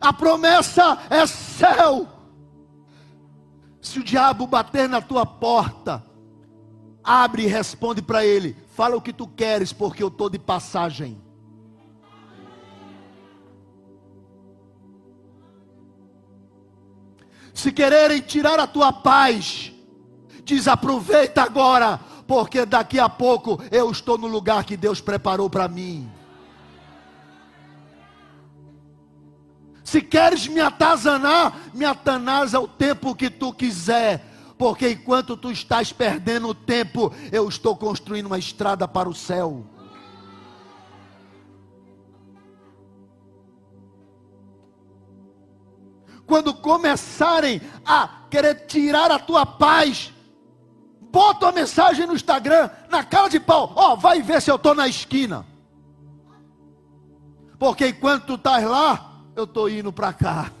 A 0.00 0.12
promessa 0.12 0.96
é 1.10 1.26
céu. 1.26 2.19
Se 3.80 3.98
o 3.98 4.04
diabo 4.04 4.46
bater 4.46 4.88
na 4.88 5.00
tua 5.00 5.24
porta, 5.24 6.04
abre 7.02 7.44
e 7.44 7.46
responde 7.46 8.02
para 8.02 8.24
ele: 8.24 8.56
Fala 8.74 8.96
o 8.96 9.00
que 9.00 9.12
tu 9.12 9.26
queres, 9.26 9.72
porque 9.72 10.02
eu 10.02 10.08
estou 10.08 10.28
de 10.28 10.38
passagem. 10.38 11.20
Se 17.52 17.72
quererem 17.72 18.20
tirar 18.20 18.58
a 18.58 18.66
tua 18.66 18.92
paz, 18.92 19.72
desaproveita 20.44 21.42
agora, 21.42 22.00
porque 22.26 22.64
daqui 22.64 22.98
a 22.98 23.08
pouco 23.08 23.60
eu 23.70 23.90
estou 23.90 24.16
no 24.16 24.26
lugar 24.26 24.64
que 24.64 24.76
Deus 24.76 25.00
preparou 25.00 25.50
para 25.50 25.68
mim. 25.68 26.10
Se 29.90 30.00
queres 30.00 30.46
me 30.46 30.60
atazanar, 30.60 31.52
me 31.74 31.84
atanasa 31.84 32.60
o 32.60 32.68
tempo 32.68 33.12
que 33.12 33.28
tu 33.28 33.52
quiser, 33.52 34.24
porque 34.56 34.88
enquanto 34.90 35.36
tu 35.36 35.50
estás 35.50 35.92
perdendo 35.92 36.54
tempo, 36.54 37.12
eu 37.32 37.48
estou 37.48 37.76
construindo 37.76 38.26
uma 38.26 38.38
estrada 38.38 38.86
para 38.86 39.08
o 39.08 39.14
céu. 39.16 39.66
Quando 46.24 46.54
começarem 46.54 47.60
a 47.84 48.26
querer 48.30 48.66
tirar 48.66 49.10
a 49.10 49.18
tua 49.18 49.44
paz, 49.44 50.12
bota 51.00 51.46
uma 51.46 51.52
mensagem 51.52 52.06
no 52.06 52.14
Instagram, 52.14 52.70
na 52.88 53.02
cara 53.02 53.26
de 53.26 53.40
pau, 53.40 53.72
ó, 53.74 53.94
oh, 53.94 53.96
vai 53.96 54.22
ver 54.22 54.40
se 54.40 54.52
eu 54.52 54.54
estou 54.54 54.72
na 54.72 54.86
esquina. 54.86 55.44
Porque 57.58 57.88
enquanto 57.88 58.26
tu 58.26 58.34
estás 58.36 58.62
lá, 58.62 59.09
eu 59.34 59.44
estou 59.44 59.68
indo 59.68 59.92
para 59.92 60.12
cá. 60.12 60.52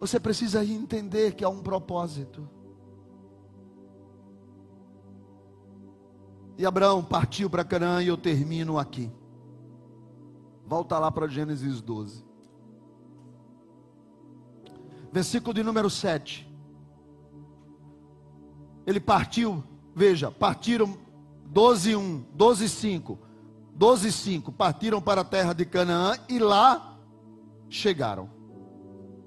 Você 0.00 0.18
precisa 0.18 0.64
entender 0.64 1.34
que 1.34 1.44
há 1.44 1.48
um 1.48 1.62
propósito. 1.62 2.48
E 6.56 6.64
Abraão 6.64 7.04
partiu 7.04 7.48
para 7.48 7.64
Canaã 7.64 8.02
e 8.02 8.08
eu 8.08 8.16
termino 8.16 8.78
aqui. 8.78 9.10
Volta 10.66 10.98
lá 10.98 11.10
para 11.10 11.26
Gênesis 11.26 11.80
12. 11.80 12.24
Versículo 15.12 15.52
de 15.52 15.62
número 15.62 15.90
7. 15.90 16.48
Ele 18.86 19.00
partiu, 19.00 19.62
veja, 19.94 20.30
partiram 20.30 20.96
12 21.50 21.96
1, 21.96 22.24
12 22.32 22.68
5. 22.68 23.18
12 23.74 24.12
5 24.12 24.52
partiram 24.52 25.00
para 25.00 25.20
a 25.20 25.24
terra 25.24 25.52
de 25.52 25.64
Canaã 25.64 26.16
e 26.28 26.38
lá 26.38 26.98
chegaram 27.68 28.40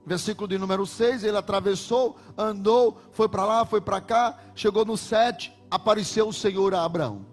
versículo 0.05 0.47
de 0.47 0.57
número 0.57 0.85
6, 0.85 1.23
ele 1.23 1.37
atravessou, 1.37 2.17
andou, 2.37 2.97
foi 3.11 3.29
para 3.29 3.45
lá, 3.45 3.65
foi 3.65 3.81
para 3.81 4.01
cá, 4.01 4.37
chegou 4.55 4.85
no 4.85 4.97
7, 4.97 5.53
apareceu 5.71 6.27
o 6.27 6.33
Senhor 6.33 6.73
a 6.73 6.83
Abraão. 6.83 7.25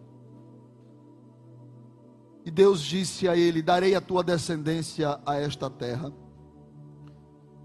E 2.44 2.50
Deus 2.50 2.80
disse 2.80 3.28
a 3.28 3.36
ele: 3.36 3.60
Darei 3.60 3.94
a 3.94 4.00
tua 4.00 4.22
descendência 4.22 5.20
a 5.26 5.36
esta 5.36 5.68
terra. 5.68 6.12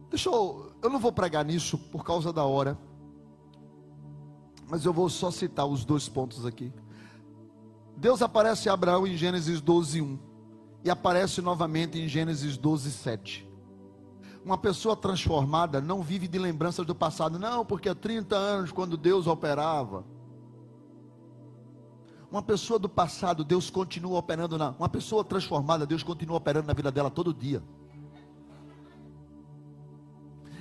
Deixa 0.09 0.29
eu, 0.29 0.71
eu 0.81 0.89
não 0.89 0.99
vou 0.99 1.11
pregar 1.11 1.45
nisso 1.45 1.77
por 1.77 2.03
causa 2.03 2.33
da 2.33 2.43
hora, 2.43 2.77
mas 4.67 4.85
eu 4.85 4.91
vou 4.91 5.09
só 5.09 5.31
citar 5.31 5.65
os 5.65 5.85
dois 5.85 6.09
pontos 6.09 6.45
aqui. 6.45 6.73
Deus 7.97 8.21
aparece 8.21 8.69
a 8.69 8.73
Abraão 8.73 9.07
em 9.07 9.15
Gênesis 9.15 9.61
12, 9.61 10.01
1 10.01 10.19
e 10.83 10.89
aparece 10.89 11.41
novamente 11.41 11.99
em 11.99 12.07
Gênesis 12.07 12.57
12, 12.57 12.91
7. 12.91 13.49
Uma 14.43 14.57
pessoa 14.57 14.95
transformada 14.95 15.81
não 15.81 16.03
vive 16.03 16.27
de 16.27 16.37
lembranças 16.37 16.85
do 16.85 16.93
passado, 16.93 17.39
não, 17.39 17.65
porque 17.65 17.89
há 17.89 17.95
30 17.95 18.35
anos, 18.35 18.71
quando 18.71 18.95
Deus 18.95 19.25
operava. 19.25 20.05
Uma 22.29 22.43
pessoa 22.43 22.77
do 22.77 22.89
passado, 22.89 23.43
Deus 23.43 23.69
continua 23.69 24.19
operando 24.19 24.57
na. 24.57 24.71
Uma 24.71 24.89
pessoa 24.89 25.23
transformada, 25.23 25.85
Deus 25.85 26.03
continua 26.03 26.37
operando 26.37 26.67
na 26.67 26.73
vida 26.73 26.91
dela 26.91 27.09
todo 27.09 27.33
dia. 27.33 27.63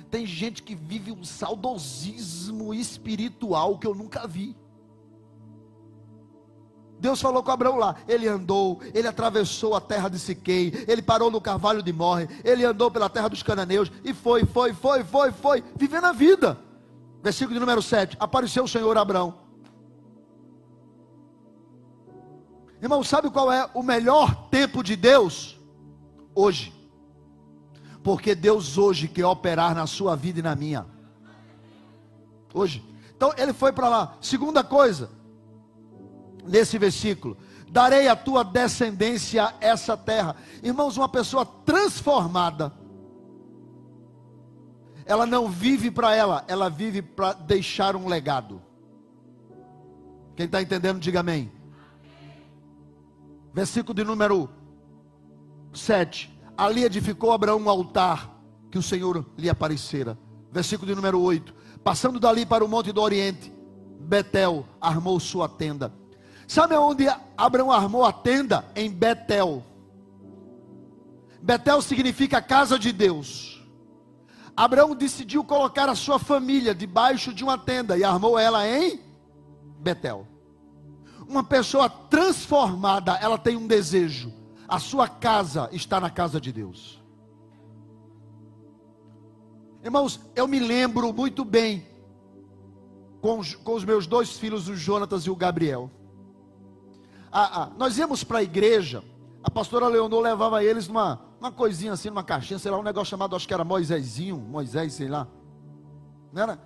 Tem 0.09 0.25
gente 0.25 0.63
que 0.63 0.73
vive 0.73 1.11
um 1.11 1.23
saudosismo 1.23 2.73
espiritual 2.73 3.77
que 3.77 3.85
eu 3.85 3.93
nunca 3.93 4.25
vi. 4.25 4.55
Deus 7.05 7.21
falou 7.21 7.43
com 7.43 7.51
Abraão 7.51 7.77
lá. 7.77 7.95
Ele 8.07 8.27
andou, 8.27 8.81
ele 8.91 9.07
atravessou 9.07 9.75
a 9.75 9.81
terra 9.81 10.09
de 10.09 10.17
Siquei, 10.17 10.85
ele 10.87 11.03
parou 11.03 11.29
no 11.29 11.39
carvalho 11.39 11.83
de 11.83 11.93
Morre, 11.93 12.27
ele 12.43 12.65
andou 12.65 12.89
pela 12.89 13.07
terra 13.07 13.27
dos 13.27 13.43
cananeus 13.43 13.91
e 14.03 14.11
foi, 14.11 14.43
foi, 14.43 14.73
foi, 14.73 15.03
foi, 15.03 15.31
foi, 15.31 15.63
vivendo 15.75 16.05
a 16.05 16.11
vida. 16.11 16.57
Versículo 17.21 17.53
de 17.53 17.59
número 17.59 17.79
7. 17.79 18.17
Apareceu 18.19 18.63
o 18.63 18.67
Senhor 18.67 18.97
Abraão. 18.97 19.35
Irmão, 22.81 23.03
sabe 23.03 23.29
qual 23.29 23.51
é 23.51 23.69
o 23.75 23.83
melhor 23.83 24.49
tempo 24.49 24.81
de 24.81 24.95
Deus? 24.95 25.59
Hoje. 26.33 26.73
Porque 28.03 28.33
Deus 28.33 28.79
hoje 28.79 29.07
quer 29.07 29.27
operar 29.27 29.75
na 29.75 29.85
sua 29.85 30.15
vida 30.15 30.39
e 30.39 30.43
na 30.43 30.55
minha. 30.55 30.87
Hoje. 32.51 32.83
Então 33.15 33.31
ele 33.37 33.53
foi 33.53 33.71
para 33.71 33.89
lá. 33.89 34.17
Segunda 34.19 34.63
coisa, 34.63 35.11
nesse 36.47 36.77
versículo: 36.77 37.37
Darei 37.69 38.07
à 38.07 38.15
tua 38.15 38.43
descendência 38.43 39.53
essa 39.59 39.97
terra. 39.97 40.35
Irmãos, 40.63 40.97
uma 40.97 41.09
pessoa 41.09 41.45
transformada, 41.45 42.71
ela 45.05 45.25
não 45.25 45.49
vive 45.49 45.91
para 45.91 46.15
ela, 46.15 46.43
ela 46.47 46.69
vive 46.69 47.01
para 47.01 47.33
deixar 47.33 47.95
um 47.95 48.07
legado. 48.07 48.61
Quem 50.35 50.45
está 50.45 50.61
entendendo, 50.61 50.99
diga 50.99 51.21
amém. 51.21 51.51
Versículo 53.53 53.93
de 53.93 54.03
número 54.03 54.49
7. 55.73 56.33
Ali 56.57 56.83
edificou 56.83 57.31
Abraão 57.31 57.59
um 57.59 57.69
altar 57.69 58.33
que 58.69 58.77
o 58.77 58.83
Senhor 58.83 59.25
lhe 59.37 59.49
aparecera. 59.49 60.17
Versículo 60.51 60.87
de 60.87 60.95
número 60.95 61.19
8. 61.21 61.53
Passando 61.83 62.19
dali 62.19 62.45
para 62.45 62.65
o 62.65 62.67
monte 62.67 62.91
do 62.91 63.01
Oriente, 63.01 63.53
Betel 63.99 64.65
armou 64.79 65.19
sua 65.19 65.47
tenda. 65.47 65.93
Sabe 66.47 66.75
onde 66.75 67.07
Abraão 67.35 67.71
armou 67.71 68.05
a 68.05 68.11
tenda? 68.11 68.65
Em 68.75 68.89
Betel. 68.89 69.63
Betel 71.41 71.81
significa 71.81 72.41
casa 72.41 72.77
de 72.77 72.91
Deus. 72.91 73.63
Abraão 74.55 74.95
decidiu 74.95 75.43
colocar 75.43 75.89
a 75.89 75.95
sua 75.95 76.17
família 76.17 76.73
debaixo 76.73 77.33
de 77.33 77.43
uma 77.43 77.57
tenda 77.57 77.97
e 77.97 78.03
armou 78.03 78.39
ela 78.39 78.67
em 78.67 78.99
Betel. 79.79 80.25
Uma 81.27 81.43
pessoa 81.43 81.89
transformada, 81.89 83.15
ela 83.15 83.37
tem 83.37 83.57
um 83.57 83.67
desejo. 83.67 84.33
A 84.67 84.79
sua 84.79 85.07
casa 85.07 85.69
está 85.71 85.99
na 85.99 86.09
casa 86.09 86.39
de 86.39 86.51
Deus. 86.51 87.01
Irmãos, 89.83 90.19
eu 90.35 90.47
me 90.47 90.59
lembro 90.59 91.13
muito 91.13 91.45
bem 91.45 91.85
com, 93.21 93.41
com 93.63 93.73
os 93.75 93.83
meus 93.83 94.07
dois 94.07 94.37
filhos, 94.37 94.67
o 94.67 94.75
Jonatas 94.75 95.23
e 95.23 95.29
o 95.29 95.35
Gabriel. 95.35 95.91
Ah, 97.37 97.63
ah, 97.63 97.71
nós 97.77 97.97
íamos 97.97 98.23
para 98.23 98.37
a 98.37 98.43
igreja, 98.43 99.03
a 99.43 99.51
pastora 99.51 99.89
Leonor 99.89 100.21
levava 100.21 100.63
eles 100.63 100.87
numa 100.87 101.19
uma 101.37 101.51
coisinha 101.51 101.91
assim, 101.91 102.07
numa 102.07 102.23
caixinha, 102.23 102.57
sei 102.57 102.71
lá, 102.71 102.79
um 102.79 102.81
negócio 102.81 103.09
chamado, 103.09 103.35
acho 103.35 103.45
que 103.45 103.53
era 103.53 103.65
Moisésinho, 103.65 104.37
Moisés, 104.37 104.93
sei 104.93 105.09
lá. 105.09 105.27
Não 106.31 106.43
era? 106.43 106.59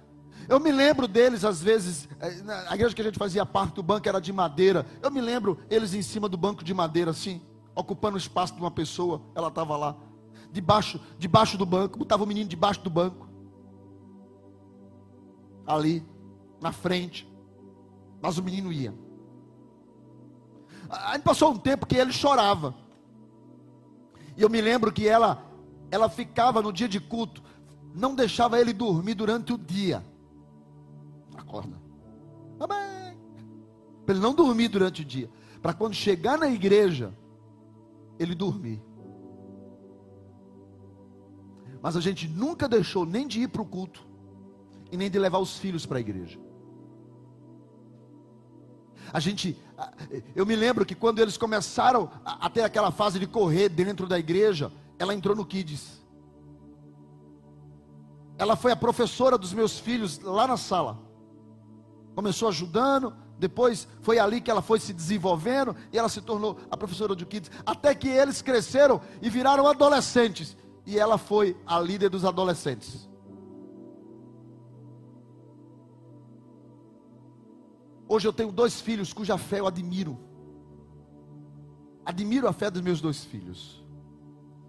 Eu 0.47 0.59
me 0.59 0.71
lembro 0.71 1.07
deles, 1.07 1.43
às 1.43 1.59
vezes, 1.59 2.07
eh, 2.19 2.43
a 2.67 2.75
igreja 2.75 2.93
que 2.93 3.01
a 3.01 3.03
gente 3.03 3.17
fazia 3.17 3.43
parte 3.47 3.73
do 3.73 3.81
banco 3.81 4.07
era 4.07 4.21
de 4.21 4.31
madeira. 4.31 4.85
Eu 5.01 5.09
me 5.09 5.19
lembro 5.19 5.57
eles 5.71 5.95
em 5.95 6.03
cima 6.03 6.29
do 6.29 6.37
banco 6.37 6.63
de 6.63 6.71
madeira, 6.71 7.09
assim, 7.09 7.41
ocupando 7.73 8.13
o 8.13 8.19
espaço 8.19 8.53
de 8.53 8.59
uma 8.59 8.69
pessoa, 8.69 9.23
ela 9.33 9.47
estava 9.47 9.75
lá 9.75 9.97
debaixo, 10.51 11.01
debaixo 11.17 11.57
do 11.57 11.65
banco, 11.65 11.97
botava 11.97 12.23
o 12.23 12.27
menino 12.27 12.47
debaixo 12.47 12.81
do 12.81 12.91
banco. 12.91 13.27
Ali, 15.65 16.05
na 16.61 16.71
frente. 16.71 17.27
Mas 18.21 18.37
o 18.37 18.43
menino 18.43 18.71
ia. 18.71 18.93
Aí 20.89 21.19
passou 21.19 21.51
um 21.51 21.57
tempo 21.57 21.85
que 21.85 21.95
ele 21.95 22.11
chorava. 22.11 22.73
E 24.35 24.41
eu 24.41 24.49
me 24.49 24.59
lembro 24.59 24.91
que 24.91 25.07
ela, 25.07 25.43
ela 25.91 26.09
ficava 26.09 26.61
no 26.61 26.73
dia 26.73 26.87
de 26.87 26.99
culto, 26.99 27.43
não 27.93 28.15
deixava 28.15 28.59
ele 28.59 28.73
dormir 28.73 29.13
durante 29.13 29.53
o 29.53 29.57
dia. 29.57 30.03
Acorda. 31.37 31.77
Para 32.57 34.15
ele 34.15 34.19
não 34.19 34.33
dormir 34.33 34.69
durante 34.69 35.01
o 35.03 35.05
dia. 35.05 35.29
Para 35.61 35.73
quando 35.73 35.93
chegar 35.93 36.37
na 36.37 36.49
igreja, 36.49 37.13
ele 38.17 38.33
dormir. 38.33 38.81
Mas 41.81 41.95
a 41.95 42.01
gente 42.01 42.27
nunca 42.27 42.67
deixou 42.67 43.05
nem 43.05 43.27
de 43.27 43.41
ir 43.41 43.47
para 43.47 43.61
o 43.61 43.65
culto 43.65 44.05
e 44.91 44.97
nem 44.97 45.09
de 45.09 45.19
levar 45.19 45.39
os 45.39 45.57
filhos 45.57 45.85
para 45.85 45.97
a 45.97 46.01
igreja. 46.01 46.39
A 49.11 49.19
gente, 49.19 49.57
eu 50.35 50.45
me 50.45 50.55
lembro 50.55 50.85
que 50.85 50.95
quando 50.95 51.19
eles 51.19 51.37
começaram 51.37 52.09
a 52.23 52.49
ter 52.49 52.61
aquela 52.61 52.91
fase 52.91 53.19
de 53.19 53.27
correr 53.27 53.69
dentro 53.69 54.07
da 54.07 54.17
igreja, 54.17 54.71
ela 54.97 55.13
entrou 55.13 55.35
no 55.35 55.45
Kids. 55.45 55.99
Ela 58.37 58.55
foi 58.55 58.71
a 58.71 58.75
professora 58.75 59.37
dos 59.37 59.53
meus 59.53 59.79
filhos 59.79 60.19
lá 60.19 60.47
na 60.47 60.57
sala. 60.57 60.97
Começou 62.15 62.47
ajudando, 62.47 63.13
depois 63.37 63.87
foi 64.01 64.19
ali 64.19 64.39
que 64.39 64.51
ela 64.51 64.61
foi 64.61 64.79
se 64.79 64.93
desenvolvendo 64.93 65.75
e 65.91 65.97
ela 65.97 66.09
se 66.09 66.21
tornou 66.21 66.57
a 66.69 66.77
professora 66.77 67.15
do 67.15 67.25
Kids, 67.25 67.51
até 67.65 67.95
que 67.95 68.07
eles 68.07 68.41
cresceram 68.41 69.01
e 69.21 69.29
viraram 69.29 69.67
adolescentes 69.67 70.55
e 70.85 70.97
ela 70.97 71.17
foi 71.17 71.57
a 71.65 71.79
líder 71.79 72.09
dos 72.09 72.25
adolescentes. 72.25 73.08
Hoje 78.11 78.27
eu 78.27 78.33
tenho 78.33 78.51
dois 78.51 78.81
filhos 78.81 79.13
cuja 79.13 79.37
fé 79.37 79.59
eu 79.59 79.67
admiro. 79.67 80.17
Admiro 82.03 82.47
a 82.47 82.53
fé 82.53 82.71
dos 82.71 82.81
meus 82.81 82.99
dois 82.99 83.23
filhos. 83.23 83.85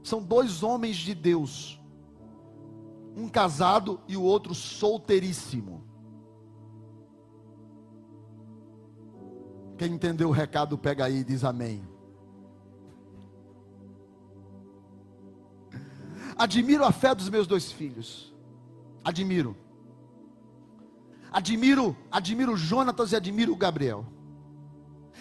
São 0.02 0.22
dois 0.22 0.62
homens 0.62 0.96
de 0.96 1.14
Deus. 1.14 1.80
Um 3.16 3.30
casado 3.30 3.98
e 4.06 4.14
o 4.14 4.22
outro 4.22 4.54
solteiríssimo. 4.54 5.82
Quem 9.78 9.94
entendeu 9.94 10.28
o 10.28 10.32
recado, 10.32 10.76
pega 10.76 11.06
aí 11.06 11.20
e 11.20 11.24
diz 11.24 11.42
amém. 11.42 11.82
Admiro 16.36 16.84
a 16.84 16.92
fé 16.92 17.14
dos 17.14 17.30
meus 17.30 17.46
dois 17.46 17.72
filhos. 17.72 18.34
Admiro. 19.02 19.56
Admiro, 21.32 21.96
admiro 22.10 22.56
Jonatas 22.56 23.12
e 23.12 23.16
admiro 23.16 23.52
o 23.52 23.56
Gabriel. 23.56 24.04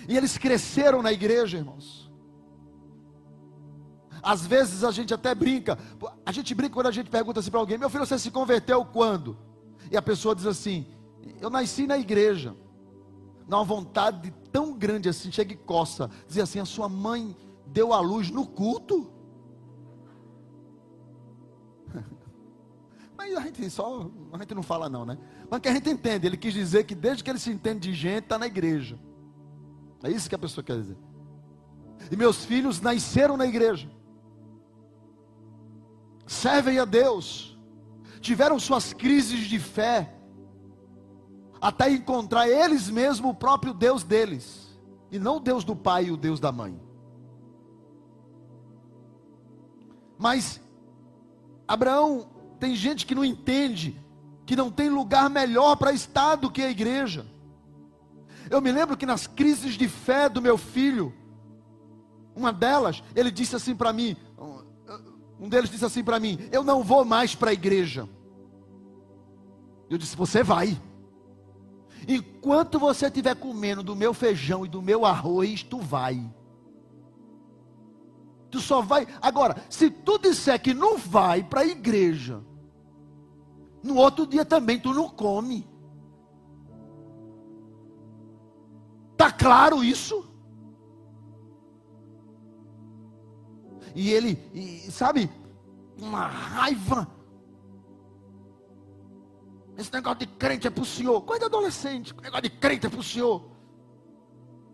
E 0.07 0.17
eles 0.17 0.37
cresceram 0.37 1.01
na 1.01 1.11
igreja, 1.11 1.57
irmãos. 1.57 2.09
Às 4.21 4.45
vezes 4.45 4.83
a 4.83 4.91
gente 4.91 5.13
até 5.13 5.33
brinca. 5.33 5.77
A 6.25 6.31
gente 6.31 6.53
brinca 6.53 6.73
quando 6.73 6.87
a 6.87 6.91
gente 6.91 7.09
pergunta 7.09 7.39
assim 7.39 7.51
para 7.51 7.59
alguém: 7.59 7.77
Meu 7.77 7.89
filho, 7.89 8.05
você 8.05 8.17
se 8.19 8.31
converteu 8.31 8.83
quando? 8.85 9.37
E 9.91 9.97
a 9.97 10.01
pessoa 10.01 10.35
diz 10.35 10.45
assim: 10.45 10.87
Eu 11.39 11.49
nasci 11.49 11.87
na 11.87 11.97
igreja. 11.97 12.55
Dá 13.47 13.57
uma 13.57 13.65
vontade 13.65 14.33
tão 14.51 14.73
grande 14.73 15.09
assim, 15.09 15.31
chega 15.31 15.53
e 15.53 15.57
coça. 15.57 16.09
Diz 16.27 16.37
assim: 16.39 16.59
A 16.59 16.65
sua 16.65 16.89
mãe 16.89 17.35
deu 17.65 17.93
a 17.93 17.99
luz 17.99 18.29
no 18.29 18.45
culto? 18.45 19.11
Mas 23.17 23.35
a 23.35 23.41
gente 23.41 23.69
só, 23.69 24.09
a 24.33 24.37
gente 24.37 24.53
não 24.53 24.63
fala 24.63 24.89
não, 24.89 25.05
né? 25.05 25.17
Mas 25.49 25.61
que 25.61 25.67
a 25.67 25.73
gente 25.73 25.89
entende, 25.89 26.27
ele 26.27 26.37
quis 26.37 26.53
dizer 26.53 26.83
que 26.83 26.93
desde 26.93 27.23
que 27.23 27.29
ele 27.29 27.39
se 27.39 27.49
entende 27.49 27.89
de 27.89 27.93
gente, 27.93 28.25
está 28.25 28.37
na 28.37 28.45
igreja. 28.45 28.99
É 30.03 30.11
isso 30.11 30.29
que 30.29 30.35
a 30.35 30.39
pessoa 30.39 30.63
quer 30.63 30.77
dizer. 30.77 30.97
E 32.11 32.15
meus 32.15 32.45
filhos 32.45 32.79
nasceram 32.79 33.35
na 33.35 33.45
igreja. 33.45 33.89
Servem 36.25 36.77
a 36.79 36.85
Deus. 36.85 37.57
Tiveram 38.21 38.59
suas 38.59 38.93
crises 38.93 39.47
de 39.47 39.59
fé. 39.59 40.13
Até 41.59 41.91
encontrar 41.91 42.47
eles 42.47 42.89
mesmos 42.89 43.31
o 43.31 43.33
próprio 43.33 43.73
Deus 43.73 44.03
deles. 44.03 44.77
E 45.11 45.17
não 45.17 45.37
o 45.37 45.39
Deus 45.39 45.63
do 45.63 45.75
pai 45.75 46.05
e 46.05 46.11
o 46.11 46.17
Deus 46.17 46.39
da 46.39 46.51
mãe. 46.51 46.79
Mas 50.17 50.61
Abraão 51.67 52.29
tem 52.59 52.75
gente 52.75 53.05
que 53.05 53.15
não 53.15 53.25
entende 53.25 53.99
que 54.49 54.55
não 54.55 54.71
tem 54.71 54.89
lugar 54.89 55.29
melhor 55.29 55.75
para 55.75 55.93
estar 55.93 56.35
do 56.35 56.49
que 56.49 56.63
a 56.63 56.71
igreja. 56.71 57.23
Eu 58.49 58.59
me 58.59 58.71
lembro 58.71 58.97
que 58.97 59.05
nas 59.05 59.27
crises 59.27 59.75
de 59.75 59.87
fé 59.87 60.27
do 60.27 60.41
meu 60.41 60.57
filho, 60.57 61.13
uma 62.35 62.51
delas, 62.51 63.03
ele 63.15 63.29
disse 63.29 63.55
assim 63.55 63.75
para 63.75 63.93
mim, 63.93 64.17
um 65.39 65.47
deles 65.47 65.69
disse 65.69 65.85
assim 65.85 66.03
para 66.03 66.19
mim: 66.19 66.39
Eu 66.51 66.63
não 66.63 66.83
vou 66.83 67.05
mais 67.05 67.35
para 67.35 67.51
a 67.51 67.53
igreja. 67.53 68.09
Eu 69.87 69.99
disse: 69.99 70.15
Você 70.17 70.41
vai. 70.41 70.81
Enquanto 72.07 72.79
você 72.79 73.05
estiver 73.05 73.35
comendo 73.35 73.83
do 73.83 73.95
meu 73.95 74.15
feijão 74.15 74.65
e 74.65 74.67
do 74.67 74.81
meu 74.81 75.05
arroz, 75.05 75.61
tu 75.61 75.77
vai. 75.77 76.27
Tu 78.49 78.59
só 78.59 78.81
vai. 78.81 79.07
Agora, 79.21 79.63
se 79.69 79.91
tu 79.91 80.17
disser 80.17 80.59
que 80.59 80.73
não 80.73 80.97
vai 80.97 81.43
para 81.43 81.61
a 81.61 81.67
igreja, 81.67 82.41
no 83.83 83.95
outro 83.95 84.27
dia 84.27 84.45
também 84.45 84.79
tu 84.79 84.93
não 84.93 85.09
come. 85.09 85.67
Tá 89.15 89.31
claro 89.31 89.83
isso? 89.83 90.25
E 93.95 94.11
ele, 94.11 94.39
e, 94.53 94.91
sabe, 94.91 95.29
uma 95.97 96.25
raiva. 96.27 97.07
Esse 99.77 99.91
negócio 99.93 100.19
de 100.19 100.27
crente 100.27 100.67
é 100.67 100.69
para 100.69 100.83
o 100.83 100.85
senhor. 100.85 101.21
Coisa 101.21 101.45
adolescente. 101.45 102.13
Negócio 102.21 102.43
de 102.43 102.49
crente 102.49 102.85
é 102.85 102.89
para 102.89 102.99
o 102.99 103.03
senhor. 103.03 103.43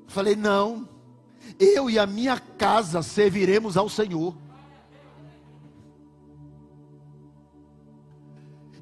Falei, 0.07 0.35
não. 0.35 0.87
Eu 1.59 1.89
e 1.89 1.99
a 1.99 2.05
minha 2.05 2.39
casa 2.39 3.01
serviremos 3.01 3.77
ao 3.77 3.87
Senhor. 3.87 4.35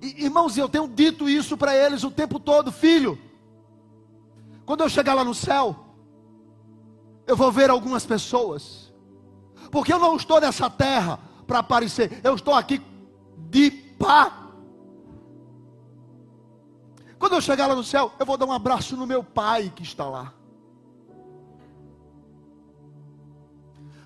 Irmãos, 0.04 0.58
eu 0.58 0.68
tenho 0.68 0.88
dito 0.88 1.30
isso 1.30 1.56
para 1.56 1.74
eles 1.76 2.04
o 2.04 2.12
tempo 2.12 2.38
todo, 2.38 2.72
filho. 2.72 3.18
Quando 4.66 4.82
eu 4.82 4.89
chegar 4.89 5.14
lá 5.14 5.24
no 5.24 5.34
céu, 5.34 5.76
eu 7.26 7.38
vou 7.38 7.51
ver 7.51 7.70
algumas 7.70 8.06
pessoas, 8.06 8.93
porque 9.72 9.93
eu 9.93 9.99
não 9.99 10.18
estou 10.18 10.41
nessa 10.41 10.70
terra 10.70 11.20
para 11.47 11.60
aparecer, 11.60 12.20
eu 12.22 12.36
estou 12.36 12.54
aqui 12.54 12.82
de 13.49 13.72
pá. 13.72 14.49
Quando 17.18 17.34
eu 17.34 17.41
chegar 17.41 17.68
lá 17.68 17.76
no 17.76 17.84
céu, 17.84 18.12
eu 18.20 18.26
vou 18.26 18.38
dar 18.38 18.45
um 18.45 18.51
abraço 18.51 18.97
no 18.97 19.08
meu 19.08 19.24
pai 19.24 19.72
que 19.74 19.84
está 19.84 20.06
lá. 20.06 20.34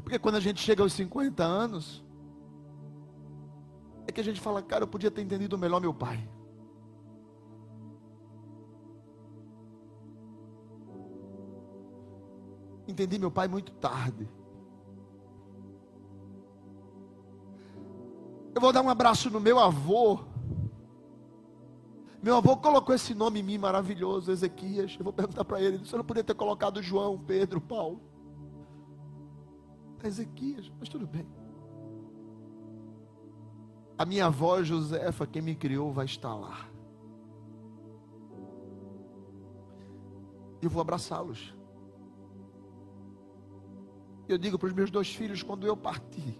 Porque 0.03 0.19
quando 0.19 0.35
a 0.35 0.39
gente 0.39 0.61
chega 0.61 0.83
aos 0.83 0.93
50 0.93 1.43
anos, 1.43 2.03
é 4.07 4.11
que 4.11 4.21
a 4.21 4.23
gente 4.23 4.39
fala, 4.39 4.61
cara, 4.61 4.85
eu 4.85 4.87
podia 4.87 5.11
ter 5.11 5.21
entendido 5.21 5.57
melhor 5.57 5.81
meu 5.81 5.93
pai. 5.93 6.27
Entendi 12.87 13.19
meu 13.19 13.29
pai 13.29 13.49
muito 13.49 13.73
tarde. 13.73 14.27
Eu 18.55 18.61
vou 18.61 18.71
dar 18.71 18.81
um 18.81 18.89
abraço 18.89 19.29
no 19.29 19.41
meu 19.41 19.59
avô. 19.59 20.21
Meu 22.23 22.37
avô 22.37 22.57
colocou 22.57 22.95
esse 22.95 23.13
nome 23.13 23.41
em 23.41 23.43
mim 23.43 23.57
maravilhoso, 23.57 24.31
Ezequias. 24.31 24.95
Eu 24.97 25.03
vou 25.03 25.13
perguntar 25.13 25.43
para 25.43 25.61
ele: 25.61 25.77
você 25.79 25.97
não 25.97 26.03
podia 26.05 26.23
ter 26.23 26.33
colocado 26.33 26.81
João, 26.81 27.19
Pedro, 27.19 27.59
Paulo? 27.59 28.01
Ezequias, 30.01 30.71
mas 30.79 30.87
tudo 30.87 31.05
bem. 31.05 31.27
A 33.97 34.05
minha 34.05 34.27
avó 34.27 34.61
Josefa, 34.61 35.25
quem 35.25 35.41
me 35.41 35.55
criou, 35.55 35.91
vai 35.91 36.05
estar 36.05 36.35
lá. 36.35 36.69
Eu 40.61 40.69
vou 40.69 40.81
abraçá-los. 40.81 41.55
Eu 44.27 44.37
digo 44.37 44.59
para 44.59 44.67
os 44.67 44.73
meus 44.73 44.91
dois 44.91 45.13
filhos 45.13 45.41
quando 45.41 45.65
eu 45.65 45.75
partir: 45.75 46.39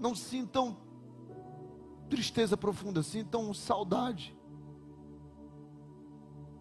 não 0.00 0.14
sintam 0.14 0.76
tristeza 2.08 2.56
profunda, 2.56 3.02
sintam 3.02 3.52
saudade. 3.52 4.36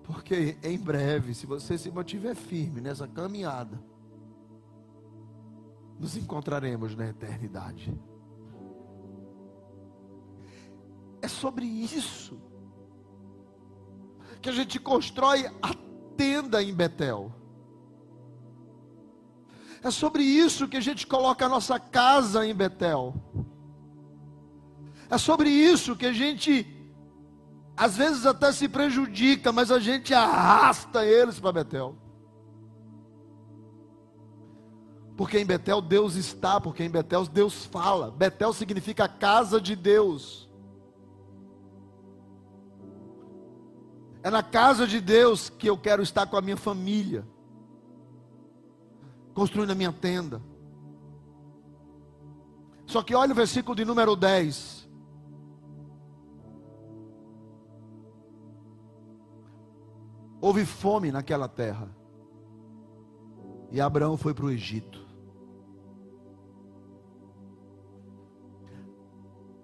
Porque 0.03 0.57
em 0.63 0.77
breve, 0.77 1.33
se 1.33 1.45
você 1.45 1.77
se 1.77 1.91
mantiver 1.91 2.35
firme 2.35 2.81
nessa 2.81 3.07
caminhada, 3.07 3.81
nos 5.99 6.15
encontraremos 6.15 6.95
na 6.95 7.07
eternidade. 7.07 7.93
É 11.21 11.27
sobre 11.27 11.65
isso 11.65 12.39
que 14.41 14.49
a 14.49 14.51
gente 14.51 14.79
constrói 14.79 15.47
a 15.61 15.73
tenda 16.15 16.61
em 16.61 16.73
Betel. 16.73 17.33
É 19.83 19.91
sobre 19.91 20.23
isso 20.23 20.67
que 20.67 20.77
a 20.77 20.81
gente 20.81 21.05
coloca 21.05 21.45
a 21.45 21.49
nossa 21.49 21.79
casa 21.79 22.45
em 22.45 22.53
Betel. 22.53 23.13
É 25.09 25.17
sobre 25.17 25.49
isso 25.49 25.95
que 25.95 26.05
a 26.05 26.13
gente 26.13 26.73
às 27.75 27.95
vezes 27.95 28.25
até 28.25 28.51
se 28.51 28.67
prejudica, 28.67 29.51
mas 29.51 29.71
a 29.71 29.79
gente 29.79 30.11
arrasta 30.11 31.05
eles 31.05 31.39
para 31.39 31.51
Betel. 31.51 31.95
Porque 35.17 35.39
em 35.39 35.45
Betel 35.45 35.81
Deus 35.81 36.13
está, 36.13 36.61
porque 36.61 36.83
em 36.83 36.89
Betel 36.91 37.25
Deus 37.25 37.65
fala. 37.65 38.11
Betel 38.11 38.53
significa 38.53 39.09
casa 39.09 39.59
de 39.59 39.75
Deus. 39.75 40.47
É 44.21 44.29
na 44.29 44.43
casa 44.43 44.85
de 44.85 45.01
Deus 45.01 45.49
que 45.49 45.67
eu 45.67 45.75
quero 45.75 46.03
estar 46.03 46.27
com 46.27 46.37
a 46.37 46.41
minha 46.41 46.55
família, 46.55 47.27
construindo 49.33 49.71
a 49.71 49.75
minha 49.75 49.91
tenda. 49.91 50.39
Só 52.85 53.01
que 53.01 53.15
olha 53.15 53.31
o 53.31 53.35
versículo 53.35 53.75
de 53.75 53.83
número 53.83 54.15
10. 54.15 54.87
Houve 60.39 60.63
fome 60.63 61.11
naquela 61.11 61.47
terra. 61.47 61.89
E 63.71 63.81
Abraão 63.81 64.15
foi 64.15 64.35
para 64.35 64.45
o 64.45 64.51
Egito. 64.51 65.06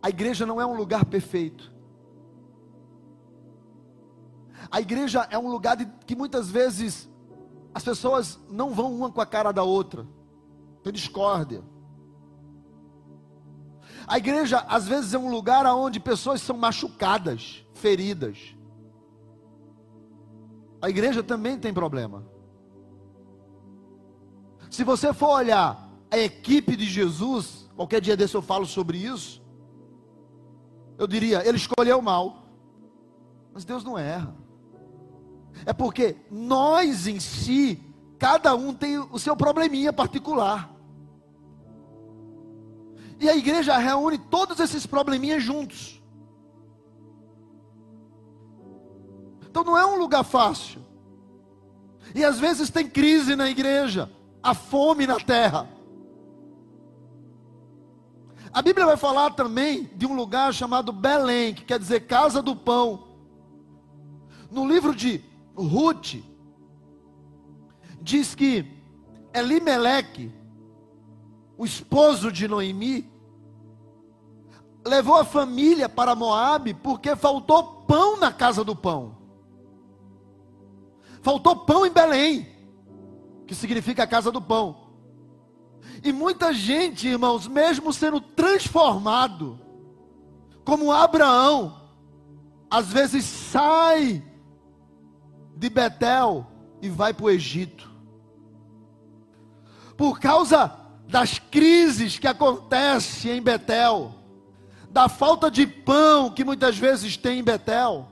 A 0.03 0.09
igreja 0.09 0.45
não 0.45 0.59
é 0.59 0.65
um 0.65 0.75
lugar 0.75 1.05
perfeito. 1.05 1.71
A 4.69 4.81
igreja 4.81 5.25
é 5.31 5.37
um 5.37 5.49
lugar 5.49 5.77
de, 5.77 5.85
que 6.05 6.13
muitas 6.13 6.49
vezes 6.49 7.09
as 7.73 7.83
pessoas 7.83 8.37
não 8.49 8.73
vão 8.73 8.93
uma 8.93 9.09
com 9.09 9.21
a 9.21 9.25
cara 9.25 9.53
da 9.53 9.63
outra. 9.63 10.05
Tem 10.83 10.91
discórdia. 10.91 11.63
A 14.05 14.17
igreja 14.17 14.59
às 14.67 14.85
vezes 14.87 15.13
é 15.13 15.17
um 15.17 15.31
lugar 15.31 15.65
onde 15.67 16.01
pessoas 16.01 16.41
são 16.41 16.57
machucadas, 16.57 17.65
feridas. 17.73 18.53
A 20.81 20.89
igreja 20.89 21.23
também 21.23 21.57
tem 21.57 21.73
problema. 21.73 22.25
Se 24.69 24.83
você 24.83 25.13
for 25.13 25.29
olhar 25.29 25.89
a 26.11 26.17
equipe 26.17 26.75
de 26.75 26.85
Jesus, 26.85 27.69
qualquer 27.75 28.01
dia 28.01 28.17
desse 28.17 28.35
eu 28.35 28.41
falo 28.41 28.65
sobre 28.65 28.97
isso. 28.97 29.42
Eu 30.97 31.07
diria, 31.07 31.47
ele 31.47 31.57
escolheu 31.57 32.01
mal. 32.01 32.43
Mas 33.53 33.65
Deus 33.65 33.83
não 33.83 33.97
erra. 33.97 34.35
É 35.65 35.73
porque 35.73 36.15
nós 36.31 37.07
em 37.07 37.19
si, 37.19 37.79
cada 38.17 38.55
um 38.55 38.73
tem 38.73 38.97
o 38.97 39.19
seu 39.19 39.35
probleminha 39.35 39.93
particular. 39.93 40.71
E 43.19 43.29
a 43.29 43.35
igreja 43.35 43.77
reúne 43.77 44.17
todos 44.17 44.59
esses 44.59 44.85
probleminhas 44.85 45.43
juntos. 45.43 46.01
Então 49.49 49.63
não 49.63 49.77
é 49.77 49.85
um 49.85 49.97
lugar 49.97 50.23
fácil. 50.23 50.81
E 52.15 52.23
às 52.23 52.39
vezes 52.39 52.69
tem 52.69 52.89
crise 52.89 53.35
na 53.35 53.49
igreja, 53.49 54.11
a 54.41 54.53
fome 54.53 55.07
na 55.07 55.19
terra. 55.19 55.69
A 58.53 58.61
Bíblia 58.61 58.85
vai 58.85 58.97
falar 58.97 59.31
também 59.31 59.89
de 59.95 60.05
um 60.05 60.15
lugar 60.15 60.53
chamado 60.53 60.93
Belém, 60.93 61.55
que 61.55 61.65
quer 61.65 61.79
dizer 61.79 62.01
casa 62.01 62.39
do 62.39 62.55
pão. 62.55 63.07
No 64.51 64.67
livro 64.67 64.95
de 64.95 65.23
Ruth, 65.55 66.17
diz 67.99 68.35
que 68.35 68.63
Elimeleque, 69.33 70.31
o 71.57 71.65
esposo 71.65 72.31
de 72.31 72.47
Noemi, 72.47 73.11
levou 74.85 75.15
a 75.15 75.25
família 75.25 75.89
para 75.89 76.13
Moabe 76.13 76.75
porque 76.75 77.15
faltou 77.15 77.63
pão 77.87 78.19
na 78.19 78.31
casa 78.31 78.63
do 78.63 78.75
pão. 78.75 79.17
Faltou 81.23 81.55
pão 81.55 81.87
em 81.87 81.91
Belém, 81.91 82.47
que 83.47 83.55
significa 83.55 84.03
a 84.03 84.07
casa 84.07 84.31
do 84.31 84.41
pão. 84.41 84.82
E 86.03 86.11
muita 86.11 86.53
gente, 86.53 87.07
irmãos, 87.07 87.47
mesmo 87.47 87.93
sendo 87.93 88.19
transformado, 88.19 89.59
como 90.65 90.91
Abraão, 90.91 91.81
às 92.69 92.87
vezes 92.87 93.23
sai 93.25 94.23
de 95.55 95.69
Betel 95.69 96.47
e 96.81 96.89
vai 96.89 97.13
para 97.13 97.25
o 97.25 97.29
Egito. 97.29 97.89
Por 99.95 100.19
causa 100.19 100.75
das 101.07 101.37
crises 101.37 102.17
que 102.17 102.27
acontecem 102.27 103.37
em 103.37 103.41
Betel, 103.41 104.13
da 104.89 105.07
falta 105.07 105.49
de 105.49 105.65
pão 105.65 106.29
que 106.29 106.43
muitas 106.43 106.77
vezes 106.77 107.15
tem 107.15 107.39
em 107.39 107.43
Betel, 107.43 108.07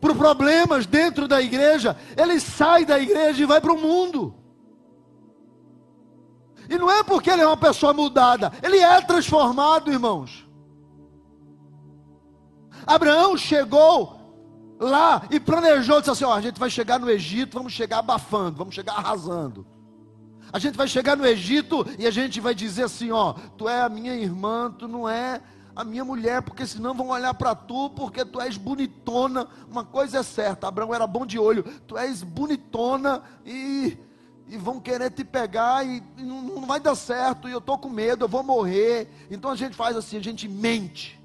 por 0.00 0.16
problemas 0.16 0.86
dentro 0.86 1.28
da 1.28 1.42
igreja, 1.42 1.96
ele 2.16 2.40
sai 2.40 2.84
da 2.86 2.98
igreja 2.98 3.42
e 3.42 3.46
vai 3.46 3.60
para 3.60 3.72
o 3.72 3.80
mundo. 3.80 4.34
E 6.70 6.78
não 6.78 6.88
é 6.88 7.02
porque 7.02 7.28
ele 7.28 7.42
é 7.42 7.46
uma 7.46 7.56
pessoa 7.56 7.92
mudada, 7.92 8.52
ele 8.62 8.78
é 8.78 9.00
transformado, 9.00 9.90
irmãos. 9.90 10.48
Abraão 12.86 13.36
chegou 13.36 14.20
lá 14.78 15.22
e 15.32 15.40
planejou, 15.40 15.98
disse 15.98 16.12
assim: 16.12 16.24
ó, 16.24 16.32
a 16.32 16.40
gente 16.40 16.60
vai 16.60 16.70
chegar 16.70 17.00
no 17.00 17.10
Egito, 17.10 17.58
vamos 17.58 17.72
chegar 17.72 17.98
abafando, 17.98 18.56
vamos 18.56 18.72
chegar 18.72 18.92
arrasando. 18.92 19.66
A 20.52 20.60
gente 20.60 20.76
vai 20.76 20.86
chegar 20.86 21.16
no 21.16 21.26
Egito 21.26 21.84
e 21.98 22.06
a 22.06 22.10
gente 22.12 22.40
vai 22.40 22.54
dizer 22.54 22.84
assim: 22.84 23.10
ó, 23.10 23.32
tu 23.58 23.68
é 23.68 23.82
a 23.82 23.88
minha 23.88 24.14
irmã, 24.14 24.70
tu 24.70 24.86
não 24.86 25.08
é 25.08 25.40
a 25.74 25.82
minha 25.82 26.04
mulher, 26.04 26.40
porque 26.42 26.64
senão 26.66 26.94
vão 26.94 27.08
olhar 27.08 27.34
para 27.34 27.52
tu, 27.52 27.90
porque 27.90 28.24
tu 28.24 28.40
és 28.40 28.56
bonitona. 28.56 29.48
Uma 29.68 29.84
coisa 29.84 30.18
é 30.18 30.22
certa: 30.22 30.68
Abraão 30.68 30.94
era 30.94 31.06
bom 31.06 31.26
de 31.26 31.36
olho, 31.36 31.64
tu 31.88 31.98
és 31.98 32.22
bonitona 32.22 33.22
e 33.44 33.98
e 34.50 34.56
vão 34.56 34.80
querer 34.80 35.12
te 35.12 35.22
pegar 35.24 35.86
e, 35.86 36.02
não, 36.18 36.42
não 36.42 36.66
vai 36.66 36.80
dar 36.80 36.96
certo, 36.96 37.48
e 37.48 37.52
eu 37.52 37.58
estou 37.58 37.78
com 37.78 37.88
medo, 37.88 38.24
eu 38.24 38.28
vou 38.28 38.42
morrer. 38.42 39.08
Então 39.30 39.48
a 39.48 39.54
gente 39.54 39.76
faz 39.76 39.96
assim, 39.96 40.16
a 40.16 40.22
gente 40.22 40.48
mente. 40.48 41.20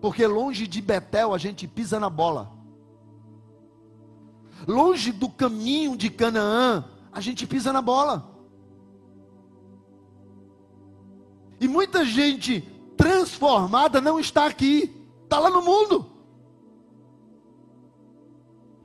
Porque 0.00 0.26
longe 0.26 0.66
de 0.66 0.80
Betel 0.80 1.34
a 1.34 1.38
gente 1.38 1.68
pisa 1.68 2.00
na 2.00 2.08
bola. 2.08 2.50
Longe 4.66 5.12
do 5.12 5.28
caminho 5.28 5.94
de 5.94 6.08
Canaã, 6.08 6.84
a 7.12 7.20
gente 7.20 7.46
pisa 7.46 7.70
na 7.70 7.82
bola. 7.82 8.34
E 11.60 11.68
muita 11.68 12.02
gente 12.02 12.62
transformada 12.96 14.00
não 14.00 14.18
está 14.18 14.46
aqui, 14.46 15.06
está 15.24 15.38
lá 15.38 15.50
no 15.50 15.60
mundo. 15.60 16.06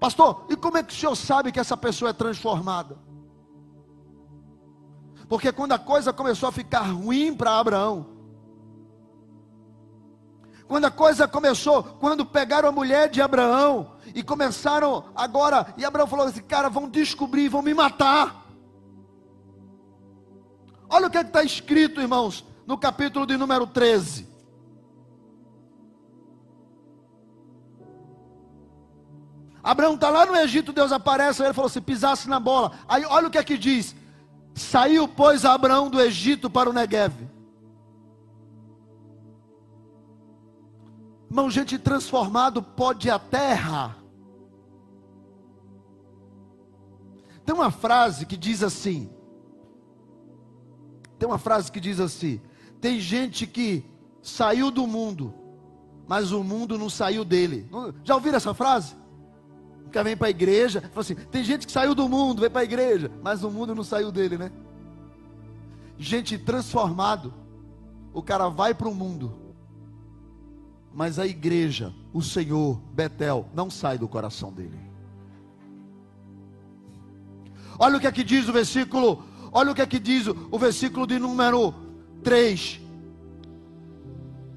Pastor, 0.03 0.47
e 0.49 0.57
como 0.57 0.77
é 0.77 0.83
que 0.83 0.91
o 0.91 0.97
senhor 0.97 1.15
sabe 1.15 1.49
que 1.49 1.61
essa 1.61 1.77
pessoa 1.77 2.09
é 2.09 2.13
transformada? 2.13 2.97
Porque 5.29 5.49
quando 5.53 5.71
a 5.71 5.79
coisa 5.79 6.11
começou 6.11 6.49
a 6.49 6.51
ficar 6.51 6.81
ruim 6.81 7.33
para 7.33 7.57
Abraão, 7.57 8.05
quando 10.67 10.83
a 10.83 10.91
coisa 10.91 11.25
começou, 11.25 11.81
quando 12.01 12.25
pegaram 12.25 12.67
a 12.67 12.71
mulher 12.73 13.07
de 13.07 13.21
Abraão 13.21 13.95
e 14.13 14.21
começaram 14.21 15.05
agora, 15.15 15.73
e 15.77 15.85
Abraão 15.85 16.05
falou 16.05 16.27
assim: 16.27 16.43
cara, 16.43 16.67
vão 16.67 16.89
descobrir, 16.89 17.47
vão 17.47 17.61
me 17.61 17.73
matar. 17.73 18.45
Olha 20.89 21.07
o 21.07 21.09
que 21.09 21.17
é 21.17 21.21
está 21.21 21.43
escrito, 21.43 22.01
irmãos, 22.01 22.43
no 22.67 22.77
capítulo 22.77 23.25
de 23.25 23.37
número 23.37 23.65
13. 23.65 24.32
Abraão 29.63 29.95
está 29.95 30.09
lá 30.09 30.25
no 30.25 30.35
Egito, 30.35 30.73
Deus 30.73 30.91
aparece, 30.91 31.41
ele 31.41 31.53
falou 31.53 31.67
assim: 31.67 31.81
pisasse 31.81 32.27
na 32.27 32.39
bola. 32.39 32.73
Aí 32.87 33.05
olha 33.05 33.27
o 33.27 33.31
que 33.31 33.37
é 33.37 33.43
que 33.43 33.57
diz: 33.57 33.95
Saiu, 34.53 35.07
pois, 35.07 35.45
Abraão 35.45 35.89
do 35.89 36.01
Egito 36.01 36.49
para 36.49 36.69
o 36.69 36.73
Negev. 36.73 37.13
Irmão, 41.29 41.49
gente 41.49 41.79
transformado 41.79 42.61
pode 42.61 43.09
até 43.09 43.51
errar. 43.51 43.97
Tem 47.45 47.55
uma 47.55 47.71
frase 47.71 48.25
que 48.25 48.37
diz 48.37 48.61
assim: 48.61 49.09
tem 51.17 51.27
uma 51.27 51.39
frase 51.39 51.71
que 51.71 51.79
diz 51.79 51.99
assim: 51.99 52.41
tem 52.81 52.99
gente 52.99 53.47
que 53.47 53.83
saiu 54.21 54.69
do 54.69 54.85
mundo, 54.85 55.33
mas 56.05 56.31
o 56.33 56.43
mundo 56.43 56.77
não 56.77 56.89
saiu 56.89 57.23
dele. 57.23 57.67
Já 58.03 58.15
ouviram 58.15 58.37
essa 58.37 58.53
frase? 58.53 58.93
Nunca 59.93 60.03
vem 60.03 60.17
para 60.17 60.25
a 60.25 60.31
igreja. 60.31 60.81
Fala 60.81 61.01
assim, 61.01 61.13
tem 61.13 61.43
gente 61.43 61.67
que 61.67 61.71
saiu 61.71 61.93
do 61.93 62.09
mundo, 62.09 62.41
vem 62.41 62.49
para 62.49 62.61
a 62.61 62.63
igreja, 62.63 63.11
mas 63.21 63.43
o 63.43 63.51
mundo 63.51 63.75
não 63.75 63.83
saiu 63.83 64.11
dele, 64.11 64.39
né? 64.39 64.51
Gente 65.99 66.35
transformado, 66.35 67.31
o 68.11 68.23
cara 68.23 68.49
vai 68.49 68.73
para 68.73 68.89
o 68.89 68.95
mundo, 68.95 69.31
mas 70.91 71.19
a 71.19 71.27
igreja, 71.27 71.93
o 72.11 72.23
Senhor, 72.23 72.81
Betel, 72.91 73.47
não 73.53 73.69
sai 73.69 73.99
do 73.99 74.07
coração 74.07 74.51
dele. 74.51 74.79
Olha 77.77 77.97
o 77.97 77.99
que 77.99 78.07
é 78.07 78.11
que 78.11 78.23
diz 78.23 78.49
o 78.49 78.53
versículo 78.53 79.23
Olha 79.51 79.71
o 79.71 79.75
que 79.75 79.81
é 79.83 79.85
que 79.85 79.99
diz 79.99 80.25
o 80.27 80.57
versículo 80.57 81.05
de 81.05 81.19
número 81.19 81.71
3. 82.23 82.81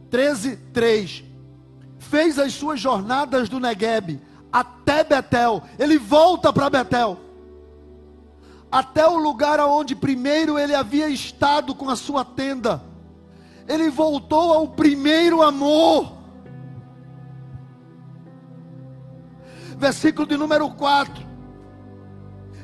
13, 0.08 0.56
3. 0.72 1.24
Fez 1.98 2.38
as 2.38 2.54
suas 2.54 2.80
jornadas 2.80 3.50
do 3.50 3.60
Negueb 3.60 4.18
até 4.52 5.04
Betel. 5.04 5.62
Ele 5.78 5.98
volta 5.98 6.52
para 6.52 6.70
Betel. 6.70 7.18
Até 8.70 9.06
o 9.06 9.16
lugar 9.16 9.60
aonde 9.60 9.94
primeiro 9.94 10.58
ele 10.58 10.74
havia 10.74 11.08
estado 11.08 11.74
com 11.74 11.88
a 11.88 11.96
sua 11.96 12.24
tenda. 12.24 12.82
Ele 13.68 13.90
voltou 13.90 14.52
ao 14.52 14.68
primeiro 14.68 15.42
amor. 15.42 16.12
Versículo 19.76 20.26
de 20.26 20.36
número 20.36 20.68
4. 20.70 21.26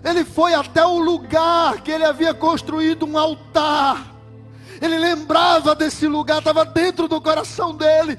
Ele 0.04 0.24
foi 0.24 0.54
até 0.54 0.84
o 0.84 0.98
lugar 0.98 1.80
que 1.82 1.90
ele 1.90 2.04
havia 2.04 2.34
construído 2.34 3.06
um 3.06 3.16
altar. 3.16 4.12
Ele 4.80 4.98
lembrava 4.98 5.74
desse 5.76 6.08
lugar, 6.08 6.38
estava 6.38 6.64
dentro 6.64 7.06
do 7.06 7.20
coração 7.20 7.72
dele, 7.72 8.18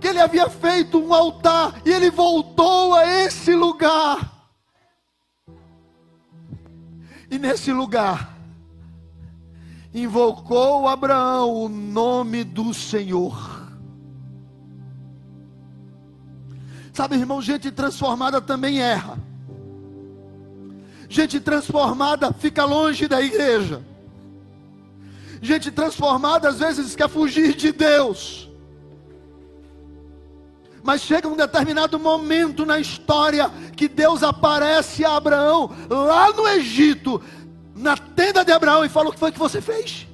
que 0.00 0.08
ele 0.08 0.18
havia 0.18 0.48
feito 0.48 0.98
um 0.98 1.12
altar 1.12 1.80
e 1.84 1.90
ele 1.90 2.10
voltou 2.10 2.94
a 2.94 3.06
esse 3.06 3.54
lugar. 3.54 4.40
E 7.30 7.38
nesse 7.38 7.72
lugar, 7.72 8.36
invocou 9.94 10.88
Abraão 10.88 11.54
o 11.54 11.68
nome 11.68 12.42
do 12.42 12.74
Senhor. 12.74 13.60
Sabe, 16.92 17.16
irmão, 17.16 17.40
gente 17.40 17.70
transformada 17.70 18.40
também 18.40 18.80
erra. 18.80 19.18
Gente 21.08 21.40
transformada 21.40 22.32
fica 22.32 22.64
longe 22.64 23.06
da 23.06 23.20
igreja. 23.22 23.84
Gente 25.40 25.70
transformada 25.70 26.48
às 26.48 26.58
vezes 26.58 26.94
quer 26.96 27.08
fugir 27.08 27.54
de 27.54 27.72
Deus. 27.72 28.49
Mas 30.82 31.02
chega 31.02 31.28
um 31.28 31.36
determinado 31.36 31.98
momento 31.98 32.64
na 32.64 32.78
história 32.78 33.50
que 33.76 33.88
Deus 33.88 34.22
aparece 34.22 35.04
a 35.04 35.16
Abraão 35.16 35.70
lá 35.88 36.32
no 36.32 36.48
Egito, 36.48 37.20
na 37.74 37.96
tenda 37.96 38.44
de 38.44 38.52
Abraão, 38.52 38.84
e 38.84 38.88
fala: 38.88 39.10
O 39.10 39.12
que 39.12 39.18
foi 39.18 39.32
que 39.32 39.38
você 39.38 39.60
fez? 39.60 40.06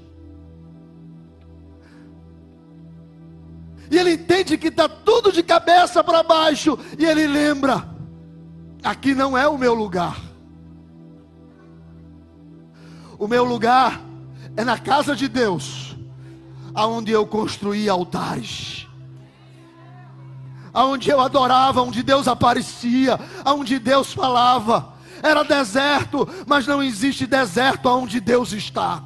E 3.91 3.97
ele 3.97 4.15
entende 4.15 4.59
que 4.59 4.69
está 4.69 4.89
tudo 4.89 5.31
de 5.31 5.43
cabeça 5.43 6.03
para 6.03 6.23
baixo, 6.23 6.79
e 6.99 7.05
ele 7.05 7.27
lembra: 7.27 7.89
Aqui 8.83 9.15
não 9.15 9.39
é 9.39 9.47
o 9.47 9.57
meu 9.59 9.75
lugar. 9.75 10.21
O 13.19 13.27
meu 13.27 13.45
lugar 13.45 14.01
é 14.57 14.65
na 14.65 14.79
casa 14.79 15.15
de 15.15 15.29
Deus, 15.29 15.97
aonde 16.75 17.13
eu 17.13 17.27
construí 17.27 17.89
altares. 17.89 18.86
Aonde 20.77 21.09
eu 21.09 21.23
adorava, 21.23 21.81
onde 21.81 22.03
Deus 22.03 22.29
aparecia, 22.29 23.19
aonde 23.43 23.79
Deus 23.79 24.13
falava. 24.13 24.93
Era 25.23 25.43
deserto, 25.43 26.29
mas 26.47 26.67
não 26.67 26.83
existe 26.83 27.27
deserto 27.27 27.89
aonde 27.89 28.21
Deus 28.21 28.53
está. 28.53 29.03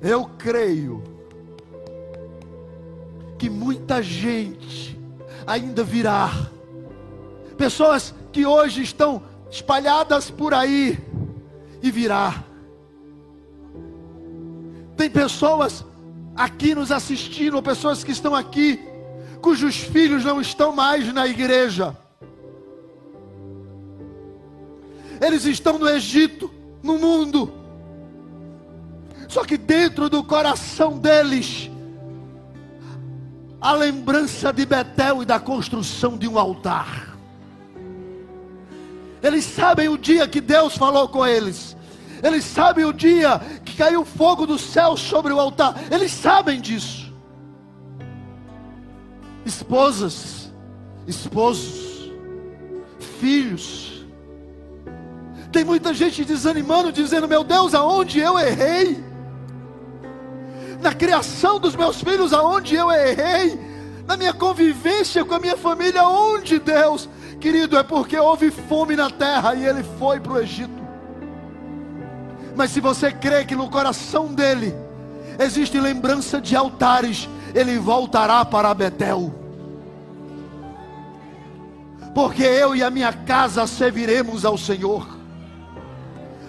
Eu 0.00 0.24
creio 0.38 1.04
que 3.38 3.50
muita 3.50 4.02
gente 4.02 4.98
ainda 5.46 5.84
virá. 5.84 6.30
Pessoas 7.58 8.14
que 8.32 8.46
hoje 8.46 8.80
estão 8.80 9.24
espalhadas 9.50 10.30
por 10.30 10.54
aí 10.54 10.98
e 11.82 11.90
virá. 11.90 12.42
Tem 14.96 15.10
pessoas 15.10 15.84
aqui 16.36 16.74
nos 16.74 16.90
assistindo, 16.90 17.62
pessoas 17.62 18.02
que 18.02 18.12
estão 18.12 18.34
aqui, 18.34 18.80
cujos 19.40 19.76
filhos 19.76 20.24
não 20.24 20.40
estão 20.40 20.72
mais 20.72 21.12
na 21.12 21.26
igreja. 21.26 21.96
Eles 25.20 25.44
estão 25.44 25.78
no 25.78 25.88
Egito, 25.88 26.50
no 26.82 26.98
mundo. 26.98 27.52
Só 29.28 29.44
que 29.44 29.56
dentro 29.56 30.10
do 30.10 30.22
coração 30.24 30.98
deles, 30.98 31.70
a 33.60 33.72
lembrança 33.72 34.52
de 34.52 34.66
Betel 34.66 35.22
e 35.22 35.24
da 35.24 35.38
construção 35.38 36.18
de 36.18 36.26
um 36.26 36.38
altar. 36.38 37.16
Eles 39.22 39.44
sabem 39.44 39.88
o 39.88 39.96
dia 39.96 40.26
que 40.26 40.40
Deus 40.40 40.76
falou 40.76 41.08
com 41.08 41.24
eles. 41.24 41.76
Eles 42.22 42.44
sabem 42.44 42.84
o 42.84 42.92
dia 42.92 43.40
que 43.64 43.76
caiu 43.76 44.04
fogo 44.04 44.46
do 44.46 44.58
céu 44.58 44.96
sobre 44.96 45.32
o 45.32 45.40
altar. 45.40 45.74
Eles 45.90 46.12
sabem 46.12 46.60
disso. 46.60 47.12
Esposas, 49.44 50.52
esposos, 51.06 52.12
filhos. 53.18 54.06
Tem 55.50 55.64
muita 55.64 55.92
gente 55.92 56.24
desanimando, 56.24 56.92
dizendo: 56.92 57.26
Meu 57.26 57.42
Deus, 57.42 57.74
aonde 57.74 58.20
eu 58.20 58.38
errei? 58.38 59.02
Na 60.80 60.94
criação 60.94 61.58
dos 61.58 61.74
meus 61.74 62.00
filhos, 62.00 62.32
aonde 62.32 62.76
eu 62.76 62.90
errei? 62.90 63.58
Na 64.06 64.16
minha 64.16 64.32
convivência 64.32 65.24
com 65.24 65.34
a 65.34 65.40
minha 65.40 65.56
família, 65.56 66.02
aonde 66.02 66.58
Deus? 66.58 67.08
Querido, 67.40 67.76
é 67.76 67.82
porque 67.82 68.16
houve 68.16 68.50
fome 68.50 68.94
na 68.94 69.10
terra 69.10 69.54
e 69.54 69.66
ele 69.66 69.82
foi 69.98 70.20
para 70.20 70.32
o 70.32 70.38
Egito. 70.40 70.81
Mas 72.54 72.70
se 72.70 72.80
você 72.80 73.10
crê 73.10 73.44
que 73.44 73.56
no 73.56 73.70
coração 73.70 74.32
dele 74.32 74.74
existe 75.38 75.78
lembrança 75.80 76.40
de 76.40 76.54
altares, 76.54 77.28
ele 77.54 77.78
voltará 77.78 78.44
para 78.44 78.74
Betel. 78.74 79.32
Porque 82.14 82.42
eu 82.42 82.76
e 82.76 82.82
a 82.82 82.90
minha 82.90 83.12
casa 83.12 83.66
serviremos 83.66 84.44
ao 84.44 84.58
Senhor. 84.58 85.06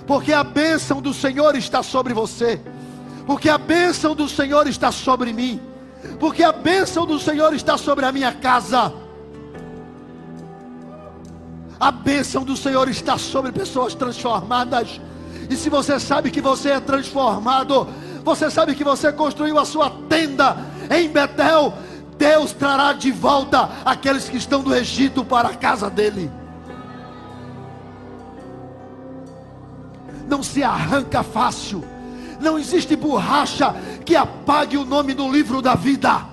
Porque 0.05 0.33
a 0.33 0.43
bênção 0.43 1.01
do 1.01 1.13
Senhor 1.13 1.55
está 1.55 1.81
sobre 1.81 2.13
você. 2.13 2.59
Porque 3.25 3.49
a 3.49 3.57
bênção 3.57 4.13
do 4.13 4.27
Senhor 4.27 4.67
está 4.67 4.91
sobre 4.91 5.31
mim. 5.31 5.61
Porque 6.19 6.43
a 6.43 6.51
bênção 6.51 7.05
do 7.05 7.17
Senhor 7.17 7.53
está 7.53 7.77
sobre 7.77 8.05
a 8.05 8.11
minha 8.11 8.33
casa. 8.33 8.93
A 11.79 11.91
bênção 11.91 12.43
do 12.43 12.57
Senhor 12.57 12.89
está 12.89 13.17
sobre 13.17 13.51
pessoas 13.53 13.95
transformadas. 13.95 14.99
E 15.49 15.55
se 15.55 15.69
você 15.69 15.99
sabe 15.99 16.31
que 16.31 16.41
você 16.41 16.71
é 16.71 16.79
transformado, 16.79 17.87
você 18.23 18.49
sabe 18.49 18.75
que 18.75 18.83
você 18.83 19.11
construiu 19.11 19.59
a 19.59 19.65
sua 19.65 19.89
tenda 20.09 20.57
em 20.89 21.09
Betel, 21.09 21.73
Deus 22.17 22.51
trará 22.53 22.93
de 22.93 23.11
volta 23.11 23.69
aqueles 23.83 24.29
que 24.29 24.37
estão 24.37 24.61
do 24.61 24.73
Egito 24.75 25.25
para 25.25 25.49
a 25.49 25.55
casa 25.55 25.89
dele. 25.89 26.31
não 30.27 30.41
se 30.41 30.63
arranca 30.63 31.21
fácil. 31.21 31.83
Não 32.39 32.57
existe 32.57 32.95
borracha 32.95 33.73
que 34.05 34.15
apague 34.15 34.77
o 34.77 34.85
nome 34.85 35.13
do 35.13 35.31
livro 35.31 35.61
da 35.61 35.75
vida. 35.75 36.25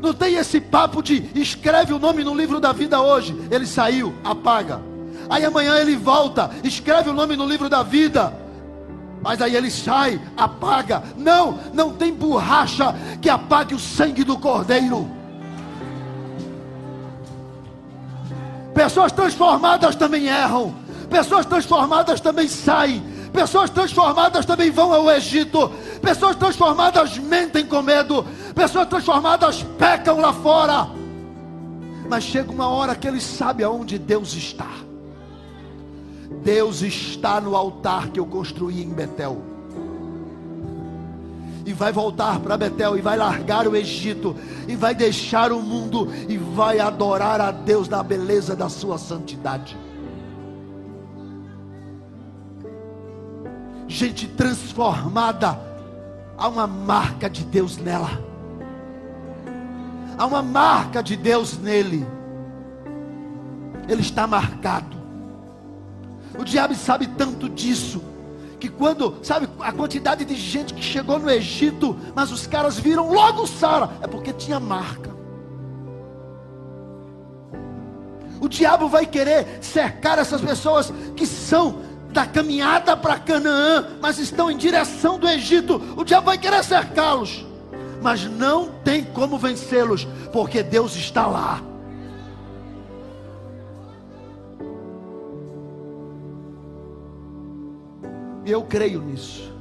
Não 0.00 0.14
tem 0.14 0.36
esse 0.36 0.60
papo 0.60 1.02
de 1.02 1.28
escreve 1.34 1.92
o 1.92 1.98
nome 1.98 2.22
no 2.22 2.34
livro 2.34 2.60
da 2.60 2.72
vida 2.72 3.00
hoje. 3.00 3.36
Ele 3.50 3.66
saiu, 3.66 4.14
apaga. 4.22 4.80
Aí 5.30 5.44
amanhã 5.44 5.76
ele 5.76 5.96
volta, 5.96 6.50
escreve 6.64 7.10
o 7.10 7.12
nome 7.12 7.36
no 7.36 7.46
livro 7.46 7.68
da 7.68 7.82
vida. 7.82 8.32
Mas 9.20 9.42
aí 9.42 9.56
ele 9.56 9.70
sai, 9.70 10.20
apaga. 10.36 11.02
Não, 11.16 11.58
não 11.74 11.92
tem 11.92 12.14
borracha 12.14 12.94
que 13.20 13.28
apague 13.28 13.74
o 13.74 13.78
sangue 13.78 14.24
do 14.24 14.38
cordeiro. 14.38 15.10
Pessoas 18.74 19.10
transformadas 19.12 19.96
também 19.96 20.28
erram. 20.28 20.74
Pessoas 21.10 21.44
transformadas 21.44 22.20
também 22.20 22.48
saem. 22.48 23.02
Pessoas 23.32 23.70
transformadas 23.70 24.46
também 24.46 24.70
vão 24.70 24.92
ao 24.92 25.10
Egito. 25.10 25.70
Pessoas 26.00 26.36
transformadas 26.36 27.18
mentem 27.18 27.66
com 27.66 27.82
medo. 27.82 28.24
Pessoas 28.54 28.86
transformadas 28.86 29.64
pecam 29.76 30.20
lá 30.20 30.32
fora. 30.32 30.88
Mas 32.08 32.24
chega 32.24 32.52
uma 32.52 32.68
hora 32.68 32.94
que 32.94 33.06
ele 33.06 33.20
sabe 33.20 33.64
aonde 33.64 33.98
Deus 33.98 34.32
está. 34.34 34.87
Deus 36.42 36.82
está 36.82 37.40
no 37.40 37.54
altar 37.54 38.08
que 38.08 38.20
eu 38.20 38.26
construí 38.26 38.82
em 38.82 38.90
Betel. 38.90 39.42
E 41.64 41.72
vai 41.72 41.92
voltar 41.92 42.40
para 42.40 42.56
Betel 42.56 42.96
e 42.96 43.02
vai 43.02 43.16
largar 43.16 43.68
o 43.68 43.76
Egito 43.76 44.34
e 44.66 44.74
vai 44.74 44.94
deixar 44.94 45.52
o 45.52 45.60
mundo 45.60 46.08
e 46.28 46.38
vai 46.38 46.78
adorar 46.80 47.40
a 47.40 47.50
Deus 47.50 47.88
na 47.88 48.02
beleza 48.02 48.56
da 48.56 48.68
sua 48.68 48.96
santidade. 48.96 49.76
Gente 53.86 54.28
transformada, 54.28 55.58
há 56.36 56.48
uma 56.48 56.66
marca 56.66 57.28
de 57.28 57.44
Deus 57.44 57.76
nela. 57.76 58.22
Há 60.16 60.26
uma 60.26 60.42
marca 60.42 61.02
de 61.02 61.16
Deus 61.16 61.56
nele. 61.58 62.06
Ele 63.88 64.02
está 64.02 64.26
marcado. 64.26 64.97
O 66.38 66.44
diabo 66.44 66.74
sabe 66.76 67.08
tanto 67.08 67.48
disso. 67.48 68.00
Que 68.60 68.68
quando, 68.68 69.18
sabe, 69.22 69.48
a 69.60 69.72
quantidade 69.72 70.24
de 70.24 70.34
gente 70.34 70.72
que 70.74 70.82
chegou 70.82 71.18
no 71.18 71.30
Egito, 71.30 71.96
mas 72.14 72.32
os 72.32 72.46
caras 72.46 72.78
viram 72.78 73.12
logo 73.12 73.46
Sara, 73.46 73.90
é 74.00 74.06
porque 74.06 74.32
tinha 74.32 74.58
marca. 74.58 75.10
O 78.40 78.48
diabo 78.48 78.88
vai 78.88 79.04
querer 79.04 79.58
cercar 79.60 80.18
essas 80.18 80.40
pessoas 80.40 80.92
que 81.16 81.26
são 81.26 81.80
da 82.10 82.24
caminhada 82.24 82.96
para 82.96 83.18
Canaã, 83.18 83.96
mas 84.00 84.18
estão 84.18 84.50
em 84.50 84.56
direção 84.56 85.18
do 85.18 85.28
Egito. 85.28 85.80
O 85.96 86.04
diabo 86.04 86.26
vai 86.26 86.38
querer 86.38 86.64
cercá-los, 86.64 87.44
mas 88.00 88.24
não 88.24 88.70
tem 88.84 89.04
como 89.04 89.38
vencê-los, 89.38 90.06
porque 90.32 90.62
Deus 90.62 90.96
está 90.96 91.26
lá. 91.26 91.62
Eu 98.48 98.62
creio 98.62 99.02
nisso. 99.02 99.52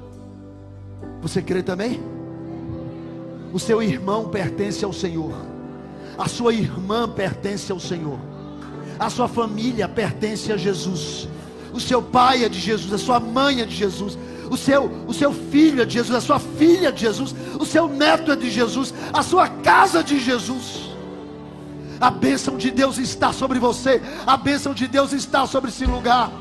Você 1.21 1.41
crê 1.41 1.61
também? 1.61 2.01
O 3.51 3.59
seu 3.59 3.83
irmão 3.83 4.29
pertence 4.29 4.85
ao 4.85 4.93
Senhor. 4.93 5.33
A 6.17 6.27
sua 6.27 6.53
irmã 6.53 7.07
pertence 7.07 7.71
ao 7.71 7.79
Senhor. 7.79 8.19
A 8.99 9.09
sua 9.09 9.27
família 9.27 9.88
pertence 9.88 10.51
a 10.51 10.57
Jesus. 10.57 11.27
O 11.73 11.79
seu 11.79 12.01
pai 12.01 12.45
é 12.45 12.49
de 12.49 12.59
Jesus, 12.59 12.93
a 12.93 12.97
sua 12.97 13.19
mãe 13.19 13.61
é 13.61 13.65
de 13.65 13.75
Jesus. 13.75 14.17
O 14.49 14.55
seu, 14.55 14.89
o 15.05 15.13
seu 15.13 15.33
filho 15.33 15.81
é 15.81 15.85
de 15.85 15.93
Jesus, 15.95 16.15
a 16.15 16.21
sua 16.21 16.39
filha 16.39 16.88
é 16.88 16.91
de 16.91 17.01
Jesus, 17.01 17.35
o 17.59 17.65
seu 17.65 17.88
neto 17.89 18.31
é 18.31 18.35
de 18.35 18.49
Jesus, 18.49 18.93
a 19.11 19.21
sua 19.21 19.49
casa 19.49 19.99
é 19.99 20.03
de 20.03 20.19
Jesus. 20.19 20.88
A 21.99 22.09
bênção 22.09 22.57
de 22.57 22.71
Deus 22.71 22.97
está 22.97 23.33
sobre 23.33 23.59
você, 23.59 24.01
a 24.25 24.38
bênção 24.38 24.73
de 24.73 24.88
Deus 24.88 25.11
está 25.11 25.45
sobre 25.45 25.69
esse 25.69 25.85
lugar. 25.85 26.31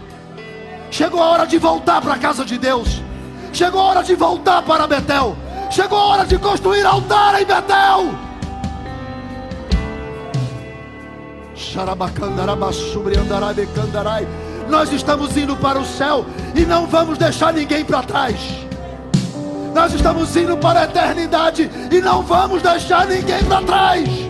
Chegou 0.91 1.23
a 1.23 1.27
hora 1.27 1.47
de 1.47 1.59
voltar 1.59 2.01
para 2.01 2.15
a 2.15 2.19
casa 2.19 2.45
de 2.45 2.59
Deus. 2.59 3.03
Chegou 3.53 3.81
a 3.81 3.85
hora 3.85 4.03
de 4.03 4.15
voltar 4.15 4.63
para 4.63 4.87
Betel. 4.87 5.37
Chegou 5.71 5.99
a 5.99 6.05
hora 6.05 6.25
de 6.25 6.39
construir 6.39 6.85
altar 6.85 7.41
em 7.41 7.45
Betel. 7.45 8.27
Nós 14.69 14.93
estamos 14.93 15.37
indo 15.37 15.57
para 15.57 15.79
o 15.79 15.85
céu 15.85 16.27
e 16.55 16.67
não 16.67 16.87
vamos 16.87 17.19
deixar 17.19 17.53
ninguém 17.53 17.85
para 17.85 18.03
trás. 18.03 18.37
Nós 19.75 19.93
estamos 19.93 20.35
indo 20.37 20.57
para 20.57 20.81
a 20.81 20.85
eternidade 20.85 21.71
e 21.91 22.01
não 22.01 22.23
vamos 22.23 22.63
deixar 22.63 23.07
ninguém 23.07 23.45
para 23.45 23.63
trás. 23.63 24.26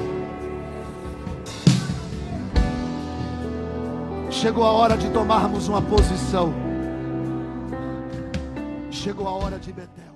Chegou 4.37 4.65
a 4.65 4.71
hora 4.71 4.99
de 4.99 5.09
tomarmos 5.09 5.67
uma 5.67 5.81
posição. 5.81 6.53
Chegou 8.91 9.27
a 9.27 9.31
hora 9.31 9.59
de 9.59 9.73
Betel. 9.73 10.15